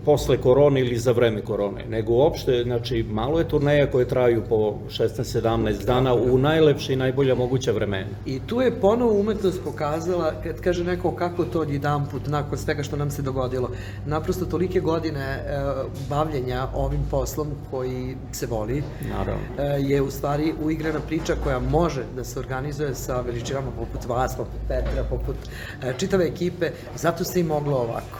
posle 0.05 0.37
korone 0.37 0.79
ili 0.79 0.97
za 0.97 1.11
vreme 1.11 1.41
korone, 1.41 1.85
nego 1.89 2.13
uopšte, 2.13 2.63
znači, 2.63 3.03
malo 3.03 3.39
je 3.39 3.47
turneja 3.47 3.91
koje 3.91 4.07
traju 4.07 4.43
po 4.49 4.75
16-17 4.89 5.85
dana 5.85 6.13
u 6.13 6.37
najlepše 6.37 6.93
i 6.93 6.95
najbolja 6.95 7.35
moguća 7.35 7.71
vremena. 7.71 8.09
I 8.25 8.39
tu 8.47 8.61
je 8.61 8.71
ponovo 8.81 9.19
umetnost 9.19 9.63
pokazala, 9.63 10.33
kad 10.43 10.61
kaže 10.61 10.83
neko 10.83 11.15
kako 11.15 11.45
to 11.45 11.59
odjedan 11.59 12.05
put, 12.11 12.27
nakon 12.27 12.57
svega 12.57 12.83
što 12.83 12.95
nam 12.95 13.11
se 13.11 13.21
dogodilo, 13.21 13.69
naprosto 14.05 14.45
tolike 14.45 14.79
godine 14.79 15.21
e, 15.21 15.61
bavljenja 16.09 16.67
ovim 16.75 17.01
poslom 17.11 17.47
koji 17.71 18.15
se 18.31 18.45
voli, 18.47 18.83
Naravno. 19.09 19.41
e, 19.57 19.63
je 19.63 20.01
u 20.01 20.11
stvari 20.11 20.53
uigrana 20.63 20.99
priča 21.07 21.35
koja 21.43 21.59
može 21.59 22.03
da 22.15 22.23
se 22.23 22.39
organizuje 22.39 22.95
sa 22.95 23.21
veličinama 23.21 23.67
poput 23.79 24.05
vas, 24.07 24.35
poput 24.37 24.59
Petra, 24.67 25.03
poput 25.09 25.35
e, 25.83 25.93
čitave 25.97 26.25
ekipe, 26.25 26.71
zato 26.95 27.23
se 27.23 27.39
i 27.39 27.43
moglo 27.43 27.77
ovako. 27.77 28.19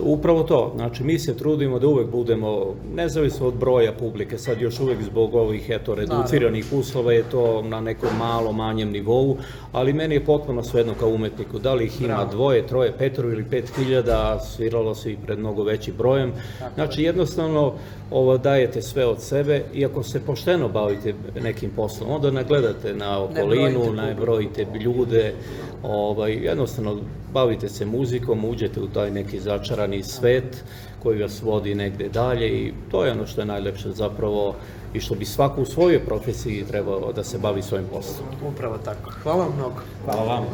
Upravo 0.00 0.42
to, 0.42 0.72
znači 0.76 1.04
mi 1.04 1.18
se 1.18 1.36
trudimo 1.36 1.78
da 1.78 1.86
uvek 1.86 2.10
budemo, 2.10 2.74
nezavisno 2.94 3.46
od 3.46 3.54
broja 3.54 3.92
publike, 3.92 4.38
sad 4.38 4.60
još 4.60 4.80
uvek 4.80 5.02
zbog 5.02 5.34
ovih 5.34 5.70
eto 5.70 5.94
reduciranih 5.94 6.72
uslova 6.72 7.12
je 7.12 7.22
to 7.30 7.62
na 7.62 7.80
nekom 7.80 8.08
malo 8.18 8.52
manjem 8.52 8.90
nivou, 8.90 9.36
ali 9.72 9.92
meni 9.92 10.14
je 10.14 10.24
potpuno 10.24 10.62
svejedno 10.62 10.94
kao 11.00 11.08
umetniku, 11.08 11.58
da 11.58 11.74
li 11.74 11.84
ih 11.84 12.00
ima 12.00 12.14
Bravo. 12.14 12.30
dvoje, 12.30 12.66
troje, 12.66 12.92
petro 12.92 13.30
ili 13.30 13.44
pet 13.44 13.72
hiljada, 13.76 14.40
sviralo 14.40 14.94
se 14.94 15.12
i 15.12 15.16
pred 15.16 15.38
mnogo 15.38 15.62
većim 15.62 15.94
brojem, 15.98 16.32
znači 16.74 17.02
jednostavno 17.02 17.72
ovo 18.10 18.38
dajete 18.38 18.82
sve 18.82 19.06
od 19.06 19.22
sebe 19.22 19.62
i 19.74 19.84
ako 19.84 20.02
se 20.02 20.20
pošteno 20.20 20.68
bavite 20.68 21.14
nekim 21.42 21.70
poslom, 21.76 22.10
onda 22.10 22.30
ne 22.30 22.44
gledate 22.44 22.94
na 22.94 23.22
okolinu, 23.22 23.80
brojite 23.80 24.02
ne 24.02 24.14
brojite 24.14 24.66
ljude, 24.80 25.34
ovaj, 25.82 26.32
jednostavno 26.32 26.96
bavite 27.32 27.68
se 27.68 27.86
muzikom, 27.86 28.44
uđete 28.44 28.80
u 28.80 28.88
taj 28.88 29.10
neki 29.10 29.40
začarani 29.84 30.02
svet 30.02 30.64
koji 31.02 31.22
vas 31.22 31.42
vodi 31.42 31.74
negde 31.74 32.08
dalje 32.08 32.48
i 32.48 32.72
to 32.90 33.04
je 33.04 33.12
ono 33.12 33.26
što 33.26 33.40
je 33.40 33.46
najlepše 33.46 33.90
zapravo 33.92 34.54
i 34.94 35.00
što 35.00 35.14
bi 35.14 35.24
svako 35.24 35.62
u 35.62 35.64
svojoj 35.64 36.04
profesiji 36.04 36.64
trebao 36.64 37.12
da 37.12 37.24
se 37.24 37.38
bavi 37.38 37.62
svojim 37.62 37.86
poslom. 37.92 38.26
Upravo 38.54 38.78
tako. 38.78 39.10
Hvala 39.22 39.44
vam 39.44 39.52
mnogo. 39.56 39.80
Hvala 40.04 40.22
vam. 40.22 40.44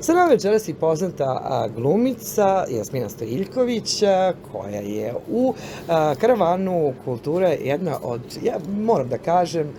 Sa 0.00 0.12
nama 0.12 0.30
večeras 0.30 0.68
i 0.68 0.74
poznata 0.74 1.68
glumica 1.76 2.64
Jasmina 2.70 3.08
Stojiljković, 3.08 4.02
koja 4.52 4.80
je 4.80 5.14
u 5.30 5.54
karavanu 6.20 6.94
kulture 7.04 7.58
jedna 7.60 7.98
od, 8.02 8.20
ja 8.42 8.58
moram 8.80 9.08
da 9.08 9.18
kažem, 9.18 9.72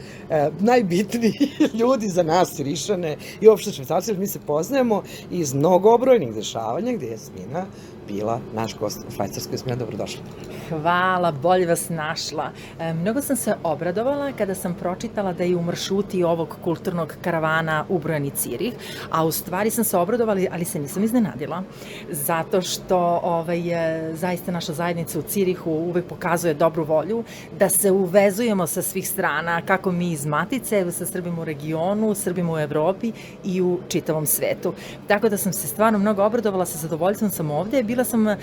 najbitnijih 0.59 1.59
ljudi 1.79 2.07
za 2.07 2.23
nas 2.23 2.55
Sirišane 2.55 3.17
i 3.41 3.47
uopšte 3.47 3.71
švajcarci, 3.71 4.11
jer 4.11 4.17
mi 4.17 4.27
se 4.27 4.39
poznajemo 4.47 5.03
iz 5.31 5.53
mnogobrojnih 5.53 6.33
dešavanja 6.33 6.93
gde 6.93 7.05
je 7.05 7.11
Jasmina 7.11 7.65
bila 8.07 8.39
naš 8.53 8.77
gost 8.77 9.05
u 9.07 9.11
Švajcarskoj. 9.11 9.53
Jasmina, 9.53 9.75
dobrodošla. 9.75 10.21
Hvala, 10.69 11.31
bolje 11.31 11.65
vas 11.67 11.89
našla. 11.89 12.51
E, 12.79 12.93
mnogo 12.93 13.21
sam 13.21 13.35
se 13.35 13.55
obradovala 13.63 14.31
kada 14.31 14.55
sam 14.55 14.73
pročitala 14.73 15.33
da 15.33 15.43
je 15.43 15.55
u 15.55 15.61
maršruti 15.61 16.23
ovog 16.23 16.57
kulturnog 16.63 17.15
karavana 17.21 17.85
ubrojani 17.89 18.29
Cirih, 18.29 18.73
a 19.11 19.25
u 19.25 19.31
stvari 19.31 19.69
sam 19.69 19.83
se 19.83 19.97
obradovala, 19.97 20.41
ali 20.51 20.65
se 20.65 20.79
nisam 20.79 21.03
iznenadila, 21.03 21.63
zato 22.11 22.61
što 22.61 22.97
ovaj, 23.23 23.69
e, 23.69 24.15
zaista 24.15 24.51
naša 24.51 24.73
zajednica 24.73 25.19
u 25.19 25.21
Cirihu 25.21 25.71
uvek 25.71 26.05
pokazuje 26.05 26.53
dobru 26.53 26.83
volju, 26.83 27.23
da 27.59 27.69
se 27.69 27.91
uvezujemo 27.91 28.67
sa 28.67 28.81
svih 28.81 29.09
strana, 29.09 29.61
kako 29.61 29.91
mi 29.91 30.11
iz 30.11 30.25
Matice, 30.25 30.91
sa 30.91 31.05
Srbima 31.05 31.41
u 31.41 31.45
regionu, 31.45 32.15
Srbima 32.15 32.53
u 32.53 32.59
Evropi 32.59 33.11
i 33.43 33.61
u 33.61 33.79
čitavom 33.87 34.25
svetu. 34.25 34.73
Tako 35.07 35.29
da 35.29 35.37
sam 35.37 35.53
se 35.53 35.67
stvarno 35.67 35.99
mnogo 35.99 36.23
obradovala, 36.23 36.65
sa 36.65 36.77
zadovoljstvom 36.77 37.31
sam 37.31 37.51
ovde. 37.51 37.83
Bila 37.93 38.03
sam 38.03 38.27
e, 38.27 38.37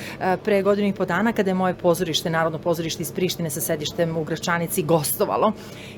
pre 0.45 0.63
godinu 0.63 0.89
i 0.89 0.93
po 0.93 1.05
dana 1.05 1.33
kada 1.33 1.51
je 1.51 1.55
moje 1.55 1.75
pozorište, 1.75 2.31
Narodno 2.31 2.59
pozorište 2.59 3.03
iz 3.03 3.13
Prištine 3.13 3.51
sa 3.51 3.61
sedištem 3.61 4.17
u 4.17 4.25
Gračanici 4.25 4.83
gostovalo 4.83 5.53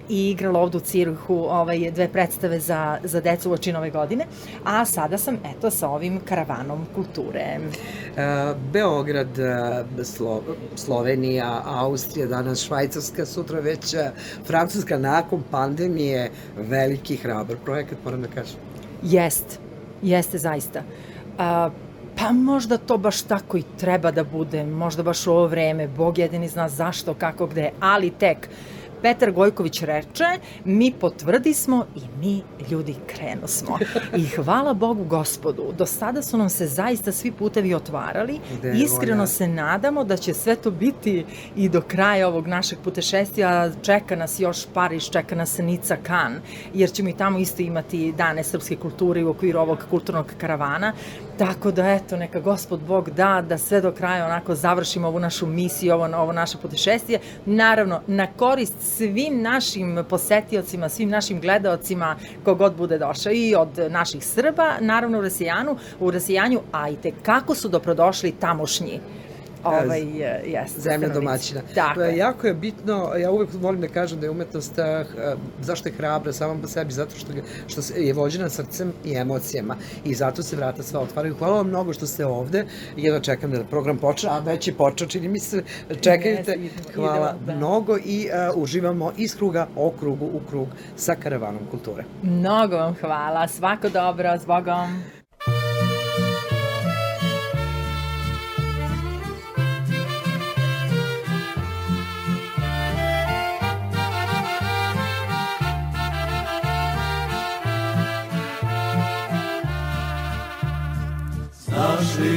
i 0.09 0.30
igralo 0.30 0.61
ovde 0.61 0.78
u 0.78 0.80
Cirihu 0.80 1.34
ovaj, 1.34 1.90
dve 1.90 2.09
predstave 2.09 2.61
za, 2.61 2.98
za 3.05 3.20
decu 3.20 3.50
u 3.50 3.53
oči 3.53 3.72
nove 3.72 3.90
godine, 3.90 4.26
a 4.64 4.84
sada 4.84 5.18
sam 5.18 5.36
eto 5.44 5.70
sa 5.70 5.88
ovim 5.88 6.20
karavanom 6.24 6.86
kulture. 6.94 7.40
E, 7.40 7.61
Beograd, 8.72 9.38
e, 9.38 10.05
Slo, 10.05 10.42
Slovenija, 10.74 11.62
Austrija, 11.66 12.26
danas 12.26 12.64
Švajcarska, 12.64 13.26
sutra 13.26 13.61
već 13.61 13.94
Francuska 14.46 14.98
nakon 14.98 15.42
pandemije, 15.50 16.30
veliki 16.57 17.16
hrabar 17.16 17.57
projekat, 17.64 17.98
moram 18.05 18.22
da 18.22 18.28
kažem. 18.28 18.57
Jest, 19.03 19.61
jeste 20.03 20.38
zaista. 20.38 20.82
A, 21.38 21.70
pa 22.16 22.32
možda 22.32 22.78
to 22.78 22.98
baš 22.98 23.22
tako 23.22 23.56
i 23.56 23.64
treba 23.78 24.10
da 24.10 24.24
bude, 24.24 24.64
možda 24.64 25.02
baš 25.02 25.26
u 25.26 25.32
ovo 25.32 25.46
vreme, 25.46 25.88
Bog 25.88 26.18
jedini 26.18 26.48
zna 26.48 26.68
zašto, 26.68 27.14
kako, 27.14 27.46
gde, 27.46 27.70
ali 27.80 28.10
tek 28.10 28.48
Petar 29.02 29.32
Gojković 29.32 29.82
reče, 29.82 30.24
mi 30.64 30.92
potvrdismo 31.00 31.86
i 31.96 32.00
mi 32.20 32.42
ljudi 32.70 32.94
krenusmo. 33.06 33.78
I 34.16 34.26
hvala 34.26 34.74
Bogu 34.74 35.04
gospodu, 35.04 35.72
do 35.78 35.86
sada 35.86 36.22
su 36.22 36.38
nam 36.38 36.48
se 36.48 36.66
zaista 36.66 37.12
svi 37.12 37.32
putevi 37.32 37.74
otvarali, 37.74 38.40
Gde 38.58 38.72
iskreno 38.72 39.26
se 39.26 39.48
nadamo 39.48 40.04
da 40.04 40.16
će 40.16 40.34
sve 40.34 40.56
to 40.56 40.70
biti 40.70 41.24
i 41.56 41.68
do 41.68 41.80
kraja 41.80 42.28
ovog 42.28 42.46
našeg 42.46 42.78
putešestija. 42.84 43.70
Čeka 43.82 44.16
nas 44.16 44.40
još 44.40 44.66
Pariz, 44.74 45.10
čeka 45.10 45.34
nas 45.34 45.58
Nica 45.58 45.96
Kan, 46.02 46.40
jer 46.74 46.90
ćemo 46.90 47.08
i 47.08 47.16
tamo 47.16 47.38
isto 47.38 47.62
imati 47.62 48.12
dane 48.12 48.44
srpske 48.44 48.76
kulture 48.76 49.24
u 49.24 49.30
okviru 49.30 49.60
ovog 49.60 49.78
kulturnog 49.90 50.32
karavana. 50.38 50.92
Tako 51.39 51.70
da, 51.70 51.91
eto, 51.91 52.16
neka 52.16 52.41
gospod 52.41 52.80
Bog 52.80 53.11
da, 53.11 53.45
da 53.49 53.59
sve 53.59 53.80
do 53.80 53.93
kraja 53.93 54.26
onako 54.26 54.55
završimo 54.55 55.09
ovu 55.09 55.20
našu 55.20 55.47
misiju, 55.47 55.95
ovo, 55.95 56.05
ovo 56.16 56.33
naše 56.33 56.59
putešestije. 56.59 57.18
Naravno, 57.47 58.01
na 58.07 58.26
korist 58.26 58.74
svim 58.80 59.43
našim 59.43 60.05
posetiocima, 60.09 60.89
svim 60.89 61.09
našim 61.09 61.41
gledaocima, 61.41 62.16
kogod 62.45 62.76
bude 62.76 62.99
došao 62.99 63.33
i 63.33 63.55
od 63.55 63.68
naših 63.91 64.24
Srba, 64.26 64.76
naravno 64.80 65.18
u 65.18 65.22
Rasijanu, 65.22 65.76
u 66.01 66.11
Rasijanju, 66.11 66.61
a 66.72 66.89
i 66.89 66.97
te 66.97 67.12
kako 67.22 67.55
su 67.55 67.68
dobrodošli 67.68 68.33
tamošnji 68.33 69.01
ovaj, 69.64 70.00
e, 70.02 70.42
jeste, 70.46 70.80
Zemlja 70.80 71.08
domaćina. 71.08 71.60
Pa, 71.94 72.02
je. 72.04 72.16
Jako 72.16 72.46
je 72.46 72.54
bitno, 72.54 73.12
ja 73.16 73.30
uvek 73.30 73.48
volim 73.54 73.80
da 73.80 73.88
kažem 73.88 74.20
da 74.20 74.26
je 74.26 74.30
umetnost, 74.30 74.78
eh, 74.78 75.04
zašto 75.60 75.88
je 75.88 75.92
hrabra 75.92 76.32
sama 76.32 76.60
po 76.60 76.68
sebi, 76.68 76.92
zato 76.92 77.16
što, 77.16 77.32
ga- 77.32 77.42
što 77.66 77.80
je 77.96 78.12
vođena 78.12 78.48
srcem 78.48 78.92
i 79.04 79.16
emocijama 79.16 79.76
i 80.04 80.14
zato 80.14 80.42
se 80.42 80.56
vrata 80.56 80.82
sva 80.82 81.00
otvaraju. 81.00 81.34
Hvala 81.34 81.56
vam 81.56 81.68
mnogo 81.68 81.92
što 81.92 82.06
ste 82.06 82.26
ovde, 82.26 82.64
jedno 82.96 83.20
čekam 83.20 83.50
da 83.50 83.64
program 83.64 83.98
počne, 83.98 84.30
a 84.30 84.38
već 84.38 84.68
je 84.68 84.74
počeo, 84.74 85.08
čini 85.08 85.28
mi 85.28 85.38
se, 85.38 85.62
čekajte. 86.00 86.58
Hvala 86.94 87.16
idemo, 87.16 87.46
da. 87.46 87.54
mnogo 87.56 87.96
i 88.04 88.26
eh, 88.26 88.50
uživamo 88.54 89.12
iz 89.16 89.36
kruga 89.36 89.68
o 89.76 89.90
krugu 89.90 90.26
u 90.26 90.40
krug 90.50 90.68
sa 90.96 91.14
karavanom 91.14 91.62
kulture. 91.70 92.04
Mnogo 92.22 92.76
vam 92.76 92.94
hvala, 93.00 93.48
svako 93.48 93.88
dobro, 93.88 94.38
s 94.38 94.46
Bogom. 94.46 95.02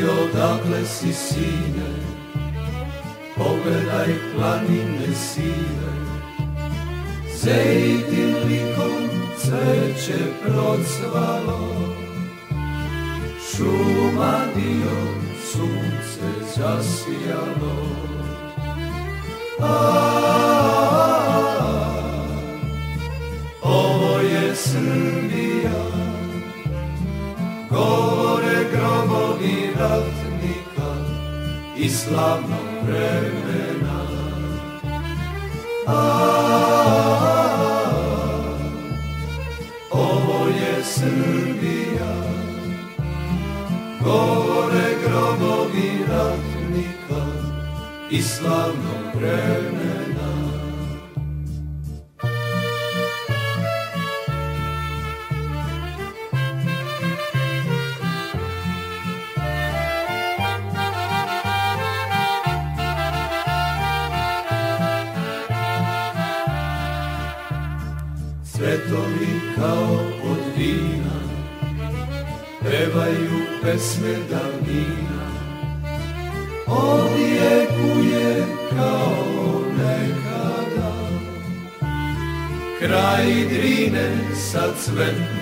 Odakle 0.10 0.86
si 0.86 1.14
sine, 1.14 1.90
pogledaj 3.38 4.16
planine 4.36 5.16
sive, 5.16 5.92
Zejtin 7.36 8.36
likom 8.48 9.10
cveće 9.38 10.20
procvalo, 10.42 11.70
šuma 13.52 14.38
dio 14.56 14.98
sunce 15.52 16.56
zasijalo. 16.56 17.76
A, 19.60 19.76
ovo 23.62 24.20
je 24.20 24.56
Srbija, 24.56 25.35
i 31.86 31.90
slavnog 31.90 32.88
vremena. 32.88 34.02
A, 35.88 36.02
ovo 39.92 40.48
je 40.48 40.84
Srbija, 40.84 42.16
govore 44.04 44.90
grobovi 45.04 46.06
ratnika 46.10 47.26
i 48.12 48.22
slavnog 48.22 49.16
vremena. 49.16 49.75
Kraj 83.16 83.48
drine 83.48 84.12
sa 84.36 84.76
cvetnih 84.76 85.35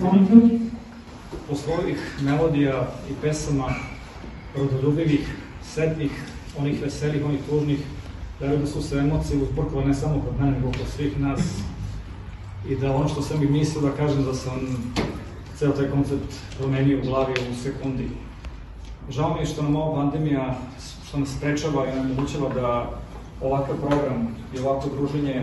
prijatelji, 0.00 0.60
posle 1.48 1.74
ovih 1.74 2.18
melodija 2.22 2.88
i 3.10 3.12
pesama 3.22 3.68
rodoljubivih, 4.56 5.36
setnih, 5.62 6.10
onih 6.58 6.82
veselih, 6.82 7.24
onih 7.24 7.40
tužnih, 7.50 7.78
verujem 8.40 8.60
da 8.60 8.66
su 8.66 8.82
se 8.82 8.98
emocije 8.98 9.42
uzburkale 9.42 9.84
ne 9.84 9.94
samo 9.94 10.22
kod 10.24 10.40
mene, 10.40 10.52
nego 10.52 10.66
kod 10.66 10.88
svih 10.96 11.20
nas 11.20 11.40
i 12.68 12.76
da 12.76 12.94
ono 12.96 13.08
što 13.08 13.22
sam 13.22 13.42
i 13.42 13.46
mislio 13.46 13.82
da 13.82 13.96
kažem 13.96 14.24
da 14.24 14.34
sam 14.34 14.60
ceo 15.58 15.72
taj 15.72 15.90
koncept 15.90 16.34
promenio 16.58 16.98
u 16.98 17.06
glavi 17.06 17.32
u 17.32 17.62
sekundi. 17.62 18.10
Žao 19.10 19.34
mi 19.34 19.40
je 19.40 19.46
što 19.46 19.62
nam 19.62 19.76
ova 19.76 20.02
pandemija, 20.02 20.58
što 21.08 21.18
nas 21.18 21.28
sprečava 21.36 21.86
i 21.86 21.98
onemogućava 21.98 22.54
da 22.54 22.90
ovakav 23.42 23.76
program 23.76 24.36
i 24.54 24.58
ovako 24.58 24.88
druženje 24.88 25.42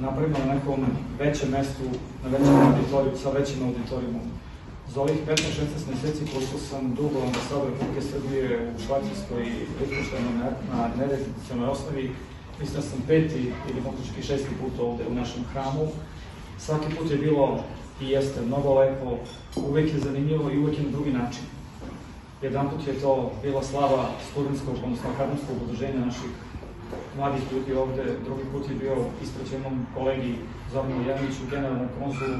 napravimo 0.00 0.38
na 0.38 0.54
nekom 0.54 0.86
većem 1.18 1.50
mestu, 1.50 1.84
na 2.24 2.28
većem 2.30 2.56
auditoriju, 2.56 3.18
sa 3.22 3.30
većim 3.30 3.62
auditorijumom. 3.66 4.26
Za 4.94 5.00
ovih 5.00 5.16
15-16 5.28 5.90
meseci 5.90 6.32
koliko 6.32 6.58
sam 6.58 6.94
dugo 6.94 7.18
ambasador 7.26 7.70
Republike 7.70 8.02
Srbije 8.10 8.72
u 8.76 8.80
Švajcarskoj 8.86 9.42
i 9.42 9.66
Lichtensteinu 9.80 10.30
na, 10.38 10.48
na 10.72 10.90
nerezidencionoj 10.96 11.68
osnovi, 11.68 12.10
mislim 12.60 12.76
da 12.76 12.82
sam 12.82 13.00
peti 13.06 13.52
ili 13.70 13.82
faktički 13.86 14.22
šesti 14.22 14.58
put 14.60 14.72
ovde 14.80 15.04
u 15.10 15.14
našem 15.14 15.44
hramu. 15.52 15.86
Svaki 16.58 16.94
put 16.96 17.10
je 17.10 17.16
bilo 17.16 17.64
i 18.00 18.08
jeste 18.10 18.40
mnogo 18.40 18.74
lepo, 18.74 19.18
uvek 19.56 19.94
je 19.94 20.00
zanimljivo 20.00 20.50
i 20.50 20.58
uvek 20.58 20.78
je 20.78 20.84
na 20.84 20.90
drugi 20.90 21.12
način. 21.12 21.44
Jedan 22.42 22.70
put 22.70 22.86
je 22.86 23.00
to 23.00 23.32
bila 23.42 23.62
slava 23.62 24.08
studentskog, 24.30 24.74
odnosno 24.84 25.10
akademskog 25.14 25.56
udruženja 25.62 26.06
naših 26.06 26.30
mladih 27.16 27.52
ljudi 27.52 27.72
ovde, 27.72 28.04
drugi 28.24 28.44
put 28.52 28.68
je 28.70 28.74
bio 28.74 28.96
ispraćenom 29.22 29.86
kolegi 29.94 30.34
Zoranu 30.72 31.08
Janiću, 31.08 31.50
generalnom 31.50 31.88
konzulu 31.98 32.38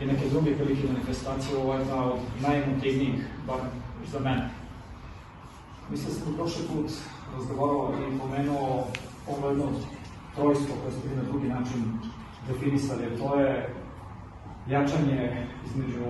i 0.00 0.06
neke 0.06 0.28
druge 0.28 0.50
velike 0.50 0.86
manifestacije, 0.92 1.58
ovo 1.58 1.74
je 1.74 1.80
jedna 1.80 2.04
od 2.04 2.18
najemotivnijih, 2.40 3.26
bar 3.46 3.60
za 4.12 4.18
mene. 4.20 4.50
Mislim 5.90 6.10
da 6.26 6.36
prošli 6.36 6.62
put 6.72 6.90
razgovarao 7.36 7.92
i 7.94 8.18
pomenuo 8.18 8.86
ovo 9.28 9.48
jedno 9.48 9.64
trojstvo 10.34 10.74
koje 10.82 10.92
ste 10.92 11.16
na 11.16 11.22
drugi 11.22 11.48
način 11.48 11.98
definisali, 12.48 13.18
to 13.18 13.40
je 13.40 13.74
jačanje 14.68 15.46
između 15.66 16.04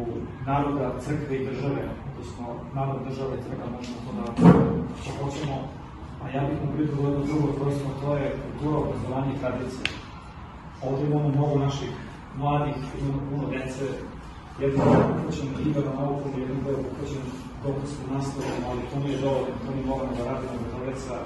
naroda, 0.47 1.01
crkve 1.01 1.37
i 1.37 1.47
države, 1.47 1.89
odnosno 2.11 2.47
narod, 2.75 2.97
države 3.09 3.37
crkva, 3.43 3.67
možemo 3.77 3.99
to 4.07 4.13
da 4.13 5.25
hoćemo, 5.25 5.69
a 6.23 6.25
ja 6.35 6.41
bih 6.49 6.59
mu 6.63 6.73
pridružio 6.75 7.09
jedno 7.09 7.25
drugo 7.27 7.49
trojstvo, 7.59 7.91
to 8.01 8.17
je 8.17 8.37
kultura, 8.43 8.77
obrazovanje 8.79 9.31
i 9.35 9.41
tradicija. 9.41 9.89
Ovde 10.87 11.07
imamo 11.07 11.29
mnogo 11.29 11.59
naših 11.59 11.93
mladih, 12.39 12.77
imamo 13.01 13.21
puno 13.31 13.45
dece, 13.55 13.87
jedan 14.61 14.89
je 14.93 14.99
upućen 15.13 15.49
igrano 15.67 15.93
naukom, 16.01 16.33
jedan 16.41 16.57
je 16.67 16.75
upućen 16.85 17.25
doktorskom 17.65 18.07
nastavom, 18.15 18.61
ali 18.69 18.89
to 18.91 18.97
nije 19.05 19.19
dovoljno, 19.19 19.55
to 19.65 19.71
mi 19.77 19.83
moramo 19.91 20.13
da 20.19 20.25
radimo 20.31 20.55
da 20.73 20.91
deca 20.91 21.17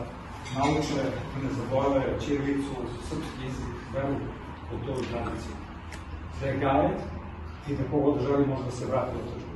nauče, 0.56 1.02
da 1.30 1.36
ne 1.42 1.50
zaborave 1.58 2.20
čirilicu, 2.24 2.74
srpski 3.08 3.38
jezik, 3.44 3.74
veru, 3.94 4.16
kulturu 4.68 5.00
i 5.02 5.10
tradiciju. 5.12 5.54
Da 6.40 6.46
je 6.46 6.58
gaje 6.58 6.90
i 7.68 7.76
da 7.76 7.82
kogod 7.90 8.20
želi 8.26 8.46
može 8.46 8.64
da 8.64 8.70
se 8.70 8.86
vrati 8.86 9.12
do 9.16 9.22
toga. 9.28 9.49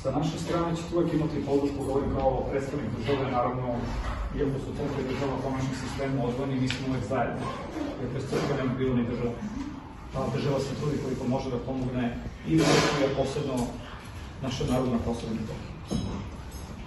Sa 0.00 0.08
naše 0.18 0.36
strane 0.44 0.76
ćete 0.76 0.96
uvek 0.96 1.12
imati 1.12 1.46
podršku, 1.48 1.84
govorim 1.84 2.10
kao 2.16 2.46
predstavnik 2.50 2.90
države, 2.96 3.30
naravno, 3.30 3.66
iako 4.38 4.56
su 4.64 4.70
crkve 4.76 5.00
i 5.02 5.08
država 5.10 5.34
po 5.42 5.50
našem 5.50 5.74
sistemu 5.82 6.26
odvojeni, 6.28 6.60
mi 6.60 6.68
smo 6.68 6.82
uvek 6.88 7.04
zajedno. 7.12 7.46
Jer 8.00 8.08
bez 8.14 8.22
crkve 8.30 8.52
nema 8.56 8.74
bilo 8.74 8.94
ni 8.96 9.04
država. 9.10 9.34
Ta 10.12 10.20
država 10.34 10.58
se 10.60 10.78
trudi 10.80 11.02
koliko 11.04 11.24
može 11.34 11.50
da 11.50 11.64
pomogne 11.68 12.06
i 12.48 12.56
da 12.56 12.64
je 13.02 13.14
posebno 13.18 13.56
naša 14.42 14.64
narodna 14.72 14.98
posebna 15.06 15.42
to. 15.48 15.54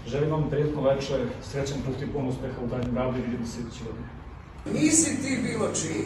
Želim 0.07 0.31
vam 0.31 0.49
prijatno 0.49 0.81
večer, 0.81 1.19
srećan 1.49 1.77
put 1.85 2.01
i 2.01 2.11
puno 2.13 2.29
uspeha 2.29 2.59
u 2.63 2.67
daljem 2.67 2.97
radu 2.97 3.17
i 3.17 3.21
vidimo 3.21 3.45
se 3.47 3.59
idući 3.59 3.83
godine. 3.83 4.07
Nisi 4.73 5.21
ti 5.21 5.39
bilo 5.43 5.67
čiji. 5.81 6.05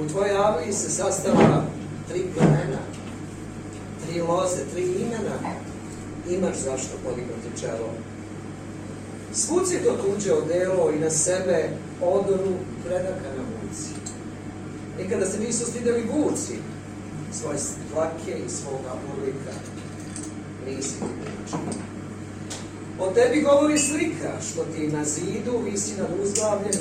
U 0.00 0.08
tvojoj 0.08 0.36
aviji 0.36 0.72
se 0.72 0.90
sastava 0.90 1.64
tri 2.08 2.20
plemena, 2.34 2.82
tri 4.02 4.20
loze, 4.20 4.64
tri 4.72 4.82
imena. 4.82 5.36
Imaš 6.32 6.56
zašto 6.56 6.96
podignuti 7.04 7.60
čelo. 7.60 7.90
Svud 9.32 9.68
si 9.68 9.78
to 9.84 9.92
tuđe 9.92 10.32
odelo 10.32 10.90
i 10.90 10.98
na 10.98 11.10
sebe 11.10 11.68
odoru 12.02 12.52
predaka 12.86 13.28
na 13.36 13.42
vuci. 13.42 13.90
Nikada 14.98 15.26
se 15.26 15.38
nisu 15.38 15.66
stideli 15.66 16.08
vuci 16.12 16.58
svoje 17.32 17.58
dlake 17.92 18.38
i 18.46 18.50
svoga 18.50 18.92
urlika. 19.12 19.52
Nisi 20.66 20.94
ti 20.94 21.50
čiji. 21.50 21.82
O 23.00 23.10
tebi 23.14 23.42
govori 23.42 23.78
slika, 23.78 24.30
što 24.52 24.64
ti 24.64 24.88
na 24.88 25.04
zidu 25.04 25.58
visi 25.64 25.92
nad 25.98 26.08
uzglavljem. 26.22 26.80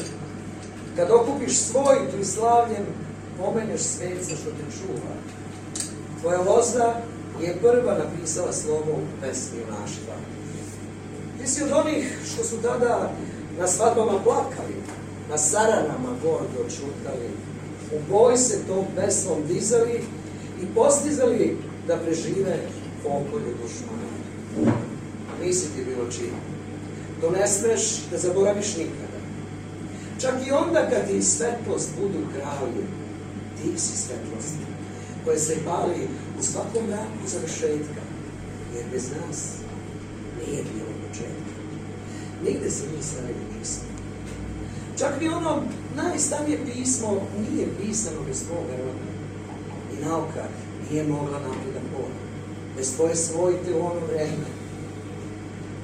Kad 0.95 1.11
okupiš 1.11 1.57
svoj 1.57 1.97
tu 2.11 2.25
slavljem, 2.25 2.85
pomeneš 3.37 3.81
sveca 3.81 4.35
što 4.35 4.49
te 4.49 4.77
čuva. 4.77 5.13
Tvoja 6.21 6.41
loza 6.41 6.93
je 7.43 7.55
prva 7.61 7.97
napisala 7.97 8.53
slovo 8.53 8.99
pesmi 9.21 9.59
junaštva. 9.59 10.15
Ti 11.39 11.47
si 11.47 11.63
od 11.63 11.71
onih 11.71 12.19
što 12.33 12.43
su 12.43 12.57
tada 12.61 13.11
na 13.59 13.67
svadbama 13.67 14.23
plakali, 14.23 14.75
na 15.29 15.37
saranama 15.37 16.09
gordo 16.23 16.69
čutali, 16.69 17.29
u 17.91 18.11
boj 18.11 18.37
se 18.37 18.59
tom 18.67 18.85
pesmom 18.95 19.37
dizali 19.47 20.03
i 20.61 20.65
postizali 20.75 21.57
da 21.87 21.97
prežive 21.97 22.57
pokolje 23.03 23.53
dušmana. 23.61 24.73
Nisi 25.41 25.67
ti 25.75 25.85
bilo 25.85 26.11
čin. 26.11 26.33
To 27.21 27.29
ne 27.29 27.47
smeš 27.47 27.81
da 28.11 28.17
zaboraviš 28.17 28.77
nikada. 28.77 29.19
Čak 30.21 30.33
i 30.47 30.51
onda 30.51 30.89
kad 30.89 31.07
ti 31.07 31.21
svetlost 31.21 31.89
budu 32.01 32.25
kralje, 32.33 32.83
ti 33.57 33.79
si 33.79 33.97
svetlost, 33.97 34.55
koje 35.25 35.39
se 35.39 35.55
pali 35.65 36.07
u 36.41 36.43
svakom 36.43 36.83
mraku 36.87 37.27
završetka, 37.27 38.01
jer 38.75 38.85
bez 38.91 39.03
nas 39.11 39.37
nije 40.39 40.63
bilo 40.73 40.91
početka. 41.07 41.53
Nigde 42.43 42.69
se 42.71 42.83
mi 42.83 43.03
sredi 43.03 43.45
nismo. 43.59 43.83
Čak 44.97 45.21
ni 45.21 45.27
ono 45.27 45.63
najstarije 45.95 46.59
pismo 46.65 47.21
nije 47.49 47.67
pisano 47.81 48.21
bez 48.27 48.43
tvoga 48.47 48.73
roda. 48.77 49.07
I 49.93 50.05
nauka 50.05 50.43
nije 50.89 51.03
mogla 51.03 51.39
napredan 51.39 51.87
pol. 51.93 52.09
Bez 52.77 52.95
tvoje 52.95 53.15
svojte 53.15 53.73
u 53.73 53.85
ono 53.85 54.05
vreme. 54.07 54.49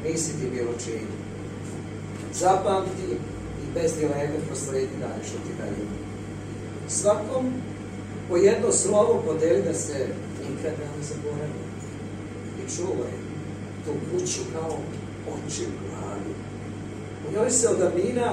Nisi 0.03 0.31
ti 0.31 0.49
bilo 0.53 0.71
čin. 0.83 1.07
Zapamti 2.33 3.07
i 3.63 3.73
bez 3.73 3.95
dileme 3.95 4.39
prosledi 4.47 4.97
dalje 4.99 5.23
što 5.23 5.37
ti 5.37 5.53
dalje. 5.59 5.87
Svakom 6.87 7.45
po 8.29 8.37
jedno 8.37 8.71
slovo 8.71 9.23
podeli 9.25 9.61
da 9.63 9.73
se 9.73 10.07
nikada 10.57 10.83
ne 10.97 11.03
zaboravi. 11.03 11.61
I 12.59 12.75
čuvaj 12.75 13.13
tu 13.85 13.91
kuću 14.11 14.41
kao 14.53 14.77
oči 15.27 15.63
u 15.63 15.89
glavi. 15.89 16.33
U 17.27 17.33
njoj 17.33 17.51
se 17.51 17.67
od 17.67 17.77
davnina 17.79 18.31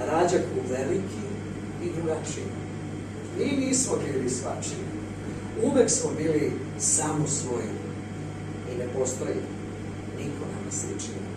rađa 0.00 0.36
u 0.36 0.72
veliki 0.72 1.24
i 1.82 1.90
drugačiji. 1.96 2.44
Mi 3.38 3.66
nismo 3.66 3.92
bili 4.06 4.30
svačiji. 4.30 4.84
Uvek 5.62 5.90
smo 5.90 6.10
bili 6.16 6.52
samo 6.78 7.26
svoji. 7.26 7.70
I 8.72 8.78
ne 8.78 8.88
postoji 8.98 9.36
niko 10.18 10.44
nama 10.52 10.70
sličniji. 10.70 11.28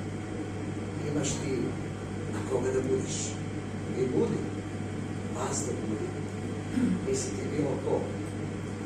Imaš 1.12 1.30
ti 1.30 1.52
na 2.34 2.40
koga 2.52 2.72
da 2.72 2.82
budiš. 2.82 3.18
I 4.00 4.02
budi. 4.02 4.40
Vas 5.36 5.58
da 5.66 5.72
budi. 5.88 6.08
Nisi 7.08 7.30
ti 7.30 7.42
bilo 7.58 7.70
ko. 7.86 8.00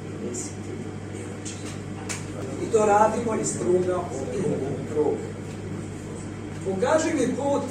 I 0.09 0.29
nisi 0.29 0.49
ti 0.49 0.71
bilo 0.83 0.94
čiji. 1.45 1.71
I 2.63 2.71
to 2.71 2.85
radimo 2.85 3.35
iz 3.41 3.57
kruga 3.59 3.97
u 3.97 4.93
krug. 4.93 5.17
Mi 7.15 7.35
put 7.35 7.63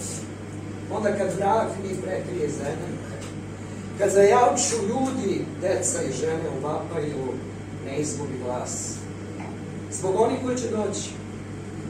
onda 0.92 1.16
kad 1.16 1.36
vrak 1.38 1.68
mi 1.82 2.02
prekrije 2.02 2.48
zemlje, 2.48 2.88
kad 3.98 4.10
zajavču 4.10 4.76
ljudi, 4.88 5.44
deca 5.60 6.02
i 6.02 6.12
žene 6.12 6.48
u 6.58 6.66
vapaju, 6.66 7.24
ne 7.86 7.98
izgubi 7.98 8.38
glas. 8.44 8.94
Zbog 9.92 10.20
onih 10.20 10.38
koji 10.44 10.56
će 10.56 10.68
doći, 10.68 11.10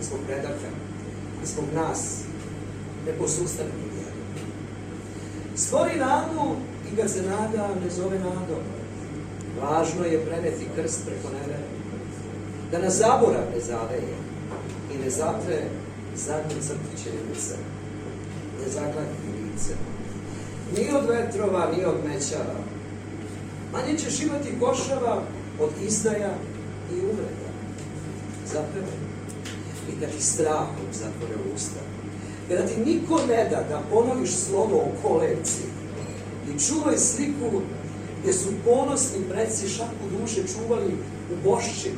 zbog 0.02 0.18
predaka, 0.26 0.68
zbog 1.44 1.64
nas, 1.74 2.20
ne 3.06 3.12
posustane 3.12 3.70
vjeru. 3.70 4.10
Stvori 5.56 5.98
nadu 5.98 6.56
i 6.92 6.96
kad 6.96 7.10
se 7.10 7.22
nada 7.22 7.68
ne 7.84 7.90
zove 7.90 8.18
nadom. 8.18 8.64
Važno 9.62 10.04
je 10.04 10.26
preneti 10.26 10.66
krst 10.76 11.00
preko 11.06 11.28
nevere. 11.28 11.73
Da 12.74 12.80
nas 12.80 12.98
zaborav 12.98 13.44
ne 13.54 13.60
zaveje 13.60 14.14
i 14.94 15.04
ne 15.04 15.10
zatre 15.10 15.62
zadnje 16.16 16.54
crtiće 16.60 17.10
lice 17.10 17.54
ne 18.60 18.72
zaklati 18.72 19.26
lice. 19.42 19.74
Ni 20.76 20.96
od 20.96 21.08
vetrova, 21.08 21.70
ni 21.76 21.84
od 21.84 21.94
mećava. 22.04 22.58
Manje 23.72 23.98
ćeš 23.98 24.20
imati 24.22 24.58
košava 24.60 25.22
od 25.60 25.70
izdaja 25.86 26.34
i 26.92 26.94
uvreda. 26.94 27.48
Zapevaj. 28.46 28.98
I 29.92 30.00
da 30.00 30.06
ti 30.06 30.22
strahom 30.22 30.86
zatvore 30.92 31.34
usta. 31.54 31.80
Kada 32.48 32.66
ti 32.66 32.80
niko 32.86 33.20
ne 33.28 33.48
da 33.50 33.62
da 33.68 33.82
ponoviš 33.90 34.30
slovo 34.30 34.76
o 34.76 35.08
kolevci 35.08 35.62
i 36.48 36.60
čuvaj 36.60 36.98
sliku 36.98 37.60
gdje 38.20 38.32
su 38.32 38.48
ponosni 38.64 39.18
preci 39.30 39.68
šaku 39.68 40.04
duše 40.20 40.42
čuvali 40.54 40.94
u 41.32 41.48
bošći, 41.48 41.90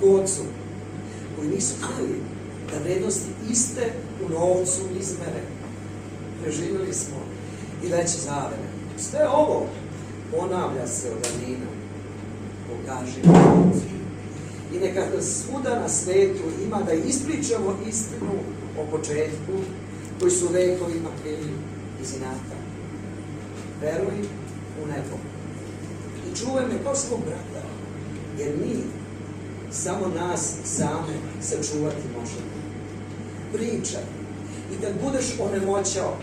na 0.00 0.06
gocu, 0.06 0.42
koji 1.36 1.48
nisu 1.48 1.74
htjeli 1.82 2.20
da 2.72 2.78
vrednosti 2.84 3.30
iste 3.50 3.92
u 4.26 4.32
novcu 4.32 4.80
izmere 5.00 5.42
preživjeli 6.42 6.94
smo 6.94 7.16
i 7.84 7.88
veće 7.88 8.18
zavere. 8.18 8.68
Sve 8.98 9.28
ovo 9.28 9.66
ponavlja 10.30 10.86
se 10.86 11.08
od 11.10 11.22
davnina. 11.22 11.66
Pokaži. 12.68 13.20
I 14.74 14.78
neka 14.78 15.22
svuda 15.22 15.80
na 15.80 15.88
svetu 15.88 16.42
ima 16.66 16.82
da 16.82 16.92
ispričamo 16.92 17.76
istinu 17.88 18.32
o 18.80 18.90
početku 18.90 19.52
koji 20.20 20.30
su 20.30 20.48
vekovima 20.52 21.08
bili 21.24 21.52
iz 22.02 22.14
inata. 22.16 22.56
Veruj 23.80 24.20
u 24.82 24.86
nebo. 24.86 25.16
I 26.32 26.36
čuvaj 26.36 26.66
me 26.66 26.82
kao 26.84 26.94
svog 26.94 27.20
brata, 27.20 27.66
jer 28.38 28.52
mi 28.56 28.97
samo 29.70 30.06
nas 30.20 30.54
same 30.64 31.14
sačuvati 31.40 32.02
možemo. 32.20 32.48
Pričaj. 33.52 34.02
I 34.72 34.82
kad 34.82 34.92
budeš 35.04 35.24
onemoćao, 35.40 36.16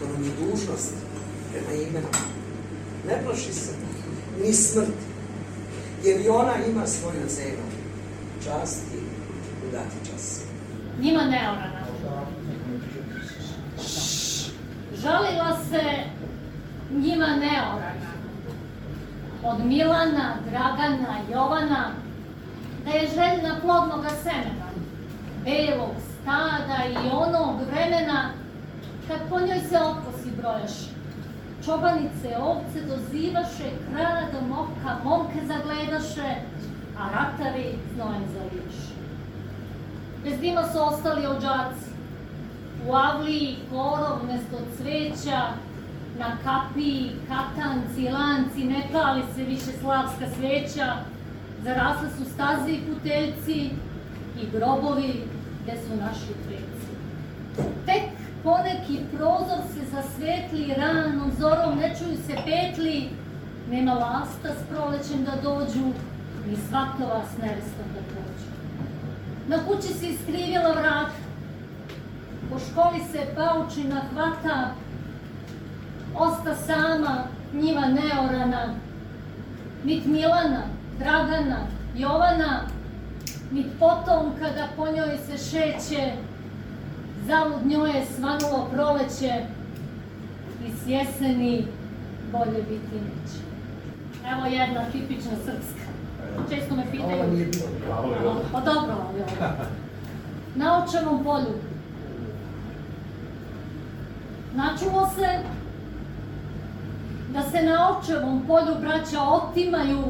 to 0.00 0.12
nam 0.12 0.24
je 0.24 0.30
dužnost 0.30 0.92
prema 1.52 1.82
imenu. 1.82 2.08
Ne 3.06 3.22
plaši 3.24 3.52
se, 3.52 3.72
ni 4.44 4.52
smrt, 4.52 4.88
jer 6.04 6.20
i 6.20 6.28
ona 6.28 6.52
ima 6.70 6.86
svoju 6.86 7.28
cenu. 7.28 7.62
Časti 8.44 8.98
u 9.68 9.72
dati 9.72 10.10
čas. 10.10 10.40
Njima 11.00 11.24
neorana. 11.24 11.86
Žalila 15.02 15.58
se 15.70 15.82
njima 16.90 17.26
neorana. 17.26 18.08
Od 19.44 19.66
Milana, 19.66 20.36
Dragana, 20.50 21.18
Jovana, 21.32 21.92
da 22.88 22.94
je 22.94 23.08
željna 23.08 23.60
plodnoga 23.62 24.08
semena, 24.22 24.68
belog 25.44 25.90
stada 26.12 26.78
i 26.90 27.08
onog 27.12 27.56
vremena 27.70 28.30
kad 29.08 29.18
po 29.30 29.40
njoj 29.40 29.60
se 29.68 29.78
otkosi 29.78 30.30
brojaše. 30.36 30.90
Čobanice 31.64 32.36
ovce 32.40 32.80
dozivaše, 32.86 33.70
do 34.32 34.40
moka 34.48 34.96
momke 35.04 35.38
zagledaše, 35.46 36.34
a 36.98 37.08
ratari 37.14 37.74
znojem 37.94 38.24
zalijaše. 38.32 38.94
Bez 40.24 40.40
dima 40.40 40.62
su 40.72 40.78
ostali 40.82 41.26
ođaci. 41.26 41.88
U 42.88 42.94
avliji 42.94 43.56
korov 43.70 44.18
mesto 44.26 44.56
cveća, 44.76 45.40
na 46.18 46.36
kapiji, 46.44 47.10
katanci, 47.28 48.08
lanci, 48.08 48.64
ne 48.64 48.82
pali 48.92 49.22
se 49.34 49.44
više 49.44 49.78
slavska 49.80 50.26
sveća, 50.38 50.94
zarasle 51.64 52.08
su 52.18 52.24
staze 52.34 52.70
i 52.72 52.80
puteljci 52.80 53.70
i 54.40 54.50
grobovi 54.52 55.24
gde 55.62 55.72
su 55.72 55.96
naši 55.96 56.32
preci. 56.46 56.88
Tek 57.86 58.02
poneki 58.42 58.98
prozor 59.16 59.60
se 59.74 59.80
zasvetli 59.92 60.74
ranom 60.74 61.30
zorom, 61.38 61.78
ne 61.78 61.94
čuju 61.98 62.16
se 62.26 62.34
petli, 62.44 63.08
nema 63.70 63.92
lasta 63.92 64.48
s 64.48 64.68
prolećem 64.70 65.24
da 65.24 65.50
dođu, 65.50 65.86
ni 66.46 66.56
svatova 66.68 67.22
s 67.34 67.42
nerestom 67.42 67.88
da 67.94 68.00
pođu. 68.14 68.48
Na 69.48 69.64
kući 69.66 69.88
se 69.88 70.06
iskrivila 70.06 70.72
vrata, 70.72 71.10
po 72.50 72.58
školi 72.58 73.00
se 73.12 73.18
paučina 73.36 74.02
hvata, 74.12 74.74
osta 76.14 76.54
sama, 76.54 77.24
njiva 77.52 77.86
neorana, 77.86 78.74
nit 79.84 80.06
Milana, 80.06 80.77
Dragana, 80.98 81.58
Jovana, 81.96 82.60
nit 83.50 83.66
potomka 83.78 84.50
da 84.54 84.68
po 84.76 84.86
njoj 84.86 85.16
se 85.26 85.38
šeće, 85.50 86.12
zalud 87.26 87.66
njoj 87.66 87.90
je 87.90 88.06
svanulo 88.16 88.68
proleće 88.72 89.44
i 90.66 90.70
s 90.70 90.88
jeseni 90.88 91.66
bolje 92.32 92.62
biti 92.62 92.94
neće. 92.94 93.38
Evo 94.32 94.46
jedna 94.46 94.84
tipična 94.92 95.32
srpska. 95.44 95.88
Često 96.50 96.76
me 96.76 96.90
pitaju. 96.90 97.22
Ovo 97.22 97.32
nije 97.32 97.46
bilo. 97.46 98.40
Pa 98.52 98.60
dobro, 98.60 98.94
ali 99.08 99.20
ovo. 99.20 99.64
Na 100.54 100.84
očevom 100.84 101.24
polju. 101.24 101.54
Načulo 104.54 105.10
se 105.14 105.38
da 107.32 107.42
se 107.42 107.62
na 107.62 107.98
očevom 107.98 108.44
polju 108.46 108.74
braća 108.80 109.22
otimaju 109.22 110.04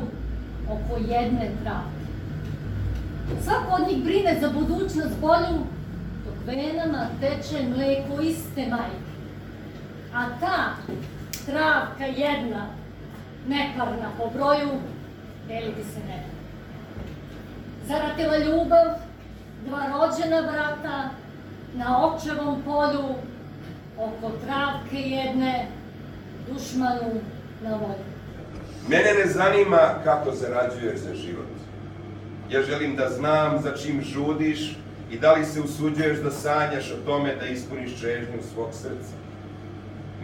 oko 0.68 1.00
jedne 1.08 1.50
trave. 1.62 1.98
Svako 3.44 3.82
od 3.82 3.88
njih 3.88 4.04
brine 4.04 4.36
za 4.40 4.50
budućnost 4.50 5.20
bolju, 5.20 5.58
dok 6.24 6.46
venama 6.46 7.06
teče 7.20 7.68
mleko 7.68 8.22
iste 8.22 8.66
majke. 8.66 9.08
A 10.14 10.24
ta 10.40 10.74
travka 11.46 12.04
jedna, 12.04 12.66
neparna 13.48 14.10
po 14.18 14.30
broju, 14.34 14.80
deli 15.48 15.72
bi 15.76 15.84
se 15.84 16.00
ne. 16.08 16.24
Zaratila 17.86 18.38
ljubav, 18.38 18.86
dva 19.66 19.86
rođena 19.86 20.42
brata, 20.42 21.10
na 21.74 22.06
očevom 22.06 22.62
polju, 22.62 23.14
oko 23.98 24.30
travke 24.44 24.96
jedne, 24.96 25.66
dušmanu 26.48 27.20
na 27.62 27.70
volju. 27.70 28.17
Mene 28.88 29.14
ne 29.14 29.26
zanima 29.26 29.94
kako 30.04 30.32
zarađuješ 30.32 30.98
za 30.98 31.14
život. 31.14 31.46
Ja 32.50 32.62
želim 32.62 32.96
da 32.96 33.08
znam 33.08 33.62
za 33.62 33.76
čim 33.76 34.02
žudiš 34.02 34.76
i 35.10 35.18
da 35.18 35.32
li 35.32 35.44
se 35.44 35.60
usuđuješ 35.60 36.18
da 36.18 36.30
sanjaš 36.30 36.90
o 36.90 37.06
tome 37.06 37.34
da 37.34 37.46
ispuniš 37.46 38.00
čežnju 38.00 38.42
svog 38.54 38.68
srca. 38.72 39.14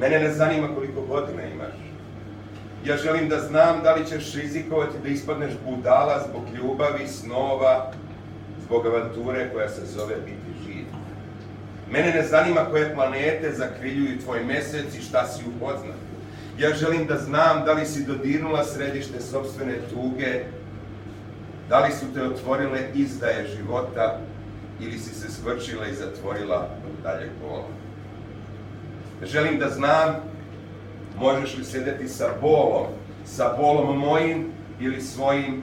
Mene 0.01 0.19
ne 0.19 0.33
zanima 0.33 0.69
koliko 0.75 1.01
godina 1.01 1.43
imaš. 1.43 1.75
Ja 2.85 2.97
želim 2.97 3.29
da 3.29 3.41
znam 3.41 3.83
da 3.83 3.95
li 3.95 4.07
ćeš 4.07 4.35
rizikovati 4.35 4.99
da 5.03 5.09
ispadneš 5.09 5.53
budala 5.65 6.27
zbog 6.29 6.43
ljubavi, 6.57 7.09
snova, 7.09 7.93
zbog 8.65 8.87
avanture 8.87 9.51
koja 9.53 9.69
se 9.69 9.87
zove 9.87 10.15
biti 10.25 10.65
živ. 10.67 10.85
Mene 11.91 12.13
ne 12.13 12.23
zanima 12.23 12.61
koje 12.71 12.95
planete 12.95 13.53
zakriljuju 13.53 14.21
tvoj 14.25 14.45
mesec 14.45 14.95
i 14.99 15.03
šta 15.03 15.27
si 15.27 15.43
upoznat. 15.57 16.04
Ja 16.59 16.75
želim 16.75 17.07
da 17.07 17.17
znam 17.19 17.65
da 17.65 17.73
li 17.73 17.87
si 17.87 18.05
dodirnula 18.05 18.65
središte 18.65 19.21
sobstvene 19.21 19.75
tuge, 19.91 20.45
da 21.69 21.79
li 21.79 21.93
su 21.93 22.07
te 22.15 22.23
otvorile 22.23 22.81
izdaje 22.95 23.47
života 23.57 24.19
ili 24.81 24.99
si 24.99 25.15
se 25.15 25.33
skvrčila 25.33 25.87
i 25.87 25.95
zatvorila 25.95 26.69
od 26.87 27.03
daljeg 27.03 27.31
bola. 27.43 27.67
Želim 29.23 29.59
da 29.59 29.71
znam 29.71 30.15
možeš 31.19 31.57
li 31.57 31.65
sedeti 31.65 32.09
sa 32.09 32.29
bolom, 32.41 32.87
sa 33.25 33.57
bolom 33.59 33.99
mojim 33.99 34.47
ili 34.81 35.01
svojim, 35.01 35.63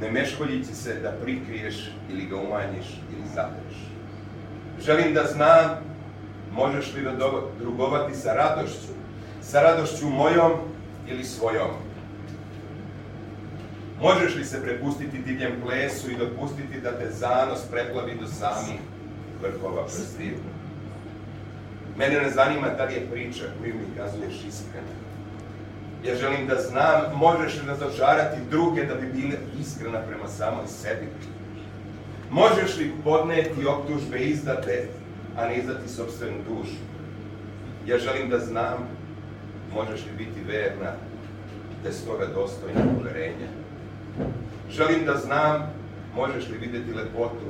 ne 0.00 0.10
meškoljici 0.10 0.74
se 0.74 0.94
da 0.94 1.10
prikriješ 1.10 1.90
ili 2.10 2.26
ga 2.26 2.36
umanjiš 2.36 2.86
ili 3.12 3.28
zatreš. 3.34 3.76
Želim 4.84 5.14
da 5.14 5.24
znam 5.24 5.70
možeš 6.52 6.94
li 6.94 7.02
da 7.02 7.30
drugovati 7.58 8.14
sa 8.14 8.32
radošću, 8.32 9.01
sa 9.42 9.62
radošću 9.62 10.08
mojom 10.08 10.52
ili 11.08 11.24
svojom. 11.24 11.70
Možeš 14.00 14.34
li 14.34 14.44
se 14.44 14.62
prepustiti 14.62 15.18
divljem 15.18 15.52
plesu 15.64 16.10
i 16.10 16.16
dopustiti 16.16 16.80
da 16.80 16.98
te 16.98 17.10
zanos 17.10 17.60
preplavi 17.70 18.18
do 18.20 18.26
samih 18.26 18.80
vrhova 19.42 19.84
prstiju? 19.84 20.36
Mene 21.96 22.20
ne 22.20 22.30
zanima 22.30 22.68
da 22.68 22.84
li 22.84 22.94
je 22.94 23.10
priča 23.10 23.44
koju 23.60 23.74
mi 23.74 23.96
kazuješ 23.96 24.34
iskrena. 24.34 24.94
Ja 26.04 26.14
želim 26.16 26.46
da 26.46 26.60
znam, 26.60 27.00
možeš 27.14 27.54
li 27.54 27.68
razočarati 27.68 28.36
druge 28.50 28.84
da 28.84 28.94
bi 28.94 29.06
bile 29.06 29.36
iskrena 29.60 29.98
prema 29.98 30.28
samoj 30.28 30.66
sebi. 30.66 31.08
Možeš 32.30 32.76
li 32.76 32.92
podneti 33.04 33.66
optužbe 33.66 34.18
izdate, 34.18 34.88
a 35.36 35.46
ne 35.46 35.56
izdati 35.56 35.88
sobstvenu 35.88 36.36
dušu. 36.48 36.78
Ja 37.86 37.98
želim 37.98 38.30
da 38.30 38.38
znam, 38.38 38.88
možeš 39.74 40.04
li 40.06 40.24
biti 40.24 40.40
verna, 40.46 40.92
te 41.82 41.92
stoga 41.92 42.26
dostojna 42.26 42.80
poverenja. 42.98 43.48
Želim 44.70 45.04
da 45.04 45.16
znam, 45.16 45.62
možeš 46.14 46.48
li 46.48 46.58
vidjeti 46.58 46.94
lepotu, 46.94 47.46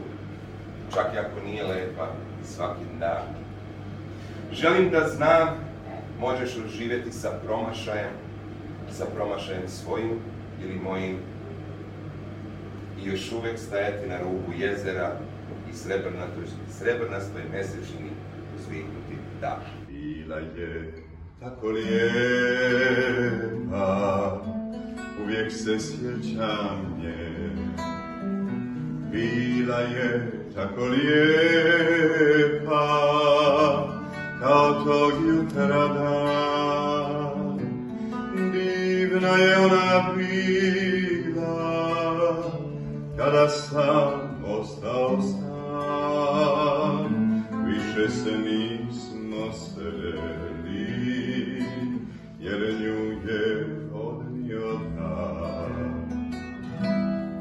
čak 0.95 1.07
i 1.15 1.19
ako 1.19 1.47
nije 1.47 1.65
lepa, 1.65 2.09
svaki 2.45 2.85
dan. 3.01 3.23
Želim 4.53 4.91
da 4.91 5.09
znam, 5.09 5.49
možeš 6.21 6.57
li 6.57 6.69
živjeti 6.69 7.13
sa 7.13 7.31
promašajem, 7.45 8.11
sa 8.91 9.05
promašajem 9.15 9.69
svojim 9.69 10.19
ili 10.65 10.75
mojim 10.75 11.17
i 13.01 13.09
još 13.09 13.33
uvek 13.33 13.59
stajati 13.59 14.09
na 14.09 14.19
rubu 14.19 14.53
jezera 14.59 15.17
i 15.73 15.77
srebrnatoj, 15.77 16.45
srebrnastoj 16.79 17.43
mesečini 17.53 18.11
uzviknuti 18.59 19.17
da. 19.41 19.61
Bila 19.89 20.37
je 20.37 20.93
tako 21.43 21.69
lijepa, 21.69 23.23
uvijek 25.25 25.53
se 25.53 25.79
sjećam 25.81 26.97
nje. 27.03 27.51
Bila 29.13 29.79
je 29.79 30.33
tako 30.55 30.85
lijepa, 30.85 31.27
kao 34.41 34.85
tog 34.85 35.13
jutra 35.29 35.89
dan. 35.89 37.59
Divna 38.53 39.37
je 39.37 39.59
ona 39.59 40.13
bila, 40.17 41.55
kada 43.17 43.49
sam 43.49 44.43
ostao 44.47 45.23
sam, 45.23 47.07
više 47.67 48.09
se 48.11 48.39
nismo 48.39 49.53
sreli, 49.53 50.52
jer 52.43 52.61
nju 52.81 53.31
je 53.33 53.67
odnio 53.95 54.73
dan. 54.97 55.73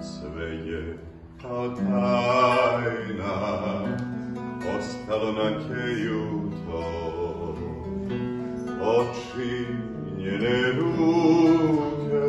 Sve 0.02 0.46
je 0.46 0.98
kao 1.42 1.70
tajna, 1.70 3.36
ostalo 4.78 5.32
na 5.32 5.50
keju 5.50 6.52
to, 6.66 7.56
oči 8.82 9.66
njene 10.18 10.72
ruke, 10.72 12.22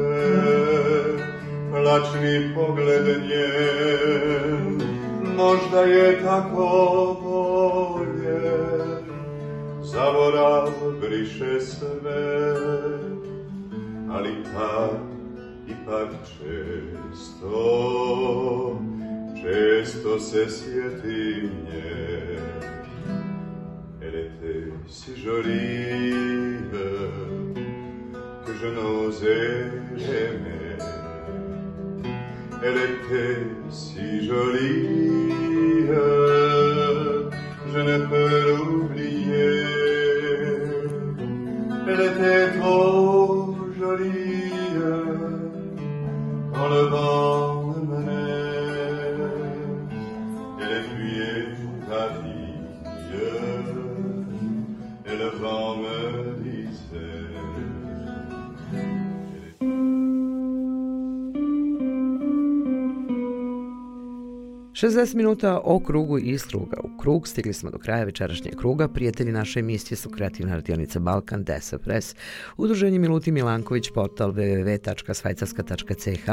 plačni 1.70 2.54
pogled 2.54 3.06
njen, 3.06 4.80
možda 5.36 5.80
je 5.80 6.22
tako 6.24 7.21
zaborav 9.93 10.70
briše 11.01 11.61
sve, 11.61 12.55
ali 14.11 14.30
ipak, 14.30 15.01
ipak 15.68 16.09
često, 16.28 17.61
često 19.43 20.18
se 20.18 20.51
sjetim 20.51 21.51
nje. 21.64 22.38
Elle 24.05 24.20
était 24.26 24.72
si 24.88 25.12
jolie 25.24 26.59
que 28.45 28.53
je 28.61 28.68
n'osais 28.76 29.70
l'aimer. 29.97 30.78
Elle 32.64 32.80
était 32.90 33.38
si 33.70 34.26
jolie, 34.26 35.32
je 37.72 37.80
ne 37.90 37.99
peux 38.11 38.21
60 64.83 65.14
minuta 65.14 65.61
o 65.64 65.80
krugu 65.80 66.18
iz 66.18 66.43
kruga. 66.47 66.76
U 66.85 66.99
krug 66.99 67.28
stigli 67.28 67.53
smo 67.53 67.70
do 67.70 67.78
kraja 67.78 68.05
večerašnjeg 68.05 68.57
kruga. 68.57 68.89
Prijatelji 68.89 69.33
naše 69.33 69.61
emisije 69.61 69.97
su 69.97 70.11
kreativna 70.11 70.55
radionica 70.55 70.99
Balkan, 70.99 71.45
Desa 71.45 71.78
Press, 71.78 72.14
Udruženje 72.57 72.99
Miluti 72.99 73.33
Milanković, 73.33 73.91
portal 73.95 74.33
www.svajcarska.ch, 74.33 76.30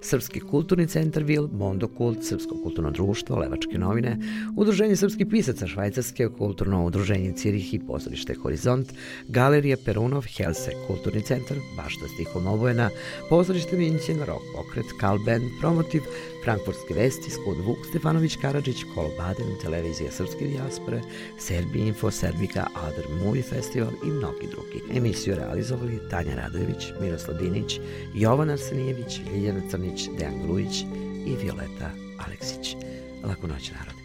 Srpski 0.00 0.40
kulturni 0.40 0.86
centar 0.86 1.22
Vil, 1.22 1.48
Mondo 1.52 1.88
Kult, 1.88 2.24
Srpsko 2.24 2.56
kulturno 2.62 2.90
društvo, 2.90 3.36
Levačke 3.36 3.78
novine, 3.78 4.18
Udruženje 4.56 4.96
srpskih 4.96 5.26
pisaca 5.30 5.66
Švajcarske, 5.66 6.28
Kulturno 6.38 6.84
udruženje 6.86 7.32
Cirih 7.32 7.74
i 7.74 7.80
pozorište 7.86 8.34
Horizont, 8.34 8.92
Galerija 9.28 9.76
Perunov, 9.84 10.24
Helse, 10.36 10.70
Kulturni 10.86 11.22
centar, 11.22 11.56
Bašta 11.76 12.08
stihom 12.14 12.46
Obojena, 12.46 12.90
pozorište 13.28 13.76
Minćin, 13.76 14.18
Rock 14.26 14.42
Pokret, 14.56 14.86
Kalben, 15.00 15.42
Promotiv, 15.60 16.02
Frankfurtske 16.44 16.94
vesti, 16.94 17.30
Skud 17.30 17.56
Vuk, 17.66 17.86
Stefanović 17.88 18.36
Karadžić, 18.36 18.84
Kolo 18.94 19.10
Baden, 19.18 19.58
Televizija 19.62 20.10
Srpske 20.10 20.46
dijaspore, 20.46 21.00
Serbi 21.38 21.78
Info, 21.78 22.10
Serbika, 22.10 22.66
Adar 22.74 23.04
Movie 23.24 23.42
Festival 23.42 23.92
i 24.04 24.06
mnogi 24.06 24.46
drugi. 24.50 24.96
Emisiju 24.96 25.36
realizovali 25.36 26.00
Tanja 26.10 26.34
Radojević, 26.34 26.92
Miroslav 27.00 27.38
Dinić, 27.38 27.80
Jovan 28.14 28.50
Arsenijević, 28.50 29.20
Ljiljana 29.32 29.60
Crnić, 29.70 30.08
Dejan 30.18 30.42
Grujić 30.42 30.82
i 31.26 31.36
Violeta 31.42 31.90
Aleksić. 32.26 32.76
Laku 33.24 33.46
noć, 33.46 33.70
narode. 33.70 34.02